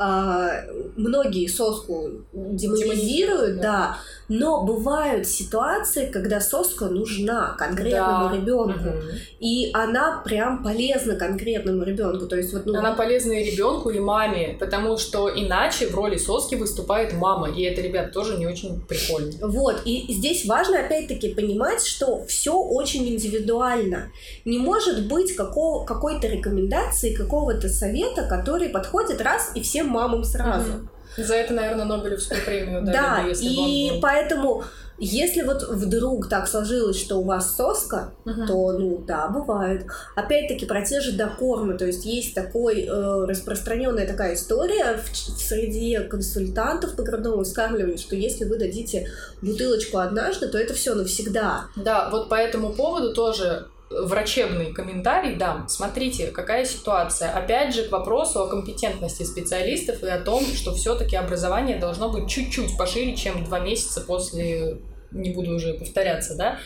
а, 0.00 0.64
многие 0.96 1.46
соску 1.46 2.24
демонизируют, 2.32 3.56
да. 3.56 3.62
да, 3.62 3.98
но 4.30 4.62
бывают 4.62 5.26
ситуации, 5.26 6.06
когда 6.06 6.40
соска 6.40 6.84
нужна 6.84 7.56
конкретному 7.58 8.28
да. 8.28 8.36
ребенку, 8.36 8.88
угу. 8.90 9.08
и 9.40 9.70
она 9.74 10.22
прям 10.24 10.62
полезна 10.62 11.16
конкретному 11.16 11.82
ребенку. 11.82 12.26
То 12.28 12.36
есть 12.36 12.52
вот 12.52 12.64
ну... 12.64 12.78
она 12.78 12.92
полезна 12.92 13.32
и 13.32 13.50
ребенку, 13.50 13.90
и 13.90 13.98
маме, 13.98 14.56
потому 14.60 14.98
что 14.98 15.28
иначе 15.28 15.88
в 15.88 15.96
роли 15.96 16.16
соски 16.16 16.54
выступает 16.54 17.12
мама, 17.12 17.50
и 17.50 17.62
это, 17.62 17.80
ребят, 17.80 18.12
тоже 18.12 18.38
не 18.38 18.46
очень 18.46 18.80
прикольно. 18.82 19.32
Вот, 19.40 19.82
и 19.84 20.06
здесь 20.12 20.46
важно 20.46 20.78
опять-таки 20.78 21.34
понимать, 21.34 21.84
что 21.84 22.24
все 22.26 22.54
очень 22.54 23.08
индивидуально. 23.08 24.12
Не 24.44 24.58
может 24.58 25.08
быть 25.08 25.34
какого, 25.34 25.84
какой-то 25.84 26.28
рекомендации, 26.28 27.16
какого-то 27.16 27.68
совета, 27.68 28.28
который 28.28 28.68
подходит 28.68 29.20
раз 29.22 29.50
и 29.56 29.60
всем 29.60 29.88
мамам 29.88 30.22
сразу. 30.22 30.70
Угу. 30.70 30.88
За 31.16 31.34
это, 31.34 31.54
наверное, 31.54 31.84
Нобелевскую 31.84 32.44
премию 32.44 32.82
дали. 32.82 32.92
Да, 32.92 33.24
если 33.28 33.46
и 33.46 33.90
бы 33.92 34.00
поэтому, 34.00 34.64
если 34.98 35.42
вот 35.42 35.62
вдруг 35.68 36.28
так 36.28 36.46
сложилось, 36.46 36.98
что 36.98 37.16
у 37.16 37.24
вас 37.24 37.56
соска, 37.56 38.12
угу. 38.24 38.46
то, 38.46 38.72
ну, 38.72 38.98
да, 38.98 39.28
бывает. 39.28 39.86
Опять-таки, 40.14 40.66
про 40.66 40.84
те 40.84 41.00
же 41.00 41.12
докормы, 41.12 41.76
то 41.76 41.86
есть 41.86 42.04
есть 42.04 42.34
такой 42.34 42.84
э, 42.84 43.24
распространенная 43.26 44.06
такая 44.06 44.34
история 44.34 44.98
в, 44.98 45.10
в 45.10 45.40
среде 45.40 46.00
консультантов 46.00 46.94
по 46.96 47.02
грудному 47.02 47.44
вскармливанию, 47.44 47.98
что 47.98 48.14
если 48.16 48.44
вы 48.44 48.58
дадите 48.58 49.08
бутылочку 49.42 49.98
однажды, 49.98 50.48
то 50.48 50.58
это 50.58 50.74
все 50.74 50.94
навсегда. 50.94 51.66
Да, 51.76 52.08
вот 52.10 52.28
по 52.28 52.34
этому 52.34 52.72
поводу 52.72 53.14
тоже 53.14 53.66
врачебный 53.90 54.72
комментарий 54.72 55.34
дам. 55.34 55.68
Смотрите, 55.68 56.28
какая 56.28 56.64
ситуация. 56.64 57.32
Опять 57.32 57.74
же, 57.74 57.88
к 57.88 57.92
вопросу 57.92 58.40
о 58.40 58.46
компетентности 58.46 59.24
специалистов 59.24 60.02
и 60.04 60.08
о 60.08 60.20
том, 60.20 60.44
что 60.44 60.72
все-таки 60.74 61.16
образование 61.16 61.76
должно 61.78 62.08
быть 62.10 62.28
чуть-чуть 62.28 62.76
пошире, 62.76 63.16
чем 63.16 63.44
два 63.44 63.58
месяца 63.58 64.00
после, 64.00 64.78
не 65.10 65.30
буду 65.30 65.54
уже 65.54 65.74
повторяться, 65.74 66.36
да. 66.36 66.58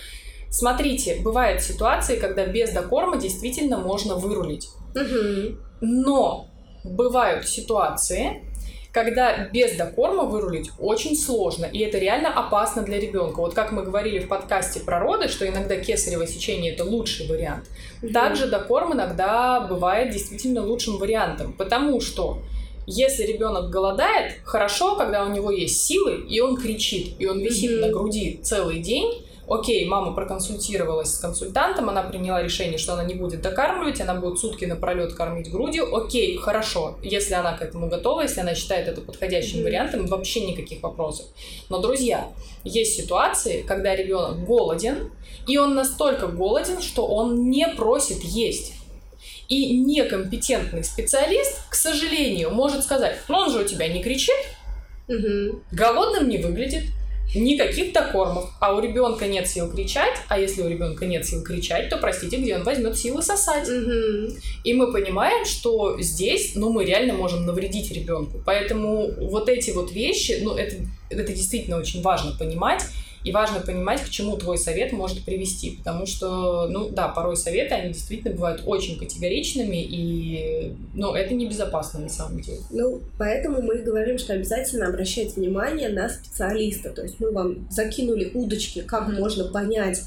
Смотрите, 0.51 1.21
бывают 1.23 1.63
ситуации, 1.63 2.17
когда 2.17 2.47
без 2.47 2.73
докорма 2.73 3.17
действительно 3.17 3.79
можно 3.79 4.15
вырулить. 4.15 4.69
Но 5.81 6.51
бывают 6.85 7.49
ситуации, 7.49 8.45
когда 8.95 9.49
без 9.53 9.77
докорма 9.77 10.23
вырулить 10.23 10.71
очень 10.79 11.17
сложно, 11.17 11.65
и 11.65 11.81
это 11.81 11.99
реально 11.99 12.33
опасно 12.33 12.83
для 12.83 13.01
ребенка. 13.01 13.41
Вот 13.41 13.53
как 13.53 13.73
мы 13.73 13.83
говорили 13.83 14.21
в 14.21 14.29
подкасте 14.29 14.79
про 14.79 15.01
роды, 15.01 15.27
что 15.27 15.47
иногда 15.49 15.77
кесарево 15.77 16.29
сечение 16.29 16.73
это 16.73 16.85
лучший 16.85 17.27
вариант, 17.27 17.65
mm-hmm. 18.01 18.13
также 18.13 18.47
докорм 18.47 18.95
иногда 18.95 19.61
бывает 19.63 20.13
действительно 20.13 20.65
лучшим 20.65 20.99
вариантом, 20.99 21.55
потому 21.55 22.01
что 22.01 22.39
если 22.87 23.25
ребенок 23.25 23.69
голодает, 23.69 24.35
хорошо, 24.45 24.95
когда 24.95 25.25
у 25.25 25.29
него 25.29 25.51
есть 25.51 25.83
силы, 25.83 26.25
и 26.29 26.39
он 26.39 26.57
кричит, 26.57 27.17
и 27.19 27.27
он 27.27 27.41
висит 27.41 27.73
mm-hmm. 27.73 27.87
на 27.87 27.89
груди 27.89 28.41
целый 28.45 28.79
день, 28.79 29.27
Окей, 29.47 29.87
мама 29.87 30.15
проконсультировалась 30.15 31.15
с 31.15 31.19
консультантом, 31.19 31.91
она 31.91 32.03
приняла 32.03 32.43
решение, 32.43 32.79
что 32.79 32.95
она 32.95 33.05
не 33.05 33.15
будет 33.15 33.43
докармливать, 33.43 34.01
она 34.01 34.15
будет 34.15 34.39
сутки 34.39 34.65
напролет 34.65 35.13
кормить 35.15 35.51
грудью. 35.51 35.95
Окей, 35.95 36.39
хорошо, 36.39 36.97
если 37.03 37.35
она 37.35 37.57
к 37.57 37.63
этому 37.63 37.89
готова, 37.89 38.23
если 38.23 38.41
она 38.41 38.55
считает 38.55 38.89
это 38.89 39.03
подходящим 39.03 39.59
mm-hmm. 39.59 39.65
вариантом, 39.65 40.07
вообще 40.07 40.47
никаких 40.47 40.83
вопросов. 40.83 41.27
Но, 41.69 41.79
друзья, 41.79 42.29
есть 42.65 42.97
ситуации, 42.97 43.63
когда 43.63 43.95
ребенок 43.95 44.45
голоден, 44.45 45.11
и 45.47 45.59
он 45.59 45.75
настолько 45.75 46.27
голоден, 46.27 46.81
что 46.81 47.07
он 47.07 47.51
не 47.51 47.69
просит 47.69 48.23
есть. 48.23 48.73
И 49.49 49.79
некомпетентный 49.79 50.85
специалист, 50.85 51.69
к 51.69 51.75
сожалению, 51.75 52.51
может 52.51 52.83
сказать, 52.83 53.19
ну 53.29 53.37
он 53.37 53.51
же 53.51 53.61
у 53.61 53.65
тебя 53.65 53.89
не 53.89 54.03
кричит, 54.03 54.35
угу. 55.07 55.61
голодным 55.71 56.29
не 56.29 56.39
выглядит, 56.39 56.85
никаких 57.35 57.93
докормов, 57.93 58.51
а 58.61 58.75
у 58.75 58.81
ребенка 58.81 59.27
нет 59.27 59.49
сил 59.49 59.71
кричать, 59.71 60.15
а 60.29 60.39
если 60.39 60.63
у 60.63 60.69
ребенка 60.69 61.07
нет 61.07 61.27
сил 61.27 61.43
кричать, 61.43 61.89
то 61.89 61.97
простите, 61.97 62.37
где 62.37 62.57
он 62.57 62.63
возьмет 62.63 62.97
силы 62.97 63.23
сосать. 63.23 63.69
Угу. 63.69 64.37
И 64.65 64.75
мы 64.75 64.93
понимаем, 64.93 65.45
что 65.45 66.01
здесь, 66.01 66.53
ну, 66.55 66.73
мы 66.73 66.85
реально 66.85 67.15
можем 67.15 67.45
навредить 67.45 67.91
ребенку. 67.91 68.41
Поэтому 68.45 69.11
вот 69.19 69.49
эти 69.49 69.71
вот 69.71 69.93
вещи, 69.93 70.41
ну, 70.43 70.55
это, 70.55 70.77
это 71.11 71.33
действительно 71.33 71.79
очень 71.79 72.03
важно 72.03 72.37
понимать. 72.39 72.85
И 73.25 73.33
важно 73.33 73.61
понимать, 73.61 74.03
к 74.03 74.11
чему 74.11 74.37
твой 74.37 74.59
совет 74.59 74.93
может 74.93 75.25
привести. 75.25 75.77
Потому 75.79 76.07
что, 76.07 76.69
ну 76.69 76.91
да, 76.91 77.09
порой 77.09 77.37
советы, 77.37 77.75
они 77.75 77.93
действительно 77.95 78.35
бывают 78.35 78.63
очень 78.67 78.99
категоричными, 78.99 79.83
и 79.83 80.75
ну, 80.93 81.15
это 81.15 81.35
небезопасно 81.35 82.01
на 82.01 82.11
самом 82.11 82.41
деле. 82.41 82.61
Ну, 82.71 83.01
поэтому 83.19 83.63
мы 83.63 83.79
говорим, 83.79 84.19
что 84.19 84.35
обязательно 84.35 84.89
обращать 84.89 85.37
внимание 85.37 85.89
на 85.89 86.11
специалиста. 86.11 86.91
То 86.91 87.03
есть 87.03 87.19
мы 87.19 87.33
вам 87.33 87.67
закинули 87.71 88.31
удочки, 88.35 88.83
как 88.83 89.09
mm-hmm. 89.09 89.19
можно 89.19 89.45
понять, 89.47 90.03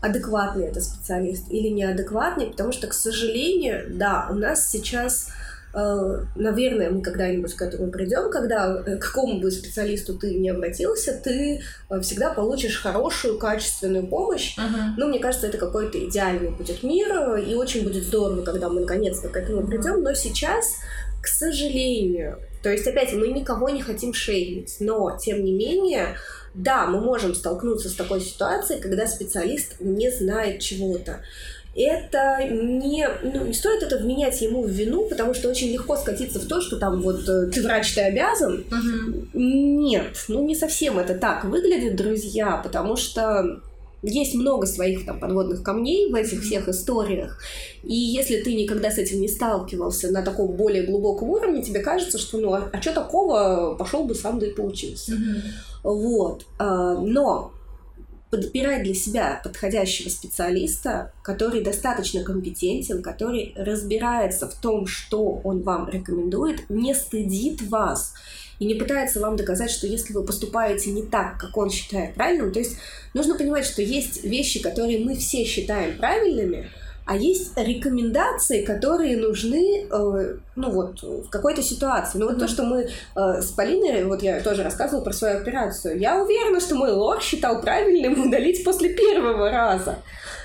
адекватный 0.00 0.66
это 0.66 0.80
специалист 0.80 1.50
или 1.50 1.68
неадекватный, 1.68 2.46
потому 2.46 2.72
что, 2.72 2.88
к 2.88 2.92
сожалению, 2.92 3.84
да, 3.90 4.28
у 4.30 4.34
нас 4.34 4.68
сейчас 4.68 5.28
наверное, 5.74 6.90
мы 6.90 7.02
когда-нибудь 7.02 7.54
к 7.54 7.62
этому 7.62 7.90
придем, 7.90 8.30
когда 8.30 8.82
э, 8.84 8.96
к 8.96 9.06
какому 9.06 9.40
бы 9.40 9.50
специалисту 9.50 10.18
ты 10.18 10.34
не 10.34 10.50
обратился, 10.50 11.14
ты 11.14 11.62
э, 11.88 12.00
всегда 12.00 12.34
получишь 12.34 12.80
хорошую, 12.80 13.38
качественную 13.38 14.06
помощь. 14.06 14.56
Uh-huh. 14.58 14.90
Ну, 14.98 15.08
мне 15.08 15.18
кажется, 15.18 15.46
это 15.46 15.56
какой-то 15.56 15.98
идеальный 16.06 16.50
будет 16.50 16.82
мир, 16.82 17.36
и 17.36 17.54
очень 17.54 17.84
будет 17.84 18.04
здорово, 18.04 18.42
когда 18.42 18.68
мы 18.68 18.82
наконец-то 18.82 19.28
к 19.28 19.36
этому 19.36 19.66
придем. 19.66 20.02
Но 20.02 20.12
сейчас, 20.12 20.74
к 21.22 21.26
сожалению, 21.26 22.38
то 22.62 22.70
есть, 22.70 22.86
опять, 22.86 23.12
мы 23.12 23.28
никого 23.28 23.70
не 23.70 23.82
хотим 23.82 24.12
шеймить, 24.12 24.76
но, 24.78 25.16
тем 25.18 25.42
не 25.44 25.52
менее, 25.52 26.16
да, 26.54 26.86
мы 26.86 27.00
можем 27.00 27.34
столкнуться 27.34 27.88
с 27.88 27.94
такой 27.94 28.20
ситуацией, 28.20 28.80
когда 28.80 29.06
специалист 29.06 29.80
не 29.80 30.10
знает 30.10 30.60
чего-то 30.60 31.22
это 31.74 32.44
не, 32.44 33.08
ну, 33.22 33.46
не 33.46 33.54
стоит 33.54 33.82
это 33.82 33.96
вменять 33.96 34.40
ему 34.42 34.62
в 34.62 34.70
вину, 34.70 35.08
потому 35.08 35.32
что 35.32 35.48
очень 35.48 35.72
легко 35.72 35.96
скатиться 35.96 36.38
в 36.38 36.46
то, 36.46 36.60
что 36.60 36.76
там 36.76 37.00
вот 37.00 37.26
э, 37.28 37.46
ты 37.46 37.62
врач, 37.62 37.94
ты 37.94 38.02
обязан. 38.02 38.64
Угу. 38.70 39.38
Нет, 39.38 40.24
ну 40.28 40.44
не 40.44 40.54
совсем 40.54 40.98
это 40.98 41.14
так 41.14 41.44
выглядит, 41.44 41.96
друзья, 41.96 42.58
потому 42.58 42.96
что 42.96 43.60
есть 44.02 44.34
много 44.34 44.66
своих 44.66 45.06
там 45.06 45.20
подводных 45.20 45.62
камней 45.62 46.10
в 46.10 46.14
этих 46.14 46.42
всех 46.42 46.68
историях. 46.68 47.38
И 47.84 47.94
если 47.94 48.38
ты 48.42 48.54
никогда 48.54 48.90
с 48.90 48.98
этим 48.98 49.20
не 49.20 49.28
сталкивался 49.28 50.10
на 50.10 50.22
таком 50.22 50.48
более 50.52 50.82
глубоком 50.82 51.30
уровне, 51.30 51.62
тебе 51.62 51.80
кажется, 51.80 52.18
что 52.18 52.38
ну 52.38 52.52
а, 52.52 52.68
а 52.72 52.82
что 52.82 52.92
такого, 52.92 53.76
пошел 53.78 54.04
бы 54.04 54.14
сам 54.14 54.38
да 54.38 54.46
и 54.46 54.50
поучился. 54.50 55.12
mm 55.12 55.42
Вот. 55.84 56.44
А, 56.58 56.94
но 56.98 57.52
подбирать 58.32 58.84
для 58.84 58.94
себя 58.94 59.42
подходящего 59.44 60.08
специалиста, 60.08 61.12
который 61.22 61.62
достаточно 61.62 62.24
компетентен, 62.24 63.02
который 63.02 63.52
разбирается 63.54 64.48
в 64.48 64.54
том, 64.54 64.86
что 64.86 65.42
он 65.44 65.60
вам 65.60 65.90
рекомендует, 65.90 66.70
не 66.70 66.94
стыдит 66.94 67.60
вас 67.68 68.14
и 68.58 68.64
не 68.64 68.74
пытается 68.74 69.20
вам 69.20 69.36
доказать, 69.36 69.70
что 69.70 69.86
если 69.86 70.14
вы 70.14 70.24
поступаете 70.24 70.92
не 70.92 71.02
так, 71.02 71.38
как 71.38 71.54
он 71.58 71.68
считает 71.68 72.14
правильным, 72.14 72.52
то 72.52 72.58
есть 72.58 72.78
нужно 73.12 73.36
понимать, 73.36 73.66
что 73.66 73.82
есть 73.82 74.24
вещи, 74.24 74.62
которые 74.62 75.04
мы 75.04 75.14
все 75.14 75.44
считаем 75.44 75.98
правильными, 75.98 76.70
а 77.04 77.16
есть 77.16 77.52
рекомендации, 77.56 78.64
которые 78.64 79.16
нужны, 79.16 79.86
э, 79.90 80.36
ну 80.54 80.70
вот, 80.70 81.02
в 81.02 81.28
какой-то 81.30 81.60
ситуации. 81.60 82.18
Ну 82.18 82.26
вот 82.26 82.36
mm-hmm. 82.36 82.40
то, 82.40 82.48
что 82.48 82.62
мы 82.64 82.88
э, 83.16 83.42
с 83.42 83.50
Полиной, 83.50 84.04
вот 84.04 84.22
я 84.22 84.40
тоже 84.40 84.62
рассказывала 84.62 85.02
про 85.02 85.12
свою 85.12 85.38
операцию, 85.38 85.98
я 85.98 86.22
уверена, 86.22 86.60
что 86.60 86.76
мой 86.76 86.92
лор 86.92 87.20
считал 87.20 87.60
правильным 87.60 88.26
удалить 88.26 88.64
после 88.64 88.90
первого 88.90 89.50
раза. 89.50 89.98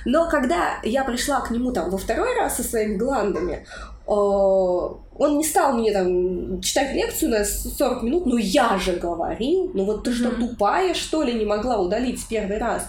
Но 0.06 0.28
когда 0.30 0.80
я 0.84 1.04
пришла 1.04 1.42
к 1.42 1.52
нему 1.52 1.72
там 1.72 1.92
во 1.92 1.98
второй 1.98 2.36
раз 2.36 2.58
со 2.58 2.64
своими 2.64 2.96
гландами, 2.96 3.66
э, 4.08 4.12
он 4.12 5.38
не 5.38 5.44
стал 5.44 5.74
мне 5.74 5.92
там 5.92 6.60
читать 6.62 6.94
лекцию 6.94 7.32
на 7.32 7.46
40 7.46 8.02
минут, 8.02 8.26
ну 8.26 8.38
я 8.38 8.80
же 8.80 8.94
говорил, 8.94 9.70
ну 9.76 9.86
вот 9.86 10.04
ты 10.04 10.10
mm-hmm. 10.10 10.14
что, 10.14 10.32
тупая, 10.32 10.96
что 10.96 11.22
ли, 11.22 11.34
не 11.34 11.46
могла 11.46 11.78
удалить 11.78 12.20
в 12.20 12.28
первый 12.28 12.58
раз? 12.58 12.88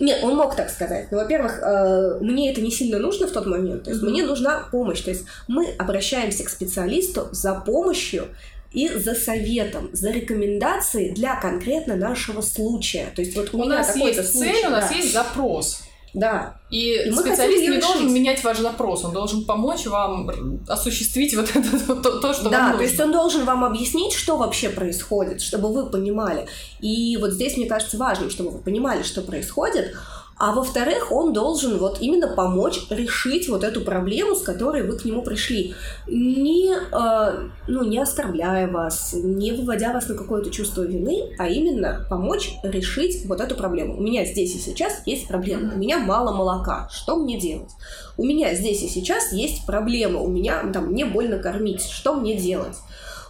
Нет, 0.00 0.24
он 0.24 0.34
мог 0.36 0.56
так 0.56 0.70
сказать. 0.70 1.12
Но, 1.12 1.18
во-первых, 1.18 1.60
э, 1.62 2.18
мне 2.20 2.50
это 2.50 2.60
не 2.62 2.70
сильно 2.70 2.98
нужно 2.98 3.26
в 3.26 3.32
тот 3.32 3.46
момент. 3.46 3.84
То 3.84 3.90
есть 3.90 4.02
mm-hmm. 4.02 4.10
мне 4.10 4.24
нужна 4.24 4.66
помощь. 4.70 5.00
То 5.02 5.10
есть 5.10 5.24
мы 5.46 5.68
обращаемся 5.78 6.42
к 6.44 6.48
специалисту 6.48 7.28
за 7.32 7.54
помощью 7.54 8.28
и 8.72 8.88
за 8.88 9.14
советом, 9.14 9.90
за 9.92 10.10
рекомендацией 10.10 11.12
для 11.12 11.38
конкретно 11.40 11.96
нашего 11.96 12.40
случая. 12.40 13.08
То 13.14 13.22
есть 13.22 13.36
вот 13.36 13.52
у, 13.52 13.60
у 13.60 13.64
нас 13.64 13.94
есть 13.94 14.32
случай, 14.32 14.52
цель, 14.52 14.66
у 14.66 14.70
нас 14.70 14.90
есть 14.92 15.12
запрос. 15.12 15.82
Да. 16.12 16.56
И, 16.70 16.94
и 16.94 17.12
специалист 17.12 17.62
не 17.62 17.80
должен 17.80 18.12
менять 18.12 18.42
ваш 18.44 18.58
запрос, 18.58 19.04
он 19.04 19.12
должен 19.12 19.44
помочь 19.44 19.86
вам 19.86 20.30
осуществить 20.68 21.34
вот 21.34 21.50
это 21.54 21.94
то, 22.02 22.20
то 22.20 22.34
что 22.34 22.48
да, 22.48 22.58
вам 22.58 22.66
нужно. 22.66 22.78
то 22.78 22.84
есть 22.84 23.00
он 23.00 23.12
должен 23.12 23.44
вам 23.44 23.64
объяснить, 23.64 24.12
что 24.12 24.36
вообще 24.36 24.70
происходит, 24.70 25.40
чтобы 25.40 25.72
вы 25.72 25.86
понимали. 25.86 26.46
И 26.80 27.16
вот 27.16 27.32
здесь, 27.32 27.56
мне 27.56 27.66
кажется, 27.66 27.96
важно, 27.96 28.30
чтобы 28.30 28.50
вы 28.50 28.58
понимали, 28.58 29.02
что 29.02 29.22
происходит, 29.22 29.94
а 30.42 30.52
во-вторых, 30.52 31.12
он 31.12 31.34
должен 31.34 31.76
вот 31.76 31.98
именно 32.00 32.26
помочь 32.26 32.86
решить 32.88 33.46
вот 33.50 33.62
эту 33.62 33.82
проблему, 33.82 34.34
с 34.34 34.40
которой 34.40 34.82
вы 34.84 34.96
к 34.96 35.04
нему 35.04 35.20
пришли. 35.20 35.74
Не, 36.06 36.72
э, 36.72 37.48
ну, 37.68 37.84
не 37.84 37.98
оскорбляя 37.98 38.66
вас, 38.66 39.12
не 39.12 39.52
выводя 39.52 39.92
вас 39.92 40.08
на 40.08 40.14
какое-то 40.14 40.50
чувство 40.50 40.80
вины, 40.80 41.34
а 41.38 41.46
именно 41.46 42.06
помочь 42.08 42.54
решить 42.62 43.26
вот 43.26 43.42
эту 43.42 43.54
проблему. 43.54 43.98
У 43.98 44.00
меня 44.00 44.24
здесь 44.24 44.54
и 44.54 44.58
сейчас 44.58 45.02
есть 45.04 45.28
проблема. 45.28 45.74
У 45.74 45.78
меня 45.78 45.98
мало 45.98 46.32
молока. 46.34 46.88
Что 46.90 47.16
мне 47.16 47.38
делать? 47.38 47.72
У 48.16 48.24
меня 48.24 48.54
здесь 48.54 48.82
и 48.82 48.88
сейчас 48.88 49.34
есть 49.34 49.66
проблема. 49.66 50.20
У 50.20 50.28
меня 50.28 50.64
там 50.72 50.86
мне 50.86 51.04
больно 51.04 51.38
кормить. 51.38 51.82
Что 51.82 52.14
мне 52.14 52.34
делать? 52.34 52.78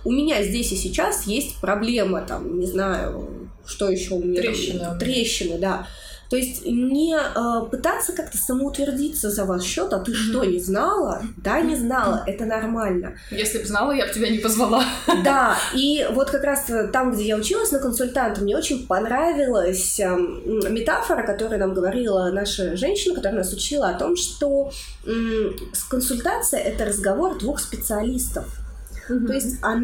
у 0.04 0.12
меня 0.12 0.42
здесь 0.42 0.72
и 0.72 0.76
сейчас 0.76 1.26
есть 1.26 1.60
проблема, 1.60 2.22
там, 2.22 2.58
не 2.58 2.66
знаю, 2.66 3.50
что 3.66 3.90
еще 3.90 4.14
у 4.14 4.22
меня. 4.24 4.40
Трещины. 4.40 4.78
Там, 4.78 4.98
трещины, 4.98 5.58
да. 5.58 5.86
То 6.30 6.36
есть 6.36 6.64
не 6.64 7.16
э, 7.16 7.70
пытаться 7.70 8.12
как-то 8.12 8.38
самоутвердиться 8.38 9.30
за 9.30 9.44
ваш 9.44 9.62
счет, 9.62 9.92
а 9.92 9.98
ты 9.98 10.12
mm-hmm. 10.12 10.30
что, 10.30 10.44
не 10.44 10.60
знала? 10.60 11.22
Да, 11.36 11.60
не 11.60 11.74
знала, 11.74 12.22
это 12.24 12.44
нормально. 12.44 13.14
Если 13.32 13.58
бы 13.58 13.64
знала, 13.66 13.90
я 13.90 14.06
бы 14.06 14.12
тебя 14.12 14.30
не 14.30 14.38
позвала. 14.38 14.84
Да, 15.24 15.58
и 15.74 16.06
вот 16.12 16.30
как 16.30 16.44
раз 16.44 16.66
там, 16.92 17.12
где 17.12 17.24
я 17.24 17.36
училась 17.36 17.72
на 17.72 17.80
консультанта, 17.80 18.42
мне 18.42 18.56
очень 18.56 18.86
понравилась 18.86 19.98
э, 19.98 20.06
метафора, 20.06 21.26
которую 21.26 21.58
нам 21.58 21.74
говорила 21.74 22.30
наша 22.30 22.76
женщина, 22.76 23.16
которая 23.16 23.38
нас 23.38 23.52
учила 23.52 23.88
о 23.88 23.98
том, 23.98 24.16
что 24.16 24.70
э, 25.04 25.50
консультация— 25.88 26.60
это 26.60 26.84
разговор 26.84 27.38
двух 27.38 27.58
специалистов. 27.58 28.59
Mm-hmm. 29.10 29.26
То 29.26 29.32
есть 29.32 29.56
а, 29.62 29.76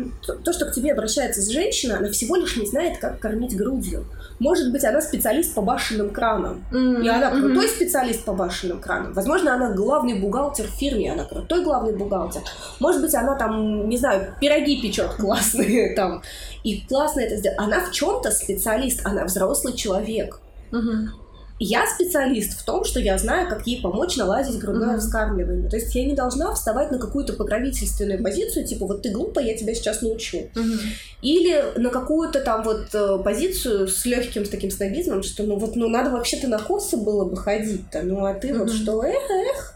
то, 0.45 0.53
что 0.53 0.67
к 0.67 0.73
тебе 0.73 0.93
обращается 0.93 1.51
женщина, 1.51 1.99
она 1.99 2.11
всего 2.11 2.37
лишь 2.37 2.57
не 2.57 2.67
знает, 2.67 2.99
как 2.99 3.19
кормить 3.19 3.57
грудью. 3.57 4.07
Может 4.39 4.71
быть, 4.71 4.85
она 4.85 5.01
специалист 5.01 5.55
по 5.55 5.63
башенным 5.63 6.11
кранам. 6.11 6.65
Mm-hmm. 6.71 7.05
И 7.05 7.09
она 7.09 7.31
крутой 7.31 7.67
mm-hmm. 7.67 7.69
специалист 7.69 8.25
по 8.25 8.33
башенным 8.33 8.81
кранам. 8.81 9.13
Возможно, 9.15 9.55
она 9.55 9.73
главный 9.73 10.15
бухгалтер 10.21 10.67
в 10.67 10.79
фирме, 10.79 11.13
она 11.13 11.25
крутой 11.25 11.65
главный 11.65 11.97
бухгалтер. 11.97 12.43
Может 12.79 13.01
быть, 13.01 13.15
она 13.15 13.35
там, 13.35 13.89
не 13.89 13.97
знаю, 13.97 14.35
пироги 14.41 14.81
печет 14.81 15.15
классные 15.15 15.95
там. 15.97 16.23
И 16.63 16.87
классно 16.87 17.21
это 17.21 17.37
сделать. 17.37 17.59
Она 17.59 17.81
в 17.81 17.91
чем-то 17.91 18.31
специалист, 18.31 19.05
она 19.05 19.25
взрослый 19.25 19.75
человек. 19.75 20.41
Mm-hmm. 20.71 21.26
Я 21.59 21.87
специалист 21.87 22.59
в 22.59 22.65
том, 22.65 22.85
что 22.85 23.01
я 23.01 23.17
знаю, 23.17 23.49
как 23.49 23.67
ей 23.67 23.81
помочь 23.81 24.17
наладить 24.17 24.59
грудное 24.59 24.97
mm-hmm. 24.97 25.01
вскармливание. 25.01 25.71
То 25.71 25.77
есть 25.77 25.95
я 25.95 26.05
не 26.05 26.15
должна 26.15 26.55
вставать 26.55 26.91
на 26.91 26.99
какую-то 26.99 27.33
покровительственную 27.33 28.23
позицию, 28.23 28.67
типа 28.67 28.87
вот 28.87 29.03
ты 29.03 29.11
глупая, 29.11 29.47
я 29.47 29.57
тебя 29.57 29.75
сейчас 29.75 30.03
научу. 30.03 30.51
Mm-hmm. 30.55 30.79
Или 31.23 31.65
на 31.79 31.89
какую-то 31.89 32.41
там 32.41 32.63
вот 32.63 32.95
э, 32.95 33.19
позицию 33.25 33.89
с 33.89 34.05
легким 34.05 34.45
с 34.45 34.51
таким 34.51 34.71
снобизмом, 34.71 35.23
что 35.23 35.45
ну 35.45 35.57
вот 35.57 35.77
ну 35.77 35.89
надо 35.89 36.11
вообще-то 36.11 36.47
на 36.47 36.59
косы 36.59 36.99
было 36.99 37.25
бы 37.25 37.37
ходить-то, 37.37 38.03
ну 38.03 38.25
а 38.27 38.35
ты 38.35 38.49
mm-hmm. 38.49 38.59
вот 38.59 38.73
что, 38.73 39.03
эх, 39.03 39.31
эх. 39.31 39.73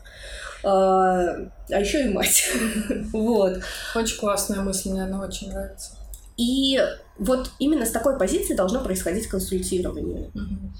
А, 0.63 1.37
а 1.71 1.81
еще 1.81 2.05
и 2.05 2.09
мать. 2.13 2.51
вот. 3.13 3.63
Очень 3.95 4.19
классная 4.19 4.61
мысль, 4.61 4.91
мне 4.91 5.05
она 5.05 5.25
очень 5.25 5.49
нравится. 5.51 5.93
И 6.37 6.79
вот 7.19 7.51
именно 7.59 7.87
с 7.87 7.91
такой 7.91 8.19
позиции 8.19 8.55
должно 8.55 8.85
происходить 8.85 9.27
консультирование. 9.27 10.31
Mm-hmm. 10.35 10.71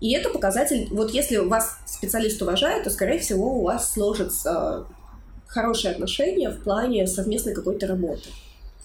И 0.00 0.12
это 0.12 0.28
показатель, 0.28 0.88
вот 0.90 1.10
если 1.10 1.38
вас 1.38 1.78
специалист 1.86 2.40
уважает, 2.42 2.84
то, 2.84 2.90
скорее 2.90 3.18
всего, 3.18 3.58
у 3.58 3.64
вас 3.64 3.92
сложится 3.92 4.86
хорошие 5.46 5.92
отношения 5.92 6.50
в 6.50 6.62
плане 6.62 7.06
совместной 7.06 7.54
какой-то 7.54 7.86
работы. 7.86 8.28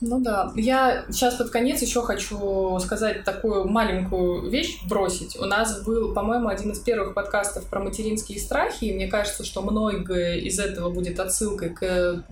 Ну 0.02 0.20
да. 0.20 0.52
Я 0.56 1.06
сейчас 1.12 1.36
под 1.36 1.52
конец 1.52 1.80
еще 1.82 2.02
хочу 2.02 2.80
сказать 2.80 3.24
такую 3.24 3.68
маленькую 3.68 4.50
вещь, 4.50 4.80
бросить. 4.88 5.38
У 5.38 5.46
нас 5.46 5.84
был, 5.84 6.14
по-моему, 6.14 6.48
один 6.48 6.72
из 6.72 6.80
первых 6.80 7.14
подкастов 7.14 7.68
про 7.68 7.80
материнские 7.82 8.40
страхи, 8.40 8.86
и 8.86 8.96
мне 8.96 9.08
кажется, 9.08 9.46
что 9.46 9.62
многое 9.62 10.38
из 10.38 10.60
этого 10.60 10.90
будет 10.90 11.20
отсылкой 11.20 11.70
к, 11.70 11.80
к 11.80 12.24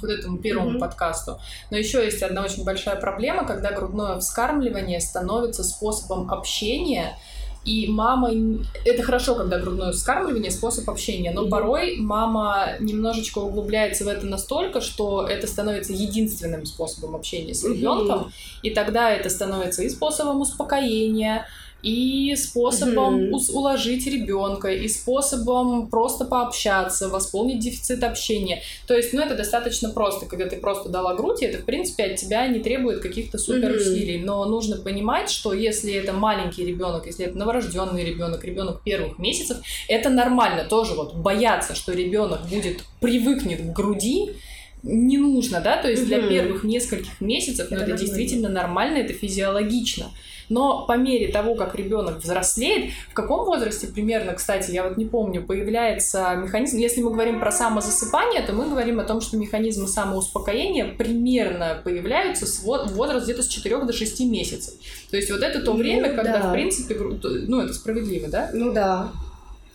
вот 0.00 0.10
этому 0.10 0.38
первому 0.38 0.76
mm-hmm. 0.76 0.80
подкасту. 0.80 1.38
Но 1.70 1.76
еще 1.76 2.02
есть 2.02 2.22
одна 2.22 2.42
очень 2.42 2.64
большая 2.64 2.96
проблема, 2.96 3.46
когда 3.46 3.72
грудное 3.72 4.18
вскармливание 4.18 5.00
становится 5.00 5.64
способом 5.64 6.30
общения, 6.30 7.18
и 7.66 7.88
мама... 7.88 8.30
Это 8.84 9.02
хорошо, 9.02 9.34
когда 9.34 9.58
грудное 9.58 9.92
вскармливание— 9.92 10.50
способ 10.52 10.88
общения, 10.88 11.32
но 11.32 11.44
mm-hmm. 11.44 11.50
порой 11.50 11.96
мама 11.98 12.76
немножечко 12.78 13.38
углубляется 13.38 14.04
в 14.04 14.08
это 14.08 14.24
настолько, 14.24 14.80
что 14.80 15.26
это 15.26 15.48
становится 15.48 15.92
единственным 15.92 16.64
способом 16.64 17.16
общения 17.16 17.54
с 17.54 17.64
ребенком, 17.64 18.20
mm-hmm. 18.20 18.60
и 18.62 18.70
тогда 18.70 19.10
это 19.10 19.28
становится 19.28 19.82
и 19.82 19.88
способом 19.88 20.40
успокоения, 20.40 21.46
и 21.82 22.34
способом 22.36 23.26
mm-hmm. 23.26 23.52
уложить 23.52 24.06
ребенка, 24.06 24.68
и 24.68 24.88
способом 24.88 25.88
просто 25.88 26.24
пообщаться, 26.24 27.08
восполнить 27.08 27.60
дефицит 27.60 28.02
общения. 28.02 28.62
То 28.86 28.94
есть, 28.94 29.12
ну, 29.12 29.22
это 29.22 29.36
достаточно 29.36 29.90
просто, 29.90 30.26
когда 30.26 30.46
ты 30.46 30.56
просто 30.56 30.88
дала 30.88 31.14
грудь, 31.14 31.42
и 31.42 31.46
это, 31.46 31.58
в 31.58 31.64
принципе, 31.64 32.04
от 32.04 32.16
тебя 32.16 32.46
не 32.48 32.60
требует 32.60 33.00
каких-то 33.00 33.38
супер 33.38 33.72
усилий. 33.72 34.18
Mm-hmm. 34.18 34.24
Но 34.24 34.44
нужно 34.46 34.76
понимать, 34.76 35.30
что 35.30 35.52
если 35.52 35.92
это 35.92 36.12
маленький 36.12 36.64
ребенок, 36.64 37.06
если 37.06 37.26
это 37.26 37.38
новорожденный 37.38 38.04
ребенок, 38.04 38.44
ребенок 38.44 38.82
первых 38.82 39.18
месяцев, 39.18 39.58
это 39.88 40.08
нормально 40.10 40.64
тоже 40.64 40.94
вот 40.94 41.14
бояться, 41.14 41.74
что 41.74 41.92
ребенок 41.92 42.46
будет 42.48 42.82
привыкнет 43.00 43.60
к 43.60 43.72
груди, 43.72 44.32
не 44.86 45.18
нужно, 45.18 45.60
да, 45.60 45.76
то 45.76 45.90
есть 45.90 46.02
угу. 46.02 46.08
для 46.08 46.28
первых 46.28 46.64
нескольких 46.64 47.20
месяцев, 47.20 47.68
ну, 47.70 47.76
это, 47.76 47.86
это 47.86 47.98
действительно 47.98 48.48
нормально, 48.48 48.98
это 48.98 49.12
физиологично. 49.12 50.06
Но 50.48 50.86
по 50.86 50.96
мере 50.96 51.32
того, 51.32 51.56
как 51.56 51.74
ребенок 51.74 52.18
взрослеет, 52.22 52.92
в 53.10 53.14
каком 53.14 53.44
возрасте 53.44 53.88
примерно, 53.88 54.32
кстати, 54.32 54.70
я 54.70 54.84
вот 54.84 54.96
не 54.96 55.04
помню, 55.04 55.44
появляется 55.44 56.36
механизм, 56.36 56.76
если 56.76 57.02
мы 57.02 57.10
говорим 57.10 57.40
про 57.40 57.50
самозасыпание, 57.50 58.42
то 58.42 58.52
мы 58.52 58.68
говорим 58.68 59.00
о 59.00 59.04
том, 59.04 59.20
что 59.20 59.36
механизмы 59.36 59.88
самоуспокоения 59.88 60.94
примерно 60.94 61.80
появляются 61.82 62.46
с 62.46 62.62
возраст 62.62 63.24
где-то 63.24 63.42
с 63.42 63.48
4 63.48 63.84
до 63.84 63.92
6 63.92 64.20
месяцев. 64.20 64.74
То 65.10 65.16
есть 65.16 65.30
вот 65.30 65.42
это 65.42 65.60
то 65.60 65.72
ну 65.72 65.78
время, 65.78 66.10
когда, 66.10 66.38
да. 66.38 66.48
в 66.50 66.52
принципе, 66.52 66.94
ну, 66.94 67.60
это 67.60 67.74
справедливо, 67.74 68.28
да? 68.28 68.50
Ну 68.52 68.72
да. 68.72 69.10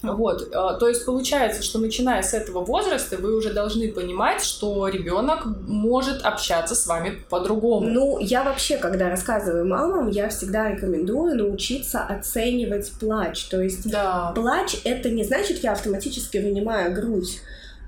Вот, 0.04 0.50
а, 0.54 0.74
то 0.74 0.88
есть 0.88 1.06
получается, 1.06 1.62
что 1.62 1.80
начиная 1.80 2.24
с 2.24 2.34
этого 2.34 2.64
возраста 2.64 3.18
вы 3.18 3.36
уже 3.36 3.54
должны 3.54 3.92
понимать, 3.92 4.44
что 4.44 4.88
ребенок 4.88 5.46
может 5.68 6.24
общаться 6.24 6.74
с 6.74 6.88
вами 6.88 7.24
по-другому. 7.30 7.88
Ну, 7.88 8.20
я 8.20 8.44
вообще, 8.44 8.78
когда 8.78 9.10
рассказываю 9.10 9.68
мамам, 9.68 10.10
я 10.10 10.30
всегда 10.30 10.70
рекомендую 10.72 11.36
научиться 11.36 12.02
оценивать 12.04 12.92
плач. 13.00 13.46
То 13.46 13.62
есть 13.62 13.90
да. 13.90 14.32
плач 14.34 14.78
это 14.84 15.10
не 15.10 15.24
значит, 15.24 15.64
я 15.64 15.74
автоматически 15.74 16.38
вынимаю 16.40 16.94
грудь. 16.94 17.40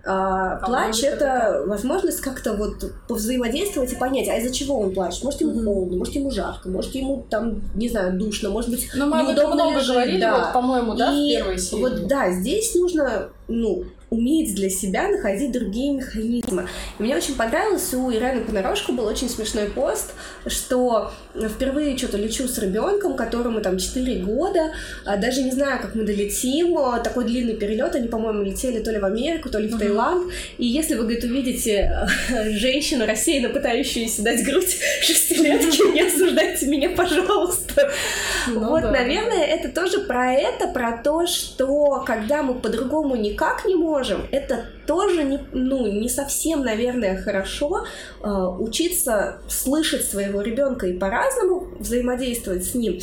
А, 0.06 0.58
а 0.62 0.66
плач 0.66 1.02
это 1.02 1.60
как? 1.60 1.68
возможность 1.68 2.20
как-то 2.20 2.54
вот 2.54 2.92
повзаимодействовать 3.08 3.94
и 3.94 3.96
понять, 3.96 4.28
а 4.28 4.38
из-за 4.38 4.54
чего 4.54 4.80
он 4.80 4.94
плачет. 4.94 5.24
Может, 5.24 5.42
ему 5.42 5.64
холодно, 5.64 5.98
может, 5.98 6.14
ему 6.16 6.30
жарко, 6.30 6.68
может, 6.68 6.94
ему 6.94 7.26
там, 7.30 7.62
не 7.74 7.88
знаю, 7.88 8.18
душно, 8.20 8.50
может 8.50 8.70
быть, 8.70 8.90
Но 8.96 9.08
мы 9.08 9.24
неудобно 9.24 9.56
много 9.56 9.78
лежит, 9.78 9.92
говорили, 9.92 10.20
да. 10.20 10.40
вот, 10.40 10.54
по-моему, 10.54 10.96
да, 10.96 11.14
и 11.14 11.36
в 11.36 11.38
первой 11.38 11.58
серии. 11.58 11.82
Вот 11.82 12.08
да, 12.08 12.32
здесь 12.32 12.76
нужно, 12.76 13.30
ну, 13.48 13.86
уметь 14.14 14.54
для 14.56 14.70
себя 14.70 15.08
находить 15.08 15.52
другие 15.52 15.94
механизмы. 15.94 16.68
И 17.00 17.04
мне 17.04 17.16
очень 17.16 17.36
понравилось, 17.36 17.94
у 17.94 18.12
Ирины 18.12 18.42
Понарошку 18.42 18.94
был 18.94 19.06
очень 19.06 19.30
смешной 19.30 19.66
пост, 19.66 20.14
что 20.46 21.12
впервые 21.36 21.98
что-то 21.98 22.18
лечу 22.18 22.48
с 22.48 22.58
ребенком, 22.60 23.16
которому 23.16 23.62
там 23.62 23.78
4 23.78 24.24
года, 24.24 24.72
а 25.06 25.18
даже 25.18 25.44
не 25.44 25.52
знаю, 25.52 25.82
как 25.82 25.96
мы 25.96 26.04
долетим, 26.04 26.78
такой 27.04 27.26
длинный 27.26 27.56
перелет, 27.56 27.96
они, 27.96 28.08
по-моему, 28.08 28.44
летели 28.44 28.80
то 28.80 28.92
ли 28.92 29.00
в 29.00 29.06
Америку, 29.06 29.50
то 29.50 29.60
ли 29.60 29.68
в 29.68 29.78
Таиланд, 29.78 30.32
и 30.58 30.66
если 30.66 30.94
вы, 30.96 31.04
говорит, 31.04 31.24
увидите 31.24 31.92
э, 32.30 32.52
женщину, 32.52 33.06
рассеянно 33.06 33.50
пытающуюся 33.50 34.22
дать 34.24 34.44
грудь 34.46 34.78
шестилетки, 35.02 35.94
не 35.94 36.02
осуждайте 36.02 36.68
меня, 36.68 36.90
пожалуйста. 36.90 37.92
Ну, 38.48 38.60
вот, 38.70 38.84
да. 38.84 38.92
наверное, 38.92 39.44
это 39.44 39.70
тоже 39.70 40.00
про 40.00 40.34
это, 40.34 40.68
про 40.68 40.98
то, 41.04 41.26
что 41.26 42.04
когда 42.06 42.44
мы 42.44 42.56
по-другому 42.56 43.16
никак 43.16 43.66
не 43.66 43.76
можем, 43.76 44.03
можем. 44.04 44.28
Это 44.32 44.66
тоже 44.86 45.24
не, 45.24 45.40
ну, 45.54 45.88
не 45.88 46.10
совсем, 46.10 46.64
наверное, 46.64 47.22
хорошо 47.22 47.86
э, 48.22 48.28
учиться 48.60 49.38
слышать 49.48 50.06
своего 50.06 50.42
ребенка 50.42 50.88
и 50.88 50.98
по-разному 50.98 51.70
взаимодействовать 51.80 52.66
с 52.66 52.76
ним. 52.76 53.00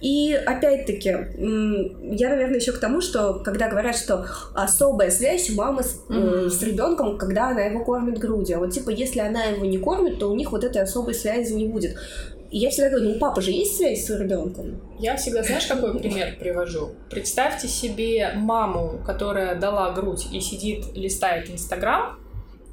И 0.00 0.34
опять-таки, 0.34 1.08
я, 1.08 2.28
наверное, 2.28 2.56
еще 2.56 2.72
к 2.72 2.78
тому, 2.78 3.00
что 3.00 3.40
когда 3.42 3.68
говорят, 3.68 3.96
что 3.96 4.26
особая 4.54 5.10
связь 5.10 5.50
у 5.50 5.54
мамы 5.54 5.82
с, 5.82 6.02
mm-hmm. 6.08 6.50
с 6.50 6.62
ребенком, 6.62 7.16
когда 7.16 7.48
она 7.48 7.62
его 7.62 7.84
кормит 7.84 8.18
грудью. 8.18 8.58
А 8.58 8.60
вот 8.60 8.70
типа, 8.70 8.90
если 8.90 9.20
она 9.20 9.44
его 9.44 9.64
не 9.64 9.78
кормит, 9.78 10.18
то 10.18 10.30
у 10.30 10.36
них 10.36 10.52
вот 10.52 10.62
этой 10.62 10.82
особой 10.82 11.14
связи 11.14 11.54
не 11.54 11.66
будет. 11.66 11.96
И 12.50 12.58
я 12.58 12.70
всегда 12.70 12.90
говорю, 12.90 13.10
ну 13.10 13.16
у 13.16 13.18
папы 13.18 13.40
же 13.40 13.50
есть 13.50 13.76
связь 13.76 14.04
с 14.04 14.10
ребенком. 14.10 14.80
Я 14.98 15.16
всегда, 15.16 15.42
знаешь, 15.42 15.66
какой 15.66 15.98
пример 15.98 16.36
привожу? 16.38 16.90
Представьте 17.10 17.68
себе 17.68 18.32
маму, 18.34 19.00
которая 19.04 19.54
дала 19.56 19.92
грудь 19.92 20.26
и 20.32 20.40
сидит, 20.40 20.84
листает 20.94 21.50
Инстаграм, 21.50 22.18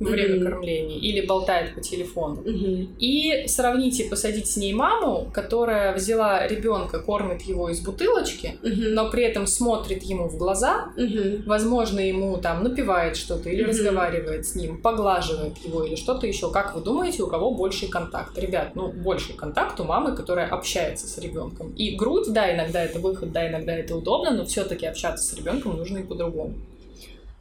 во 0.01 0.09
время 0.09 0.35
mm-hmm. 0.35 0.43
кормления 0.43 0.97
или 0.97 1.25
болтает 1.25 1.75
по 1.75 1.81
телефону. 1.81 2.41
Mm-hmm. 2.41 2.95
И 2.97 3.47
сравните, 3.47 4.05
посадить 4.05 4.47
с 4.47 4.57
ней 4.57 4.73
маму, 4.73 5.29
которая 5.31 5.93
взяла 5.93 6.47
ребенка, 6.47 6.99
кормит 6.99 7.43
его 7.43 7.69
из 7.69 7.81
бутылочки, 7.81 8.57
mm-hmm. 8.61 8.89
но 8.89 9.11
при 9.11 9.23
этом 9.23 9.45
смотрит 9.45 10.01
ему 10.03 10.27
в 10.27 10.37
глаза, 10.37 10.91
mm-hmm. 10.97 11.43
возможно, 11.45 11.99
ему 11.99 12.37
там 12.37 12.63
напевает 12.63 13.15
что-то 13.15 13.49
или 13.49 13.63
mm-hmm. 13.63 13.67
разговаривает 13.67 14.47
с 14.47 14.55
ним, 14.55 14.81
поглаживает 14.81 15.57
его 15.59 15.83
или 15.83 15.95
что-то 15.95 16.25
еще. 16.25 16.51
Как 16.51 16.75
вы 16.75 16.81
думаете, 16.81 17.21
у 17.21 17.27
кого 17.27 17.51
больший 17.51 17.87
контакт? 17.87 18.35
Ребят, 18.37 18.71
ну, 18.73 18.91
больший 18.91 19.35
контакт 19.35 19.79
у 19.79 19.83
мамы, 19.83 20.15
которая 20.15 20.47
общается 20.47 21.07
с 21.07 21.17
ребенком. 21.19 21.73
И 21.73 21.95
грудь, 21.95 22.33
да, 22.33 22.53
иногда 22.53 22.83
это 22.83 22.97
выход, 22.99 23.31
да, 23.31 23.47
иногда 23.47 23.75
это 23.75 23.95
удобно, 23.95 24.31
но 24.31 24.45
все-таки 24.45 24.87
общаться 24.87 25.23
с 25.23 25.37
ребенком 25.37 25.77
нужно 25.77 25.99
и 25.99 26.03
по-другому. 26.03 26.55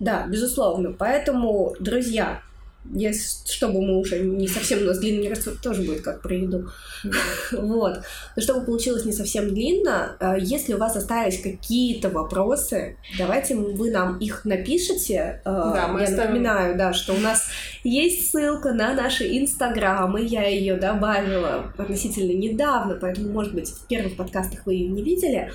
Да, 0.00 0.26
безусловно. 0.26 0.94
Поэтому, 0.98 1.74
друзья, 1.78 2.42
если, 2.92 3.48
чтобы 3.50 3.82
мы 3.82 3.98
уже 3.98 4.20
не 4.20 4.48
совсем 4.48 4.80
у 4.80 4.84
нас 4.84 4.98
длинный 4.98 5.28
рассудок 5.28 5.60
тоже 5.60 5.82
будет 5.82 6.02
как 6.02 6.22
про 6.22 6.34
еду. 6.34 6.68
Вот. 7.52 8.00
Но 8.36 8.42
чтобы 8.42 8.64
получилось 8.64 9.04
не 9.04 9.12
совсем 9.12 9.52
длинно, 9.52 10.16
э, 10.20 10.36
если 10.40 10.74
у 10.74 10.78
вас 10.78 10.96
остались 10.96 11.40
какие-то 11.40 12.10
вопросы, 12.10 12.96
давайте 13.18 13.54
вы 13.56 13.90
нам 13.90 14.18
их 14.18 14.44
напишите. 14.44 15.40
Э, 15.44 15.72
да, 15.74 15.88
мы 15.88 16.00
Я 16.00 16.06
оставим... 16.06 16.30
напоминаю, 16.30 16.78
да, 16.78 16.92
что 16.92 17.14
у 17.14 17.18
нас 17.18 17.48
есть 17.84 18.30
ссылка 18.30 18.72
на 18.72 18.94
наши 18.94 19.38
инстаграмы. 19.38 20.24
Я 20.24 20.46
ее 20.46 20.76
добавила 20.76 21.72
относительно 21.76 22.32
недавно, 22.32 22.94
поэтому, 22.94 23.30
может 23.30 23.54
быть, 23.54 23.68
в 23.68 23.86
первых 23.86 24.16
подкастах 24.16 24.66
вы 24.66 24.74
ее 24.74 24.88
не 24.88 25.02
видели. 25.02 25.50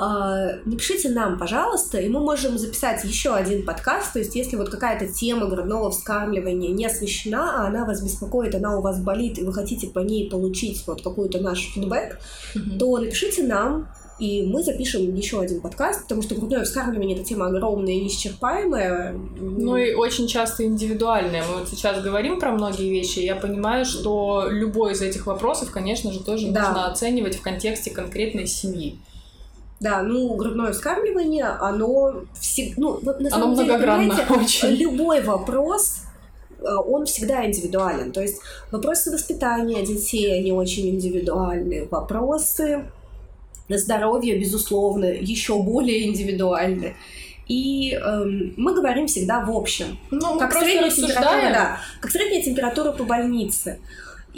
А, 0.00 0.52
напишите 0.64 1.08
нам, 1.10 1.38
пожалуйста, 1.38 1.98
и 1.98 2.08
мы 2.08 2.20
можем 2.20 2.56
записать 2.56 3.02
еще 3.02 3.34
один 3.34 3.66
подкаст. 3.66 4.12
То 4.12 4.20
есть, 4.20 4.36
если 4.36 4.54
вот 4.54 4.68
какая-то 4.68 5.08
тема 5.08 5.46
грудного 5.46 5.90
вскармливания 5.90 6.70
не 6.70 6.86
освещена, 6.86 7.64
а 7.64 7.66
она 7.66 7.84
вас 7.84 8.00
беспокоит, 8.00 8.54
она 8.54 8.78
у 8.78 8.80
вас 8.80 9.00
болит, 9.00 9.38
и 9.38 9.42
вы 9.42 9.52
хотите 9.52 9.88
по 9.88 9.98
ней 9.98 10.30
получить 10.30 10.86
вот 10.86 11.02
какой-то 11.02 11.40
наш 11.40 11.72
фидбэк, 11.74 12.20
mm-hmm. 12.54 12.78
то 12.78 12.98
напишите 12.98 13.42
нам, 13.42 13.88
и 14.20 14.42
мы 14.42 14.62
запишем 14.62 15.12
еще 15.14 15.40
один 15.40 15.60
подкаст, 15.60 16.02
потому 16.02 16.22
что 16.22 16.36
грудное 16.36 16.62
вскармливание 16.62 17.16
это 17.16 17.24
тема 17.24 17.46
огромная 17.46 17.94
и 17.94 18.00
неисчерпаемая. 18.02 19.12
Ну 19.12 19.76
и 19.76 19.94
очень 19.94 20.28
часто 20.28 20.64
индивидуальная. 20.64 21.44
Мы 21.44 21.60
вот 21.60 21.68
сейчас 21.68 22.00
говорим 22.02 22.38
про 22.38 22.52
многие 22.52 22.88
вещи, 22.88 23.18
я 23.18 23.34
понимаю, 23.34 23.84
что 23.84 24.46
любой 24.48 24.92
из 24.92 25.02
этих 25.02 25.26
вопросов, 25.26 25.72
конечно 25.72 26.12
же, 26.12 26.22
тоже 26.22 26.52
да. 26.52 26.68
нужно 26.68 26.86
оценивать 26.86 27.36
в 27.36 27.42
контексте 27.42 27.90
конкретной 27.90 28.46
семьи. 28.46 29.00
Да, 29.80 30.02
ну, 30.02 30.34
грудное 30.34 30.72
вскармливание, 30.72 31.44
оно 31.44 32.24
всегда... 32.38 32.74
Ну, 32.78 33.00
на 33.00 33.12
оно 33.12 33.30
самом 33.30 33.54
деле, 33.54 33.66
многогранно 33.66 34.26
очень. 34.30 34.70
любой 34.70 35.22
вопрос, 35.22 36.02
э, 36.58 36.64
он 36.64 37.06
всегда 37.06 37.46
индивидуален. 37.46 38.10
То 38.10 38.20
есть 38.20 38.40
вопросы 38.72 39.12
воспитания 39.12 39.84
детей, 39.86 40.36
они 40.36 40.50
очень 40.50 40.88
индивидуальны. 40.88 41.86
Вопросы 41.90 42.90
здоровья, 43.68 44.38
безусловно, 44.38 45.04
еще 45.04 45.62
более 45.62 46.08
индивидуальны. 46.08 46.96
И 47.46 47.94
эм, 47.94 48.52
мы 48.56 48.74
говорим 48.74 49.06
всегда 49.06 49.40
в 49.44 49.50
общем. 49.50 49.98
Ну, 50.10 50.38
как 50.38 50.52
средняя 50.52 50.90
температура, 50.90 51.50
да, 51.50 51.80
как 52.00 52.10
средняя 52.10 52.42
температура 52.42 52.92
по 52.92 53.04
больнице. 53.04 53.78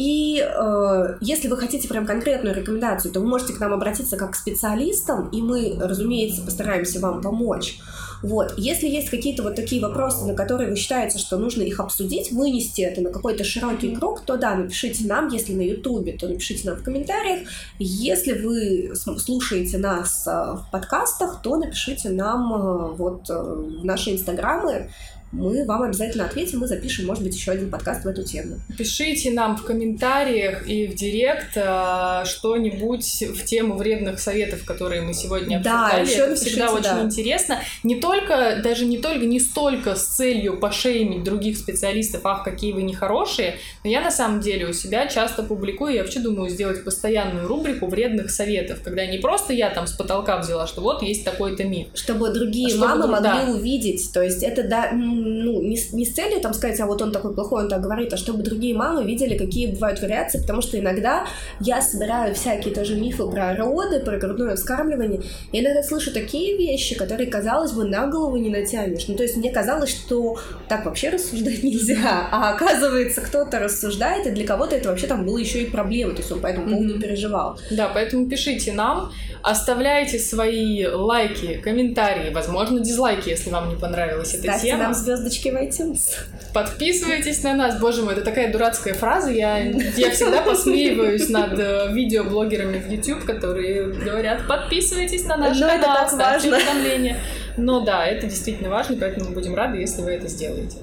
И 0.00 0.42
э, 0.42 1.18
если 1.20 1.48
вы 1.48 1.58
хотите 1.58 1.86
прям 1.86 2.06
конкретную 2.06 2.56
рекомендацию, 2.56 3.12
то 3.12 3.20
вы 3.20 3.26
можете 3.26 3.52
к 3.52 3.60
нам 3.60 3.74
обратиться 3.74 4.16
как 4.16 4.30
к 4.30 4.34
специалистам, 4.34 5.28
и 5.28 5.42
мы, 5.42 5.76
разумеется, 5.78 6.40
постараемся 6.40 7.00
вам 7.00 7.20
помочь. 7.20 7.80
Вот. 8.22 8.54
Если 8.56 8.86
есть 8.86 9.10
какие-то 9.10 9.42
вот 9.42 9.56
такие 9.56 9.82
вопросы, 9.82 10.24
на 10.24 10.32
которые 10.32 10.70
вы 10.70 10.76
считаете, 10.76 11.18
что 11.18 11.36
нужно 11.36 11.60
их 11.60 11.80
обсудить, 11.80 12.32
вынести 12.32 12.80
это 12.80 13.02
на 13.02 13.10
какой-то 13.10 13.44
широкий 13.44 13.94
круг, 13.94 14.22
то 14.22 14.38
да, 14.38 14.54
напишите 14.54 15.06
нам, 15.06 15.28
если 15.28 15.52
на 15.52 15.60
Ютубе, 15.60 16.12
то 16.12 16.28
напишите 16.28 16.70
нам 16.70 16.78
в 16.78 16.82
комментариях. 16.82 17.46
Если 17.78 18.32
вы 18.32 18.94
слушаете 18.94 19.76
нас 19.76 20.26
э, 20.26 20.30
в 20.30 20.66
подкастах, 20.72 21.42
то 21.42 21.56
напишите 21.56 22.08
нам 22.08 22.54
э, 22.54 22.94
вот 22.94 23.28
э, 23.28 23.34
в 23.34 23.84
наши 23.84 24.12
инстаграмы, 24.12 24.88
мы 25.32 25.64
вам 25.64 25.82
обязательно 25.82 26.26
ответим 26.26 26.64
и 26.64 26.66
запишем, 26.66 27.06
может 27.06 27.22
быть, 27.22 27.34
еще 27.34 27.52
один 27.52 27.70
подкаст 27.70 28.04
в 28.04 28.08
эту 28.08 28.24
тему. 28.24 28.58
Пишите 28.76 29.30
нам 29.30 29.56
в 29.56 29.64
комментариях 29.64 30.68
и 30.68 30.88
в 30.88 30.94
директ 30.94 31.56
э, 31.56 32.24
что-нибудь 32.24 33.24
в 33.32 33.44
тему 33.44 33.76
вредных 33.76 34.18
советов, 34.18 34.64
которые 34.64 35.02
мы 35.02 35.14
сегодня 35.14 35.58
обсуждали. 35.58 35.92
Да, 35.92 35.98
еще 35.98 36.20
Это 36.22 36.30
напишите, 36.30 36.50
всегда 36.50 36.72
очень 36.72 36.82
да. 36.82 37.02
интересно. 37.02 37.60
Не 37.84 38.00
только, 38.00 38.60
даже 38.62 38.86
не 38.86 38.98
только, 38.98 39.24
не 39.24 39.38
столько 39.38 39.94
с 39.94 40.04
целью 40.04 40.58
пошеймить 40.58 41.22
других 41.22 41.56
специалистов, 41.56 42.22
ах, 42.24 42.42
какие 42.42 42.72
вы 42.72 42.82
нехорошие, 42.82 43.56
но 43.84 43.90
я 43.90 44.00
на 44.00 44.10
самом 44.10 44.40
деле 44.40 44.66
у 44.66 44.72
себя 44.72 45.06
часто 45.06 45.44
публикую, 45.44 45.94
я 45.94 46.02
вообще 46.02 46.18
думаю 46.18 46.50
сделать 46.50 46.84
постоянную 46.84 47.46
рубрику 47.46 47.86
вредных 47.86 48.30
советов, 48.30 48.80
когда 48.82 49.06
не 49.06 49.18
просто 49.18 49.52
я 49.52 49.70
там 49.70 49.86
с 49.86 49.92
потолка 49.92 50.38
взяла, 50.38 50.66
что 50.66 50.80
вот 50.80 51.02
есть 51.02 51.24
такой-то 51.24 51.64
миф. 51.64 51.88
Чтобы 51.94 52.30
другие 52.30 52.70
чтобы, 52.70 52.86
мамы 52.86 53.06
могли 53.06 53.46
да. 53.46 53.52
увидеть. 53.52 54.12
То 54.12 54.22
есть 54.22 54.42
это 54.42 54.64
да, 54.64 54.90
ну, 55.20 55.62
не, 55.62 55.78
не 55.92 56.04
с 56.04 56.14
целью 56.14 56.40
там 56.40 56.54
сказать, 56.54 56.78
а 56.80 56.86
вот 56.86 57.02
он 57.02 57.12
такой 57.12 57.34
плохой, 57.34 57.64
он 57.64 57.68
так 57.68 57.80
говорит, 57.80 58.12
а 58.12 58.16
чтобы 58.16 58.42
другие 58.42 58.74
мамы 58.74 59.04
видели, 59.04 59.36
какие 59.36 59.72
бывают 59.72 60.00
вариации, 60.00 60.40
потому 60.40 60.62
что 60.62 60.78
иногда 60.78 61.26
я 61.60 61.80
собираю 61.80 62.34
всякие 62.34 62.74
тоже 62.74 62.96
мифы 62.96 63.26
про 63.26 63.54
роды, 63.54 64.00
про 64.00 64.18
грудное 64.18 64.56
вскармливание, 64.56 65.22
и 65.52 65.60
иногда 65.60 65.82
слышу 65.82 66.12
такие 66.12 66.56
вещи, 66.56 66.96
которые, 66.96 67.30
казалось 67.30 67.72
бы, 67.72 67.84
на 67.84 68.06
голову 68.06 68.36
не 68.36 68.50
натянешь. 68.50 69.06
Ну, 69.08 69.16
то 69.16 69.22
есть 69.22 69.36
мне 69.36 69.50
казалось, 69.50 69.90
что 69.90 70.38
так 70.68 70.84
вообще 70.84 71.10
рассуждать 71.10 71.62
нельзя, 71.62 72.28
а 72.30 72.54
оказывается, 72.54 73.20
кто-то 73.20 73.58
рассуждает, 73.58 74.26
и 74.26 74.30
для 74.30 74.46
кого-то 74.46 74.76
это 74.76 74.88
вообще 74.88 75.06
там 75.06 75.24
было 75.24 75.38
еще 75.38 75.62
и 75.62 75.66
проблема, 75.66 76.12
то 76.12 76.18
есть 76.18 76.32
он 76.32 76.40
по 76.40 76.46
этому 76.46 76.68
поводу 76.68 76.96
mm-hmm. 76.96 77.00
переживал. 77.00 77.58
Да, 77.70 77.90
поэтому 77.92 78.28
пишите 78.28 78.72
нам, 78.72 79.12
оставляйте 79.42 80.18
свои 80.18 80.86
лайки, 80.86 81.60
комментарии, 81.62 82.32
возможно, 82.32 82.80
дизлайки, 82.80 83.30
если 83.30 83.50
вам 83.50 83.68
не 83.70 83.76
понравилась 83.76 84.34
эта 84.34 84.44
Ставьте 84.44 84.68
тема. 84.68 84.82
нам 84.84 84.94
звездочки 85.16 85.48
в 85.48 85.56
iTunes. 85.56 86.14
Подписывайтесь 86.52 87.42
на 87.42 87.54
нас. 87.54 87.80
Боже 87.80 88.02
мой, 88.02 88.14
это 88.14 88.22
такая 88.22 88.52
дурацкая 88.52 88.94
фраза. 88.94 89.30
Я, 89.30 89.58
я 89.58 90.10
всегда 90.10 90.42
посмеиваюсь 90.42 91.28
над 91.28 91.58
э, 91.58 91.88
видеоблогерами 91.92 92.78
в 92.78 92.90
YouTube, 92.90 93.24
которые 93.24 93.92
говорят, 93.92 94.46
подписывайтесь 94.46 95.24
на 95.24 95.36
наш 95.36 95.58
Но 95.58 95.66
ну, 95.66 95.72
канал, 95.72 96.08
ставьте 96.08 96.48
уведомления. 96.48 97.18
Но 97.56 97.80
да, 97.80 98.06
это 98.06 98.26
действительно 98.26 98.70
важно, 98.70 98.96
поэтому 98.98 99.28
мы 99.28 99.34
будем 99.34 99.54
рады, 99.54 99.78
если 99.78 100.02
вы 100.02 100.12
это 100.12 100.28
сделаете. 100.28 100.78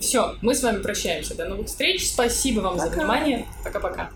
Все, 0.00 0.34
мы 0.40 0.54
с 0.54 0.62
вами 0.62 0.82
прощаемся. 0.82 1.36
До 1.36 1.46
новых 1.46 1.66
встреч. 1.66 2.08
Спасибо 2.08 2.60
вам 2.60 2.76
Пока. 2.76 2.88
за 2.88 2.96
внимание. 2.96 3.46
Пока-пока. 3.64 4.10